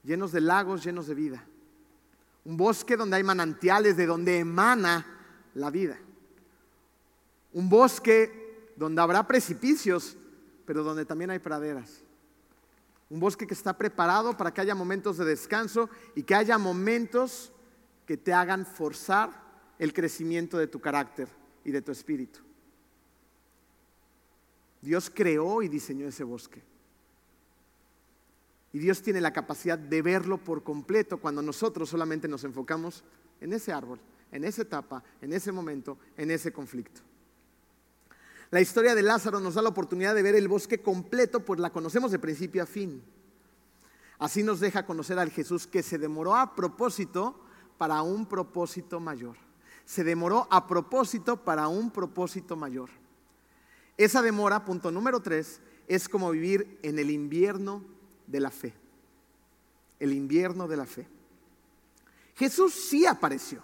llenos 0.03 0.31
de 0.31 0.41
lagos, 0.41 0.83
llenos 0.83 1.05
de 1.05 1.13
vida. 1.13 1.45
Un 2.45 2.57
bosque 2.57 2.97
donde 2.97 3.17
hay 3.17 3.23
manantiales, 3.23 3.95
de 3.95 4.07
donde 4.07 4.39
emana 4.39 5.05
la 5.53 5.69
vida. 5.69 5.99
Un 7.53 7.69
bosque 7.69 8.71
donde 8.75 9.03
habrá 9.03 9.27
precipicios, 9.27 10.17
pero 10.65 10.81
donde 10.81 11.05
también 11.05 11.29
hay 11.29 11.37
praderas. 11.37 12.01
Un 13.07 13.19
bosque 13.19 13.45
que 13.45 13.53
está 13.53 13.77
preparado 13.77 14.35
para 14.35 14.51
que 14.51 14.61
haya 14.61 14.73
momentos 14.73 15.17
de 15.17 15.25
descanso 15.25 15.91
y 16.15 16.23
que 16.23 16.33
haya 16.33 16.57
momentos 16.57 17.51
que 18.07 18.17
te 18.17 18.33
hagan 18.33 18.65
forzar 18.65 19.48
el 19.79 19.93
crecimiento 19.93 20.57
de 20.57 20.67
tu 20.67 20.79
carácter 20.79 21.27
y 21.63 21.71
de 21.71 21.81
tu 21.81 21.91
espíritu. 21.91 22.39
Dios 24.81 25.11
creó 25.13 25.61
y 25.61 25.67
diseñó 25.67 26.07
ese 26.07 26.23
bosque. 26.23 26.61
Y 28.71 28.79
Dios 28.79 29.01
tiene 29.01 29.19
la 29.19 29.33
capacidad 29.33 29.79
de 29.79 30.01
verlo 30.01 30.37
por 30.37 30.63
completo 30.63 31.17
cuando 31.17 31.41
nosotros 31.41 31.89
solamente 31.89 32.27
nos 32.27 32.43
enfocamos 32.43 33.03
en 33.41 33.53
ese 33.53 33.73
árbol, 33.73 33.99
en 34.31 34.43
esa 34.43 34.61
etapa, 34.61 35.03
en 35.21 35.33
ese 35.33 35.51
momento, 35.51 35.97
en 36.17 36.29
ese 36.29 36.53
conflicto. 36.53 37.01
La 38.51 38.61
historia 38.61 38.95
de 38.95 39.03
Lázaro 39.03 39.39
nos 39.39 39.55
da 39.55 39.61
la 39.61 39.69
oportunidad 39.69 40.13
de 40.13 40.23
ver 40.23 40.35
el 40.35 40.47
bosque 40.47 40.81
completo, 40.81 41.45
pues 41.45 41.59
la 41.59 41.71
conocemos 41.71 42.11
de 42.11 42.19
principio 42.19 42.63
a 42.63 42.65
fin. 42.65 43.01
Así 44.17 44.43
nos 44.43 44.59
deja 44.59 44.85
conocer 44.85 45.17
al 45.17 45.31
Jesús 45.31 45.65
que 45.65 45.81
se 45.81 45.97
demoró 45.97 46.35
a 46.35 46.55
propósito 46.55 47.39
para 47.77 48.01
un 48.01 48.27
propósito 48.27 48.99
mayor. 48.99 49.48
Se 49.89 50.03
demoró 50.03 50.47
a 50.51 50.67
propósito 50.67 51.43
para 51.43 51.67
un 51.67 51.89
propósito 51.89 52.55
mayor. 52.55 52.91
Esa 53.97 54.21
demora, 54.21 54.63
punto 54.63 54.91
número 54.91 55.19
tres, 55.19 55.61
es 55.87 56.07
como 56.07 56.29
vivir 56.29 56.77
en 56.83 56.99
el 56.99 57.09
invierno 57.09 57.83
de 58.27 58.39
la 58.39 58.51
fe. 58.51 58.75
El 59.99 60.13
invierno 60.13 60.67
de 60.67 60.77
la 60.77 60.85
fe. 60.85 61.07
Jesús 62.35 62.71
sí 62.75 63.07
apareció. 63.07 63.63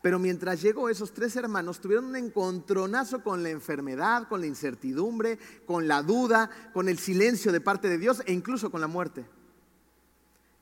Pero 0.00 0.18
mientras 0.18 0.62
llegó, 0.62 0.88
esos 0.88 1.12
tres 1.12 1.36
hermanos 1.36 1.82
tuvieron 1.82 2.06
un 2.06 2.16
encontronazo 2.16 3.22
con 3.22 3.42
la 3.42 3.50
enfermedad, 3.50 4.26
con 4.26 4.40
la 4.40 4.46
incertidumbre, 4.46 5.38
con 5.66 5.86
la 5.86 6.02
duda, 6.02 6.48
con 6.72 6.88
el 6.88 6.98
silencio 6.98 7.52
de 7.52 7.60
parte 7.60 7.90
de 7.90 7.98
Dios 7.98 8.22
e 8.24 8.32
incluso 8.32 8.70
con 8.70 8.80
la 8.80 8.86
muerte. 8.86 9.26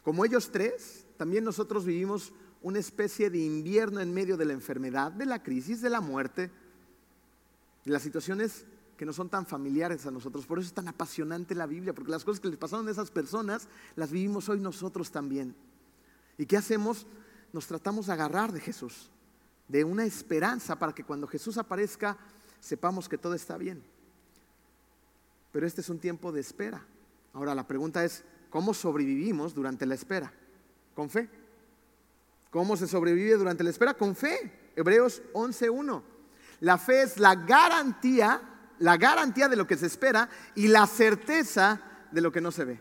Como 0.02 0.24
ellos 0.24 0.50
tres, 0.50 1.06
también 1.16 1.44
nosotros 1.44 1.84
vivimos 1.84 2.32
una 2.62 2.78
especie 2.78 3.30
de 3.30 3.38
invierno 3.38 4.00
en 4.00 4.12
medio 4.12 4.36
de 4.36 4.44
la 4.44 4.52
enfermedad, 4.52 5.12
de 5.12 5.26
la 5.26 5.42
crisis, 5.42 5.80
de 5.80 5.90
la 5.90 6.00
muerte, 6.00 6.50
de 7.84 7.90
las 7.90 8.02
situaciones 8.02 8.66
que 8.96 9.06
no 9.06 9.12
son 9.12 9.28
tan 9.28 9.46
familiares 9.46 10.04
a 10.06 10.10
nosotros. 10.10 10.44
Por 10.44 10.58
eso 10.58 10.68
es 10.68 10.74
tan 10.74 10.88
apasionante 10.88 11.54
la 11.54 11.66
Biblia, 11.66 11.94
porque 11.94 12.10
las 12.10 12.24
cosas 12.24 12.40
que 12.40 12.48
les 12.48 12.58
pasaron 12.58 12.88
a 12.88 12.90
esas 12.90 13.10
personas 13.10 13.68
las 13.94 14.10
vivimos 14.10 14.48
hoy 14.48 14.58
nosotros 14.58 15.10
también. 15.10 15.54
¿Y 16.36 16.46
qué 16.46 16.56
hacemos? 16.56 17.06
Nos 17.52 17.66
tratamos 17.66 18.06
de 18.06 18.12
agarrar 18.12 18.52
de 18.52 18.60
Jesús, 18.60 19.08
de 19.68 19.84
una 19.84 20.04
esperanza 20.04 20.78
para 20.78 20.92
que 20.92 21.04
cuando 21.04 21.26
Jesús 21.26 21.58
aparezca 21.58 22.18
sepamos 22.60 23.08
que 23.08 23.18
todo 23.18 23.34
está 23.34 23.56
bien. 23.56 23.82
Pero 25.52 25.66
este 25.66 25.80
es 25.80 25.88
un 25.88 25.98
tiempo 25.98 26.32
de 26.32 26.40
espera. 26.40 26.84
Ahora 27.32 27.54
la 27.54 27.66
pregunta 27.66 28.04
es, 28.04 28.24
¿cómo 28.50 28.74
sobrevivimos 28.74 29.54
durante 29.54 29.86
la 29.86 29.94
espera? 29.94 30.32
Con 30.94 31.08
fe. 31.08 31.30
¿Cómo 32.58 32.76
se 32.76 32.88
sobrevive 32.88 33.36
durante 33.36 33.62
la 33.62 33.70
espera? 33.70 33.94
Con 33.94 34.16
fe. 34.16 34.72
Hebreos 34.74 35.22
11.1. 35.32 36.02
La 36.58 36.76
fe 36.76 37.02
es 37.02 37.16
la 37.16 37.36
garantía, 37.36 38.42
la 38.80 38.96
garantía 38.96 39.46
de 39.46 39.54
lo 39.54 39.64
que 39.64 39.76
se 39.76 39.86
espera 39.86 40.28
y 40.56 40.66
la 40.66 40.88
certeza 40.88 41.80
de 42.10 42.20
lo 42.20 42.32
que 42.32 42.40
no 42.40 42.50
se 42.50 42.64
ve. 42.64 42.80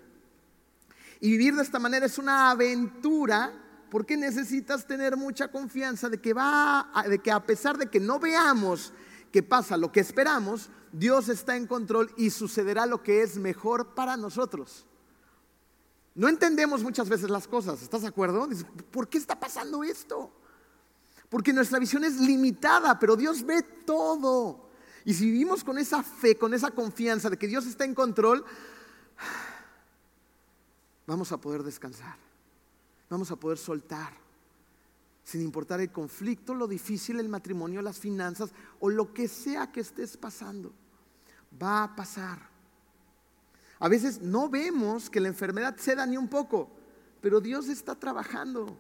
Y 1.20 1.30
vivir 1.30 1.54
de 1.54 1.62
esta 1.62 1.78
manera 1.78 2.08
es 2.08 2.18
una 2.18 2.50
aventura 2.50 3.54
porque 3.92 4.18
necesitas 4.18 4.88
tener 4.88 5.16
mucha 5.16 5.50
confianza 5.50 6.10
de 6.10 6.20
que 6.20 6.34
va, 6.34 6.92
de 7.08 7.20
que 7.20 7.30
a 7.30 7.46
pesar 7.46 7.78
de 7.78 7.86
que 7.86 8.00
no 8.00 8.18
veamos 8.18 8.94
que 9.32 9.44
pasa 9.44 9.78
lo 9.78 9.92
que 9.92 10.00
esperamos, 10.00 10.72
Dios 10.92 11.30
está 11.30 11.56
en 11.56 11.68
control 11.68 12.12
y 12.18 12.32
sucederá 12.32 12.88
lo 12.88 13.04
que 13.04 13.22
es 13.22 13.38
mejor 13.38 13.94
para 13.94 14.18
nosotros. 14.18 14.88
No 16.18 16.28
entendemos 16.28 16.82
muchas 16.82 17.08
veces 17.08 17.30
las 17.30 17.48
cosas, 17.48 17.80
¿estás 17.84 18.02
de 18.02 18.08
acuerdo? 18.08 18.50
¿Por 18.90 19.08
qué 19.08 19.20
está 19.20 19.40
pasando 19.40 19.84
esto? 19.84 20.32
Porque 21.30 21.54
nuestra 21.54 21.78
visión 21.78 22.04
es 22.04 22.20
limitada, 22.20 22.98
pero 22.98 23.16
Dios 23.16 23.46
ve 23.46 23.62
todo. 23.62 24.68
Y 25.06 25.14
si 25.14 25.26
vivimos 25.26 25.64
con 25.64 25.78
esa 25.78 26.02
fe, 26.02 26.36
con 26.36 26.56
esa 26.56 26.72
confianza 26.72 27.30
de 27.30 27.38
que 27.38 27.46
Dios 27.46 27.68
está 27.68 27.86
en 27.86 27.94
control, 27.94 28.44
vamos 31.06 31.32
a 31.32 31.38
poder 31.38 31.62
descansar, 31.62 32.18
vamos 33.12 33.30
a 33.30 33.36
poder 33.36 33.60
soltar, 33.60 34.12
sin 35.24 35.44
importar 35.44 35.82
el 35.82 35.92
conflicto, 35.92 36.56
lo 36.56 36.68
difícil, 36.68 37.20
el 37.20 37.30
matrimonio, 37.30 37.84
las 37.84 38.00
finanzas 38.00 38.50
o 38.80 38.90
lo 38.90 39.14
que 39.14 39.28
sea 39.28 39.72
que 39.72 39.82
estés 39.82 40.18
pasando. 40.18 40.74
Va 41.62 41.84
a 41.84 41.96
pasar. 41.96 42.57
A 43.80 43.88
veces 43.88 44.22
no 44.22 44.50
vemos 44.50 45.10
que 45.10 45.20
la 45.20 45.28
enfermedad 45.28 45.76
ceda 45.78 46.06
ni 46.06 46.18
un 46.18 46.28
poco, 46.28 46.70
pero 47.22 47.40
Dios 47.40 47.68
está 47.68 47.96
trabajando. 47.96 48.78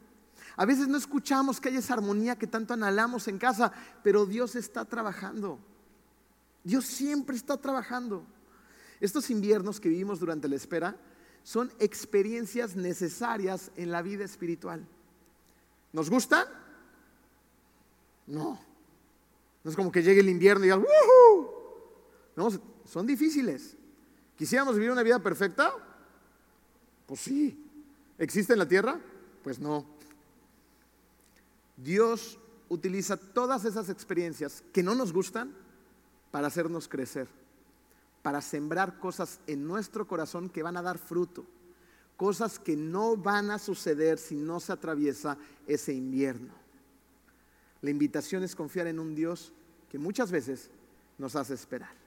A 0.55 0.65
veces 0.65 0.87
no 0.87 0.97
escuchamos 0.97 1.61
que 1.61 1.69
hay 1.69 1.77
esa 1.77 1.93
armonía 1.93 2.37
que 2.37 2.47
tanto 2.47 2.73
anhelamos 2.73 3.27
en 3.27 3.37
casa, 3.37 3.71
pero 4.03 4.25
Dios 4.25 4.55
está 4.55 4.85
trabajando. 4.85 5.59
Dios 6.63 6.85
siempre 6.85 7.35
está 7.35 7.57
trabajando. 7.57 8.25
Estos 8.99 9.29
inviernos 9.29 9.79
que 9.79 9.89
vivimos 9.89 10.19
durante 10.19 10.47
la 10.47 10.55
espera 10.55 10.97
son 11.43 11.71
experiencias 11.79 12.75
necesarias 12.75 13.71
en 13.75 13.91
la 13.91 14.01
vida 14.01 14.25
espiritual. 14.25 14.85
¿Nos 15.93 16.09
gustan? 16.09 16.45
No. 18.25 18.59
No 19.63 19.69
es 19.69 19.75
como 19.75 19.91
que 19.91 20.01
llegue 20.01 20.21
el 20.21 20.29
invierno 20.29 20.65
y 20.65 20.67
digan, 20.67 20.79
¡Woohoo! 20.81 21.53
No, 22.35 22.49
son 22.85 23.05
difíciles. 23.05 23.76
¿Quisiéramos 24.38 24.75
vivir 24.75 24.91
una 24.91 25.03
vida 25.03 25.19
perfecta? 25.19 25.73
Pues 27.05 27.19
sí. 27.19 27.63
¿Existe 28.17 28.53
en 28.53 28.59
la 28.59 28.67
tierra? 28.67 28.99
Pues 29.43 29.59
no. 29.59 29.85
Dios 31.75 32.39
utiliza 32.69 33.17
todas 33.17 33.65
esas 33.65 33.89
experiencias 33.89 34.63
que 34.73 34.83
no 34.83 34.95
nos 34.95 35.13
gustan 35.13 35.53
para 36.31 36.47
hacernos 36.47 36.88
crecer, 36.88 37.27
para 38.21 38.41
sembrar 38.41 38.99
cosas 38.99 39.39
en 39.47 39.65
nuestro 39.65 40.07
corazón 40.07 40.49
que 40.49 40.63
van 40.63 40.77
a 40.77 40.81
dar 40.81 40.97
fruto, 40.97 41.45
cosas 42.15 42.59
que 42.59 42.75
no 42.75 43.15
van 43.15 43.51
a 43.51 43.59
suceder 43.59 44.17
si 44.17 44.35
no 44.35 44.59
se 44.59 44.73
atraviesa 44.73 45.38
ese 45.65 45.93
invierno. 45.93 46.53
La 47.81 47.91
invitación 47.91 48.43
es 48.43 48.55
confiar 48.55 48.88
en 48.88 48.99
un 48.99 49.15
Dios 49.15 49.53
que 49.89 49.99
muchas 49.99 50.31
veces 50.31 50.69
nos 51.17 51.35
hace 51.35 51.53
esperar. 51.53 52.07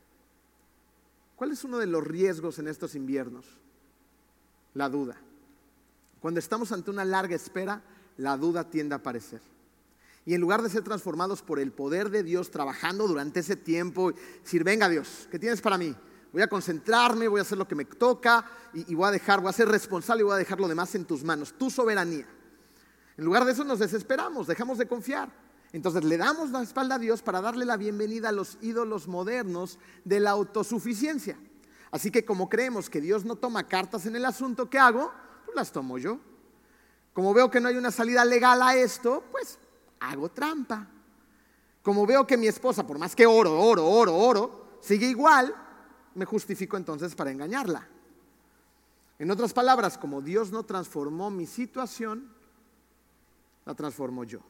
¿Cuál 1.40 1.52
es 1.52 1.64
uno 1.64 1.78
de 1.78 1.86
los 1.86 2.04
riesgos 2.04 2.58
en 2.58 2.68
estos 2.68 2.94
inviernos? 2.94 3.46
La 4.74 4.90
duda. 4.90 5.16
Cuando 6.20 6.38
estamos 6.38 6.70
ante 6.70 6.90
una 6.90 7.02
larga 7.02 7.34
espera, 7.34 7.82
la 8.18 8.36
duda 8.36 8.68
tiende 8.68 8.94
a 8.94 8.98
aparecer. 8.98 9.40
Y 10.26 10.34
en 10.34 10.42
lugar 10.42 10.60
de 10.60 10.68
ser 10.68 10.82
transformados 10.82 11.40
por 11.40 11.58
el 11.58 11.72
poder 11.72 12.10
de 12.10 12.22
Dios 12.22 12.50
trabajando 12.50 13.08
durante 13.08 13.40
ese 13.40 13.56
tiempo, 13.56 14.12
decir, 14.42 14.64
venga 14.64 14.86
Dios, 14.90 15.28
¿qué 15.30 15.38
tienes 15.38 15.62
para 15.62 15.78
mí? 15.78 15.96
Voy 16.30 16.42
a 16.42 16.46
concentrarme, 16.46 17.26
voy 17.26 17.38
a 17.38 17.42
hacer 17.42 17.56
lo 17.56 17.66
que 17.66 17.74
me 17.74 17.86
toca 17.86 18.44
y, 18.74 18.94
voy 18.94 19.08
a 19.08 19.10
dejar, 19.10 19.40
voy 19.40 19.48
a 19.48 19.54
ser 19.54 19.68
responsable 19.68 20.20
y 20.20 20.24
voy 20.24 20.34
a 20.34 20.36
dejar 20.36 20.60
lo 20.60 20.68
demás 20.68 20.94
en 20.94 21.06
tus 21.06 21.24
manos, 21.24 21.54
tu 21.54 21.70
soberanía. 21.70 22.26
En 23.16 23.24
lugar 23.24 23.46
de 23.46 23.52
eso 23.52 23.64
nos 23.64 23.78
desesperamos, 23.78 24.46
dejamos 24.46 24.76
de 24.76 24.86
confiar. 24.86 25.32
Entonces 25.72 26.04
le 26.04 26.16
damos 26.16 26.50
la 26.50 26.62
espalda 26.62 26.96
a 26.96 26.98
Dios 26.98 27.22
para 27.22 27.40
darle 27.40 27.64
la 27.64 27.76
bienvenida 27.76 28.30
a 28.30 28.32
los 28.32 28.58
ídolos 28.60 29.06
modernos 29.06 29.78
de 30.04 30.20
la 30.20 30.30
autosuficiencia. 30.30 31.38
Así 31.90 32.10
que 32.10 32.24
como 32.24 32.48
creemos 32.48 32.90
que 32.90 33.00
Dios 33.00 33.24
no 33.24 33.36
toma 33.36 33.68
cartas 33.68 34.06
en 34.06 34.16
el 34.16 34.24
asunto, 34.24 34.68
¿qué 34.68 34.78
hago? 34.78 35.12
Pues 35.44 35.56
las 35.56 35.70
tomo 35.72 35.98
yo. 35.98 36.18
Como 37.12 37.34
veo 37.34 37.50
que 37.50 37.60
no 37.60 37.68
hay 37.68 37.76
una 37.76 37.90
salida 37.90 38.24
legal 38.24 38.62
a 38.62 38.74
esto, 38.74 39.24
pues 39.30 39.58
hago 40.00 40.28
trampa. 40.28 40.88
Como 41.82 42.06
veo 42.06 42.26
que 42.26 42.36
mi 42.36 42.46
esposa, 42.46 42.86
por 42.86 42.98
más 42.98 43.14
que 43.14 43.26
oro, 43.26 43.58
oro, 43.60 43.86
oro, 43.86 44.16
oro, 44.16 44.78
sigue 44.80 45.06
igual, 45.06 45.54
me 46.14 46.24
justifico 46.24 46.76
entonces 46.76 47.14
para 47.14 47.30
engañarla. 47.30 47.88
En 49.18 49.30
otras 49.30 49.52
palabras, 49.52 49.98
como 49.98 50.20
Dios 50.20 50.50
no 50.50 50.64
transformó 50.64 51.30
mi 51.30 51.46
situación, 51.46 52.32
la 53.66 53.74
transformo 53.74 54.24
yo. 54.24 54.40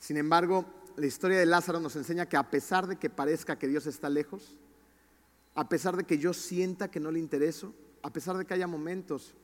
Sin 0.00 0.16
embargo, 0.16 0.64
la 0.96 1.06
historia 1.06 1.38
de 1.38 1.46
Lázaro 1.46 1.78
nos 1.78 1.94
enseña 1.94 2.26
que 2.26 2.36
a 2.36 2.50
pesar 2.50 2.86
de 2.86 2.96
que 2.96 3.10
parezca 3.10 3.58
que 3.58 3.68
Dios 3.68 3.86
está 3.86 4.08
lejos, 4.08 4.56
a 5.54 5.68
pesar 5.68 5.96
de 5.96 6.04
que 6.04 6.18
yo 6.18 6.32
sienta 6.32 6.90
que 6.90 6.98
no 6.98 7.10
le 7.10 7.18
intereso, 7.18 7.74
a 8.02 8.10
pesar 8.10 8.36
de 8.36 8.46
que 8.46 8.54
haya 8.54 8.66
momentos 8.66 9.34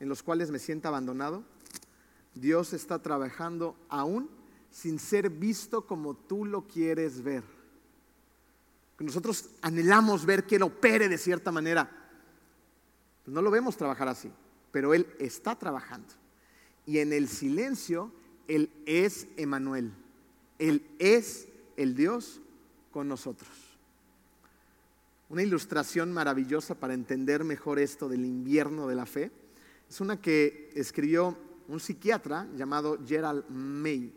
en 0.00 0.08
los 0.08 0.22
cuales 0.22 0.50
me 0.50 0.60
sienta 0.60 0.88
abandonado, 0.88 1.42
Dios 2.34 2.72
está 2.72 3.02
trabajando 3.02 3.76
aún 3.88 4.30
sin 4.70 4.98
ser 4.98 5.30
visto 5.30 5.84
como 5.86 6.14
tú 6.14 6.44
lo 6.44 6.66
quieres 6.66 7.22
ver. 7.22 7.42
Nosotros 9.00 9.50
anhelamos 9.62 10.24
ver 10.24 10.44
que 10.44 10.56
Él 10.56 10.62
opere 10.62 11.08
de 11.08 11.18
cierta 11.18 11.50
manera. 11.50 11.90
No 13.26 13.42
lo 13.42 13.50
vemos 13.50 13.76
trabajar 13.76 14.08
así, 14.08 14.30
pero 14.70 14.94
Él 14.94 15.06
está 15.18 15.56
trabajando. 15.56 16.14
Y 16.86 16.98
en 16.98 17.12
el 17.12 17.28
silencio 17.28 18.12
él 18.48 18.70
es 18.86 19.28
Emanuel. 19.36 19.92
Él 20.58 20.84
es 20.98 21.46
el 21.76 21.94
Dios 21.94 22.40
con 22.90 23.06
nosotros. 23.06 23.48
Una 25.28 25.42
ilustración 25.42 26.10
maravillosa 26.10 26.74
para 26.74 26.94
entender 26.94 27.44
mejor 27.44 27.78
esto 27.78 28.08
del 28.08 28.24
invierno 28.24 28.88
de 28.88 28.94
la 28.94 29.06
fe 29.06 29.30
es 29.88 30.00
una 30.00 30.20
que 30.20 30.70
escribió 30.74 31.36
un 31.68 31.80
psiquiatra 31.80 32.48
llamado 32.56 32.98
Gerald 33.06 33.44
May. 33.50 34.12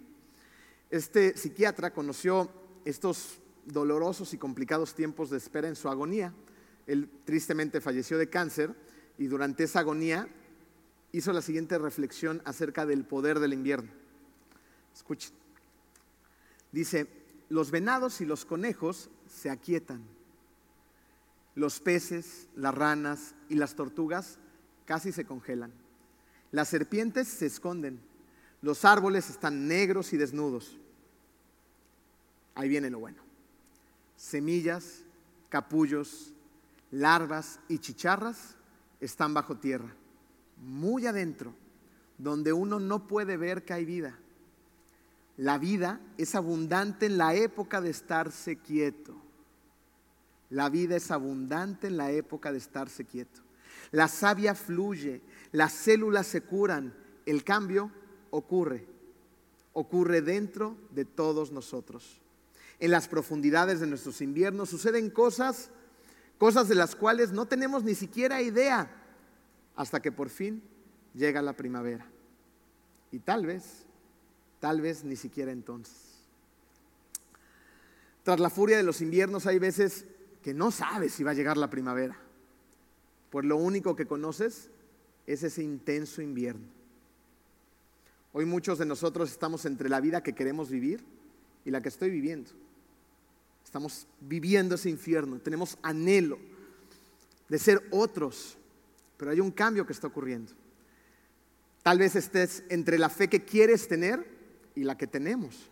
Este 0.89 1.37
psiquiatra 1.37 1.93
conoció 1.93 2.49
estos 2.85 3.39
dolorosos 3.65 4.33
y 4.33 4.37
complicados 4.37 4.95
tiempos 4.95 5.29
de 5.29 5.37
espera 5.37 5.67
en 5.67 5.75
su 5.75 5.89
agonía. 5.89 6.33
Él 6.87 7.09
tristemente 7.25 7.81
falleció 7.81 8.17
de 8.17 8.29
cáncer 8.29 8.73
y 9.17 9.27
durante 9.27 9.65
esa 9.65 9.81
agonía 9.81 10.27
hizo 11.11 11.33
la 11.33 11.41
siguiente 11.41 11.77
reflexión 11.77 12.41
acerca 12.45 12.85
del 12.85 13.03
poder 13.03 13.39
del 13.39 13.53
invierno. 13.53 14.00
Escuchen. 14.93 15.33
Dice, 16.71 17.07
los 17.49 17.71
venados 17.71 18.21
y 18.21 18.25
los 18.25 18.45
conejos 18.45 19.09
se 19.27 19.49
aquietan. 19.49 20.03
Los 21.55 21.79
peces, 21.79 22.47
las 22.55 22.73
ranas 22.73 23.35
y 23.49 23.55
las 23.55 23.75
tortugas 23.75 24.37
casi 24.85 25.11
se 25.11 25.25
congelan. 25.25 25.71
Las 26.51 26.69
serpientes 26.69 27.27
se 27.27 27.45
esconden. 27.45 27.99
Los 28.61 28.85
árboles 28.85 29.29
están 29.29 29.67
negros 29.67 30.13
y 30.13 30.17
desnudos. 30.17 30.77
Ahí 32.55 32.69
viene 32.69 32.89
lo 32.89 32.99
bueno. 32.99 33.21
Semillas, 34.15 35.03
capullos, 35.49 36.33
larvas 36.91 37.59
y 37.67 37.79
chicharras 37.79 38.55
están 38.99 39.33
bajo 39.33 39.57
tierra, 39.57 39.93
muy 40.57 41.07
adentro, 41.07 41.53
donde 42.17 42.53
uno 42.53 42.79
no 42.79 43.07
puede 43.07 43.35
ver 43.35 43.65
que 43.65 43.73
hay 43.73 43.85
vida. 43.85 44.17
La 45.37 45.57
vida 45.57 45.99
es 46.17 46.35
abundante 46.35 47.05
en 47.05 47.17
la 47.17 47.33
época 47.35 47.81
de 47.81 47.89
estarse 47.89 48.57
quieto. 48.57 49.15
La 50.49 50.69
vida 50.69 50.97
es 50.97 51.11
abundante 51.11 51.87
en 51.87 51.97
la 51.97 52.11
época 52.11 52.51
de 52.51 52.57
estarse 52.57 53.05
quieto. 53.05 53.41
La 53.91 54.07
savia 54.07 54.53
fluye, 54.55 55.21
las 55.51 55.71
células 55.71 56.27
se 56.27 56.41
curan, 56.41 56.93
el 57.25 57.43
cambio 57.43 57.91
ocurre. 58.29 58.85
Ocurre 59.73 60.21
dentro 60.21 60.75
de 60.91 61.05
todos 61.05 61.51
nosotros. 61.51 62.19
En 62.79 62.91
las 62.91 63.07
profundidades 63.07 63.79
de 63.79 63.87
nuestros 63.87 64.21
inviernos 64.21 64.69
suceden 64.69 65.09
cosas, 65.09 65.69
cosas 66.37 66.67
de 66.67 66.75
las 66.75 66.95
cuales 66.95 67.31
no 67.31 67.45
tenemos 67.45 67.83
ni 67.83 67.95
siquiera 67.95 68.41
idea 68.41 68.91
hasta 69.75 70.01
que 70.01 70.11
por 70.11 70.29
fin 70.29 70.61
llega 71.13 71.41
la 71.41 71.53
primavera. 71.53 72.05
Y 73.11 73.19
tal 73.19 73.45
vez 73.45 73.80
Tal 74.61 74.79
vez 74.79 75.03
ni 75.03 75.17
siquiera 75.17 75.51
entonces. 75.51 75.95
Tras 78.23 78.39
la 78.39 78.51
furia 78.51 78.77
de 78.77 78.83
los 78.83 79.01
inviernos 79.01 79.47
hay 79.47 79.57
veces 79.57 80.05
que 80.43 80.53
no 80.53 80.69
sabes 80.69 81.13
si 81.13 81.23
va 81.23 81.31
a 81.31 81.33
llegar 81.33 81.57
la 81.57 81.71
primavera. 81.71 82.15
Pues 83.31 83.43
lo 83.43 83.57
único 83.57 83.95
que 83.95 84.05
conoces 84.05 84.69
es 85.25 85.41
ese 85.41 85.63
intenso 85.63 86.21
invierno. 86.21 86.67
Hoy 88.33 88.45
muchos 88.45 88.77
de 88.77 88.85
nosotros 88.85 89.31
estamos 89.31 89.65
entre 89.65 89.89
la 89.89 89.99
vida 89.99 90.21
que 90.21 90.33
queremos 90.33 90.69
vivir 90.69 91.03
y 91.65 91.71
la 91.71 91.81
que 91.81 91.89
estoy 91.89 92.11
viviendo. 92.11 92.51
Estamos 93.65 94.05
viviendo 94.19 94.75
ese 94.75 94.91
infierno, 94.91 95.39
tenemos 95.39 95.77
anhelo 95.81 96.37
de 97.49 97.57
ser 97.57 97.81
otros, 97.89 98.57
pero 99.17 99.31
hay 99.31 99.39
un 99.39 99.51
cambio 99.51 99.87
que 99.87 99.93
está 99.93 100.07
ocurriendo. 100.07 100.53
Tal 101.81 101.97
vez 101.97 102.15
estés 102.15 102.63
entre 102.69 102.99
la 102.99 103.09
fe 103.09 103.27
que 103.27 103.43
quieres 103.43 103.87
tener 103.87 104.30
y 104.75 104.83
la 104.83 104.97
que 104.97 105.07
tenemos. 105.07 105.69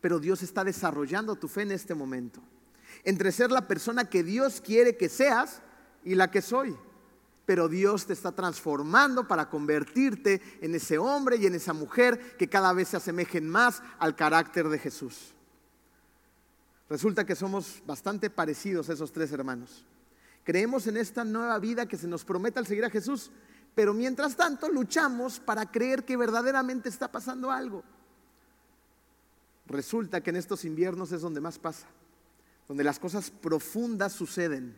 Pero 0.00 0.18
Dios 0.18 0.42
está 0.42 0.64
desarrollando 0.64 1.36
tu 1.36 1.48
fe 1.48 1.62
en 1.62 1.72
este 1.72 1.94
momento. 1.94 2.40
Entre 3.04 3.32
ser 3.32 3.50
la 3.50 3.66
persona 3.66 4.08
que 4.08 4.22
Dios 4.22 4.60
quiere 4.60 4.96
que 4.96 5.08
seas 5.08 5.62
y 6.04 6.14
la 6.14 6.30
que 6.30 6.42
soy. 6.42 6.76
Pero 7.46 7.68
Dios 7.68 8.06
te 8.06 8.12
está 8.12 8.32
transformando 8.32 9.26
para 9.26 9.48
convertirte 9.48 10.40
en 10.60 10.74
ese 10.74 10.98
hombre 10.98 11.36
y 11.36 11.46
en 11.46 11.54
esa 11.54 11.72
mujer 11.72 12.36
que 12.36 12.48
cada 12.48 12.72
vez 12.72 12.88
se 12.88 12.96
asemejen 12.96 13.48
más 13.48 13.82
al 13.98 14.14
carácter 14.14 14.68
de 14.68 14.78
Jesús. 14.78 15.34
Resulta 16.88 17.24
que 17.24 17.36
somos 17.36 17.82
bastante 17.86 18.30
parecidos 18.30 18.88
esos 18.88 19.12
tres 19.12 19.32
hermanos. 19.32 19.84
Creemos 20.44 20.86
en 20.86 20.96
esta 20.96 21.24
nueva 21.24 21.58
vida 21.58 21.86
que 21.86 21.96
se 21.96 22.08
nos 22.08 22.24
promete 22.24 22.58
al 22.58 22.66
seguir 22.66 22.84
a 22.84 22.90
Jesús, 22.90 23.30
pero 23.74 23.94
mientras 23.94 24.36
tanto 24.36 24.68
luchamos 24.68 25.38
para 25.38 25.70
creer 25.70 26.04
que 26.04 26.16
verdaderamente 26.16 26.88
está 26.88 27.10
pasando 27.10 27.50
algo. 27.50 27.84
Resulta 29.70 30.20
que 30.20 30.30
en 30.30 30.36
estos 30.36 30.64
inviernos 30.64 31.12
es 31.12 31.22
donde 31.22 31.40
más 31.40 31.56
pasa, 31.56 31.86
donde 32.66 32.82
las 32.82 32.98
cosas 32.98 33.30
profundas 33.30 34.12
suceden, 34.12 34.74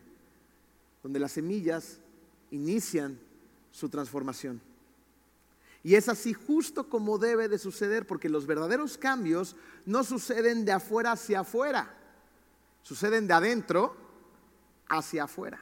donde 1.01 1.19
las 1.19 1.31
semillas 1.31 1.97
inician 2.51 3.19
su 3.71 3.89
transformación. 3.89 4.61
Y 5.81 5.95
es 5.95 6.09
así 6.09 6.33
justo 6.33 6.89
como 6.89 7.17
debe 7.17 7.49
de 7.49 7.57
suceder, 7.57 8.05
porque 8.05 8.29
los 8.29 8.45
verdaderos 8.45 8.99
cambios 8.99 9.55
no 9.87 10.03
suceden 10.03 10.63
de 10.63 10.73
afuera 10.73 11.13
hacia 11.13 11.39
afuera, 11.39 11.97
suceden 12.83 13.25
de 13.25 13.33
adentro 13.33 13.97
hacia 14.87 15.23
afuera. 15.23 15.59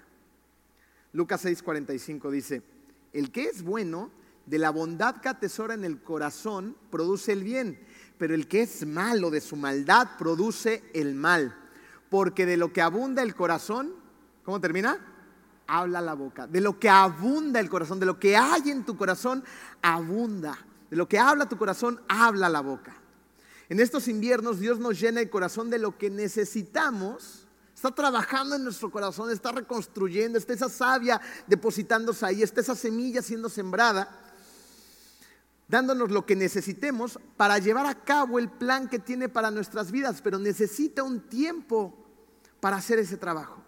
Lucas 1.14 1.46
6:45 1.46 2.30
dice, 2.30 2.64
el 3.14 3.32
que 3.32 3.46
es 3.46 3.64
bueno, 3.64 4.12
de 4.46 4.58
la 4.58 4.72
bondad 4.72 5.22
que 5.22 5.30
atesora 5.30 5.74
en 5.74 5.86
el 5.86 6.02
corazón, 6.02 6.76
produce 6.90 7.32
el 7.32 7.44
bien, 7.44 7.80
pero 8.22 8.36
el 8.36 8.48
que 8.48 8.62
es 8.62 8.86
malo 8.86 9.32
de 9.32 9.42
su 9.42 9.56
maldad, 9.56 10.10
produce 10.16 10.84
el 10.94 11.16
mal. 11.16 11.56
Porque 12.08 12.46
de 12.46 12.56
lo 12.56 12.72
que 12.72 12.80
abunda 12.80 13.24
el 13.24 13.34
corazón, 13.34 13.96
¿cómo 14.46 14.62
termina? 14.62 15.00
Habla 15.66 16.02
la 16.02 16.14
boca. 16.14 16.46
De 16.46 16.62
lo 16.62 16.78
que 16.78 16.88
abunda 16.88 17.60
el 17.60 17.68
corazón, 17.68 18.00
de 18.00 18.06
lo 18.06 18.20
que 18.20 18.38
hay 18.38 18.70
en 18.70 18.86
tu 18.86 18.96
corazón, 18.96 19.44
abunda. 19.82 20.56
De 20.92 20.98
lo 20.98 21.10
que 21.10 21.18
habla 21.18 21.50
tu 21.50 21.58
corazón, 21.58 22.00
habla 22.08 22.48
la 22.48 22.62
boca. 22.62 22.96
En 23.70 23.80
estos 23.80 24.08
inviernos 24.08 24.60
Dios 24.60 24.78
nos 24.78 25.00
llena 25.00 25.20
el 25.20 25.32
corazón 25.32 25.72
de 25.72 25.80
lo 25.80 25.98
que 25.98 26.12
necesitamos 26.12 27.48
Está 27.82 27.96
trabajando 27.96 28.56
en 28.56 28.64
nuestro 28.64 28.92
corazón, 28.92 29.32
está 29.32 29.52
reconstruyendo, 29.52 30.38
está 30.38 30.54
esa 30.54 30.70
savia 30.70 31.20
depositándose 31.48 32.24
ahí, 32.24 32.44
está 32.44 32.62
esa 32.62 32.76
semilla 32.76 33.24
siendo 33.24 33.50
sembrada, 33.50 34.21
dándonos 35.72 36.12
lo 36.12 36.26
que 36.26 36.36
necesitemos 36.36 37.18
para 37.38 37.58
llevar 37.58 37.88
a 37.88 37.96
cabo 37.96 38.38
el 38.38 38.50
plan 38.50 38.88
que 38.88 39.00
tiene 39.00 39.28
para 39.28 39.50
nuestras 39.50 39.92
vidas, 39.92 40.22
pero 40.22 40.38
necesita 40.38 41.02
un 41.02 41.22
tiempo 41.22 41.98
para 42.60 42.76
hacer 42.76 43.00
ese 43.00 43.18
trabajo. 43.18 43.64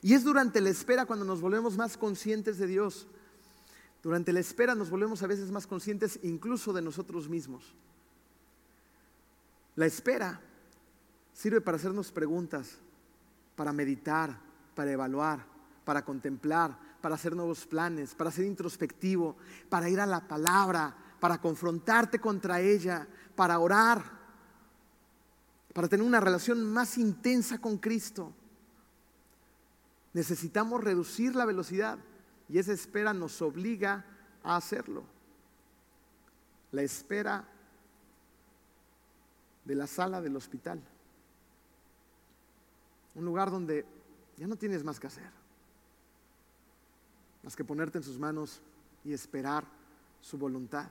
Y 0.00 0.14
es 0.14 0.24
durante 0.24 0.62
la 0.62 0.70
espera 0.70 1.04
cuando 1.04 1.26
nos 1.26 1.42
volvemos 1.42 1.76
más 1.76 1.98
conscientes 1.98 2.56
de 2.56 2.68
Dios. 2.68 3.06
Durante 4.02 4.32
la 4.32 4.40
espera 4.40 4.74
nos 4.74 4.88
volvemos 4.88 5.22
a 5.22 5.26
veces 5.26 5.50
más 5.50 5.66
conscientes 5.66 6.18
incluso 6.22 6.72
de 6.72 6.80
nosotros 6.80 7.28
mismos. 7.28 7.74
La 9.76 9.84
espera 9.84 10.40
Sirve 11.38 11.60
para 11.60 11.76
hacernos 11.76 12.10
preguntas, 12.10 12.78
para 13.54 13.72
meditar, 13.72 14.40
para 14.74 14.90
evaluar, 14.90 15.46
para 15.84 16.04
contemplar, 16.04 16.76
para 17.00 17.14
hacer 17.14 17.34
nuevos 17.34 17.66
planes, 17.66 18.14
para 18.14 18.30
ser 18.30 18.44
introspectivo, 18.44 19.36
para 19.68 19.88
ir 19.88 20.00
a 20.00 20.06
la 20.06 20.26
palabra, 20.26 20.96
para 21.20 21.40
confrontarte 21.40 22.20
contra 22.20 22.60
ella, 22.60 23.06
para 23.36 23.58
orar, 23.58 24.02
para 25.72 25.88
tener 25.88 26.04
una 26.04 26.20
relación 26.20 26.64
más 26.64 26.98
intensa 26.98 27.60
con 27.60 27.78
Cristo. 27.78 28.32
Necesitamos 30.12 30.82
reducir 30.82 31.36
la 31.36 31.44
velocidad 31.44 31.98
y 32.48 32.58
esa 32.58 32.72
espera 32.72 33.12
nos 33.12 33.40
obliga 33.42 34.04
a 34.42 34.56
hacerlo. 34.56 35.04
La 36.72 36.82
espera 36.82 37.44
de 39.64 39.74
la 39.74 39.86
sala 39.86 40.20
del 40.20 40.34
hospital. 40.34 40.80
Un 43.14 43.24
lugar 43.24 43.50
donde 43.50 43.84
ya 44.36 44.46
no 44.46 44.56
tienes 44.56 44.82
más 44.82 44.98
que 44.98 45.08
hacer, 45.08 45.30
más 47.42 47.56
que 47.56 47.64
ponerte 47.64 47.98
en 47.98 48.04
sus 48.04 48.18
manos 48.18 48.60
y 49.04 49.12
esperar 49.12 49.64
su 50.20 50.38
voluntad. 50.38 50.88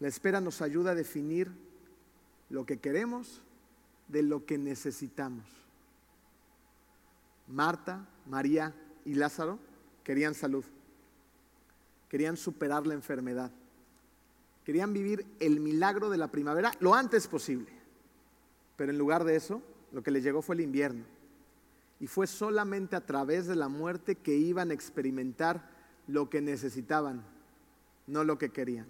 La 0.00 0.08
espera 0.08 0.40
nos 0.40 0.62
ayuda 0.62 0.92
a 0.92 0.94
definir 0.94 1.50
lo 2.50 2.64
que 2.64 2.78
queremos 2.78 3.42
de 4.08 4.22
lo 4.22 4.46
que 4.46 4.58
necesitamos. 4.58 5.44
Marta, 7.48 8.06
María 8.26 8.74
y 9.04 9.14
Lázaro 9.14 9.58
querían 10.04 10.34
salud, 10.34 10.64
querían 12.08 12.36
superar 12.36 12.86
la 12.86 12.94
enfermedad, 12.94 13.50
querían 14.64 14.92
vivir 14.92 15.26
el 15.40 15.60
milagro 15.60 16.10
de 16.10 16.18
la 16.18 16.28
primavera 16.28 16.72
lo 16.80 16.94
antes 16.94 17.26
posible. 17.26 17.72
Pero 18.76 18.92
en 18.92 18.98
lugar 18.98 19.24
de 19.24 19.34
eso, 19.34 19.62
lo 19.92 20.02
que 20.02 20.10
les 20.10 20.22
llegó 20.22 20.42
fue 20.42 20.54
el 20.54 20.60
invierno. 20.60 21.04
Y 22.00 22.06
fue 22.06 22.26
solamente 22.26 22.96
a 22.96 23.04
través 23.04 23.46
de 23.46 23.56
la 23.56 23.68
muerte 23.68 24.14
que 24.14 24.34
iban 24.34 24.70
a 24.70 24.74
experimentar 24.74 25.68
lo 26.06 26.30
que 26.30 26.40
necesitaban, 26.40 27.22
no 28.06 28.24
lo 28.24 28.38
que 28.38 28.50
querían. 28.50 28.86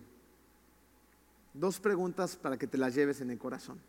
Dos 1.55 1.81
preguntas 1.81 2.37
para 2.37 2.59
que 2.59 2.67
te 2.67 2.79
las 2.79 2.95
lleves 2.95 3.21
en 3.21 3.31
el 3.31 3.39
corazón. 3.39 3.81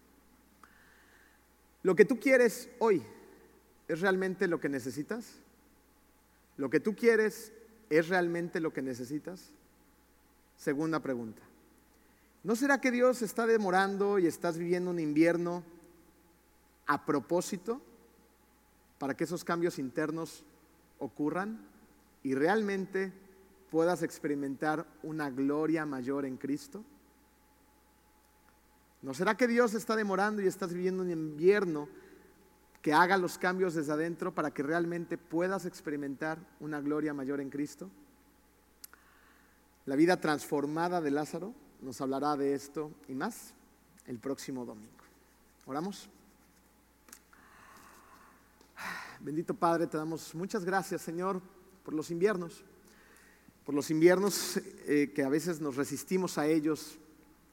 ¿Lo 1.83 1.95
que 1.95 2.05
tú 2.05 2.19
quieres 2.19 2.69
hoy 2.79 3.03
es 3.87 4.01
realmente 4.01 4.47
lo 4.47 4.59
que 4.59 4.69
necesitas? 4.69 5.35
¿Lo 6.57 6.69
que 6.69 6.79
tú 6.79 6.95
quieres 6.95 7.53
es 7.89 8.09
realmente 8.09 8.59
lo 8.59 8.73
que 8.73 8.81
necesitas? 8.81 9.51
Segunda 10.57 10.99
pregunta. 10.99 11.41
¿No 12.43 12.55
será 12.55 12.81
que 12.81 12.91
Dios 12.91 13.21
está 13.21 13.45
demorando 13.45 14.17
y 14.17 14.27
estás 14.27 14.57
viviendo 14.57 14.91
un 14.91 14.99
invierno 14.99 15.63
a 16.87 17.05
propósito 17.05 17.81
para 18.99 19.15
que 19.15 19.23
esos 19.23 19.43
cambios 19.43 19.79
internos 19.79 20.43
ocurran 20.99 21.59
y 22.21 22.35
realmente 22.35 23.11
puedas 23.71 24.03
experimentar 24.03 24.85
una 25.01 25.29
gloria 25.31 25.85
mayor 25.85 26.25
en 26.25 26.37
Cristo? 26.37 26.83
¿No 29.01 29.13
será 29.13 29.35
que 29.35 29.47
Dios 29.47 29.73
está 29.73 29.95
demorando 29.95 30.41
y 30.41 30.47
estás 30.47 30.73
viviendo 30.73 31.03
un 31.03 31.09
invierno 31.09 31.87
que 32.81 32.93
haga 32.93 33.17
los 33.17 33.37
cambios 33.37 33.73
desde 33.73 33.93
adentro 33.93 34.33
para 34.33 34.51
que 34.51 34.61
realmente 34.61 35.17
puedas 35.17 35.65
experimentar 35.65 36.37
una 36.59 36.81
gloria 36.81 37.13
mayor 37.13 37.39
en 37.39 37.49
Cristo? 37.49 37.89
La 39.85 39.95
vida 39.95 40.19
transformada 40.19 40.99
de 40.99 41.11
Lázaro 41.11 41.53
nos 41.81 42.01
hablará 42.01 42.35
de 42.35 42.53
esto 42.53 42.91
y 43.07 43.15
más 43.15 43.53
el 44.05 44.19
próximo 44.19 44.65
domingo. 44.65 44.91
¿Oramos? 45.65 46.09
Bendito 49.29 49.53
Padre, 49.53 49.85
te 49.85 49.95
damos 49.95 50.33
muchas 50.33 50.65
gracias, 50.65 51.03
Señor, 51.03 51.39
por 51.85 51.93
los 51.93 52.09
inviernos, 52.09 52.63
por 53.63 53.75
los 53.75 53.91
inviernos 53.91 54.57
eh, 54.87 55.11
que 55.13 55.23
a 55.23 55.29
veces 55.29 55.61
nos 55.61 55.75
resistimos 55.75 56.39
a 56.39 56.47
ellos 56.47 56.97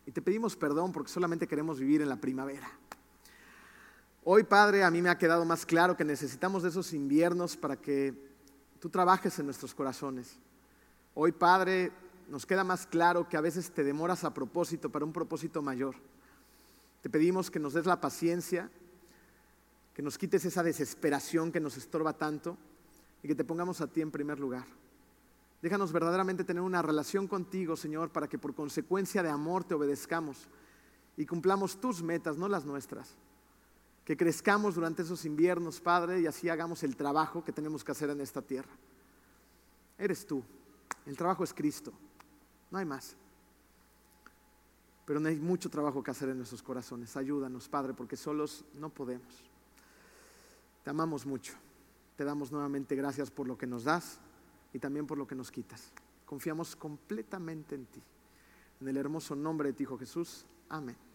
y 0.06 0.10
te 0.10 0.22
pedimos 0.22 0.56
perdón 0.56 0.90
porque 0.90 1.12
solamente 1.12 1.46
queremos 1.46 1.78
vivir 1.78 2.00
en 2.00 2.08
la 2.08 2.16
primavera. 2.16 2.66
Hoy, 4.24 4.44
Padre, 4.44 4.84
a 4.84 4.90
mí 4.90 5.02
me 5.02 5.10
ha 5.10 5.18
quedado 5.18 5.44
más 5.44 5.66
claro 5.66 5.98
que 5.98 6.04
necesitamos 6.06 6.62
de 6.62 6.70
esos 6.70 6.94
inviernos 6.94 7.58
para 7.58 7.76
que 7.76 8.14
tú 8.80 8.88
trabajes 8.88 9.38
en 9.38 9.44
nuestros 9.44 9.74
corazones. 9.74 10.38
Hoy, 11.12 11.32
Padre, 11.32 11.92
nos 12.30 12.46
queda 12.46 12.64
más 12.64 12.86
claro 12.86 13.28
que 13.28 13.36
a 13.36 13.42
veces 13.42 13.70
te 13.70 13.84
demoras 13.84 14.24
a 14.24 14.32
propósito 14.32 14.88
para 14.88 15.04
un 15.04 15.12
propósito 15.12 15.60
mayor. 15.60 15.94
Te 17.02 17.10
pedimos 17.10 17.50
que 17.50 17.58
nos 17.58 17.74
des 17.74 17.84
la 17.84 18.00
paciencia 18.00 18.70
que 19.96 20.02
nos 20.02 20.18
quites 20.18 20.44
esa 20.44 20.62
desesperación 20.62 21.50
que 21.50 21.58
nos 21.58 21.78
estorba 21.78 22.12
tanto 22.12 22.58
y 23.22 23.28
que 23.28 23.34
te 23.34 23.44
pongamos 23.44 23.80
a 23.80 23.86
ti 23.86 24.02
en 24.02 24.10
primer 24.10 24.38
lugar. 24.38 24.66
Déjanos 25.62 25.90
verdaderamente 25.90 26.44
tener 26.44 26.62
una 26.62 26.82
relación 26.82 27.26
contigo, 27.26 27.78
Señor, 27.78 28.10
para 28.10 28.28
que 28.28 28.38
por 28.38 28.54
consecuencia 28.54 29.22
de 29.22 29.30
amor 29.30 29.64
te 29.64 29.72
obedezcamos 29.72 30.48
y 31.16 31.24
cumplamos 31.24 31.80
tus 31.80 32.02
metas, 32.02 32.36
no 32.36 32.46
las 32.46 32.66
nuestras. 32.66 33.16
Que 34.04 34.18
crezcamos 34.18 34.74
durante 34.74 35.00
esos 35.00 35.24
inviernos, 35.24 35.80
Padre, 35.80 36.20
y 36.20 36.26
así 36.26 36.50
hagamos 36.50 36.82
el 36.82 36.94
trabajo 36.94 37.42
que 37.42 37.52
tenemos 37.52 37.82
que 37.82 37.92
hacer 37.92 38.10
en 38.10 38.20
esta 38.20 38.42
tierra. 38.42 38.76
Eres 39.96 40.26
tú. 40.26 40.44
El 41.06 41.16
trabajo 41.16 41.42
es 41.42 41.54
Cristo. 41.54 41.90
No 42.70 42.76
hay 42.76 42.84
más. 42.84 43.16
Pero 45.06 45.20
no 45.20 45.28
hay 45.30 45.36
mucho 45.36 45.70
trabajo 45.70 46.02
que 46.02 46.10
hacer 46.10 46.28
en 46.28 46.36
nuestros 46.36 46.62
corazones. 46.62 47.16
Ayúdanos, 47.16 47.66
Padre, 47.66 47.94
porque 47.94 48.18
solos 48.18 48.62
no 48.74 48.90
podemos. 48.90 49.55
Te 50.86 50.90
amamos 50.90 51.26
mucho. 51.26 51.52
Te 52.14 52.24
damos 52.24 52.52
nuevamente 52.52 52.94
gracias 52.94 53.28
por 53.28 53.48
lo 53.48 53.58
que 53.58 53.66
nos 53.66 53.82
das 53.82 54.20
y 54.72 54.78
también 54.78 55.04
por 55.04 55.18
lo 55.18 55.26
que 55.26 55.34
nos 55.34 55.50
quitas. 55.50 55.92
Confiamos 56.24 56.76
completamente 56.76 57.74
en 57.74 57.86
ti. 57.86 58.00
En 58.80 58.86
el 58.86 58.96
hermoso 58.96 59.34
nombre 59.34 59.70
de 59.70 59.72
ti, 59.72 59.82
Hijo 59.82 59.98
Jesús. 59.98 60.46
Amén. 60.68 61.05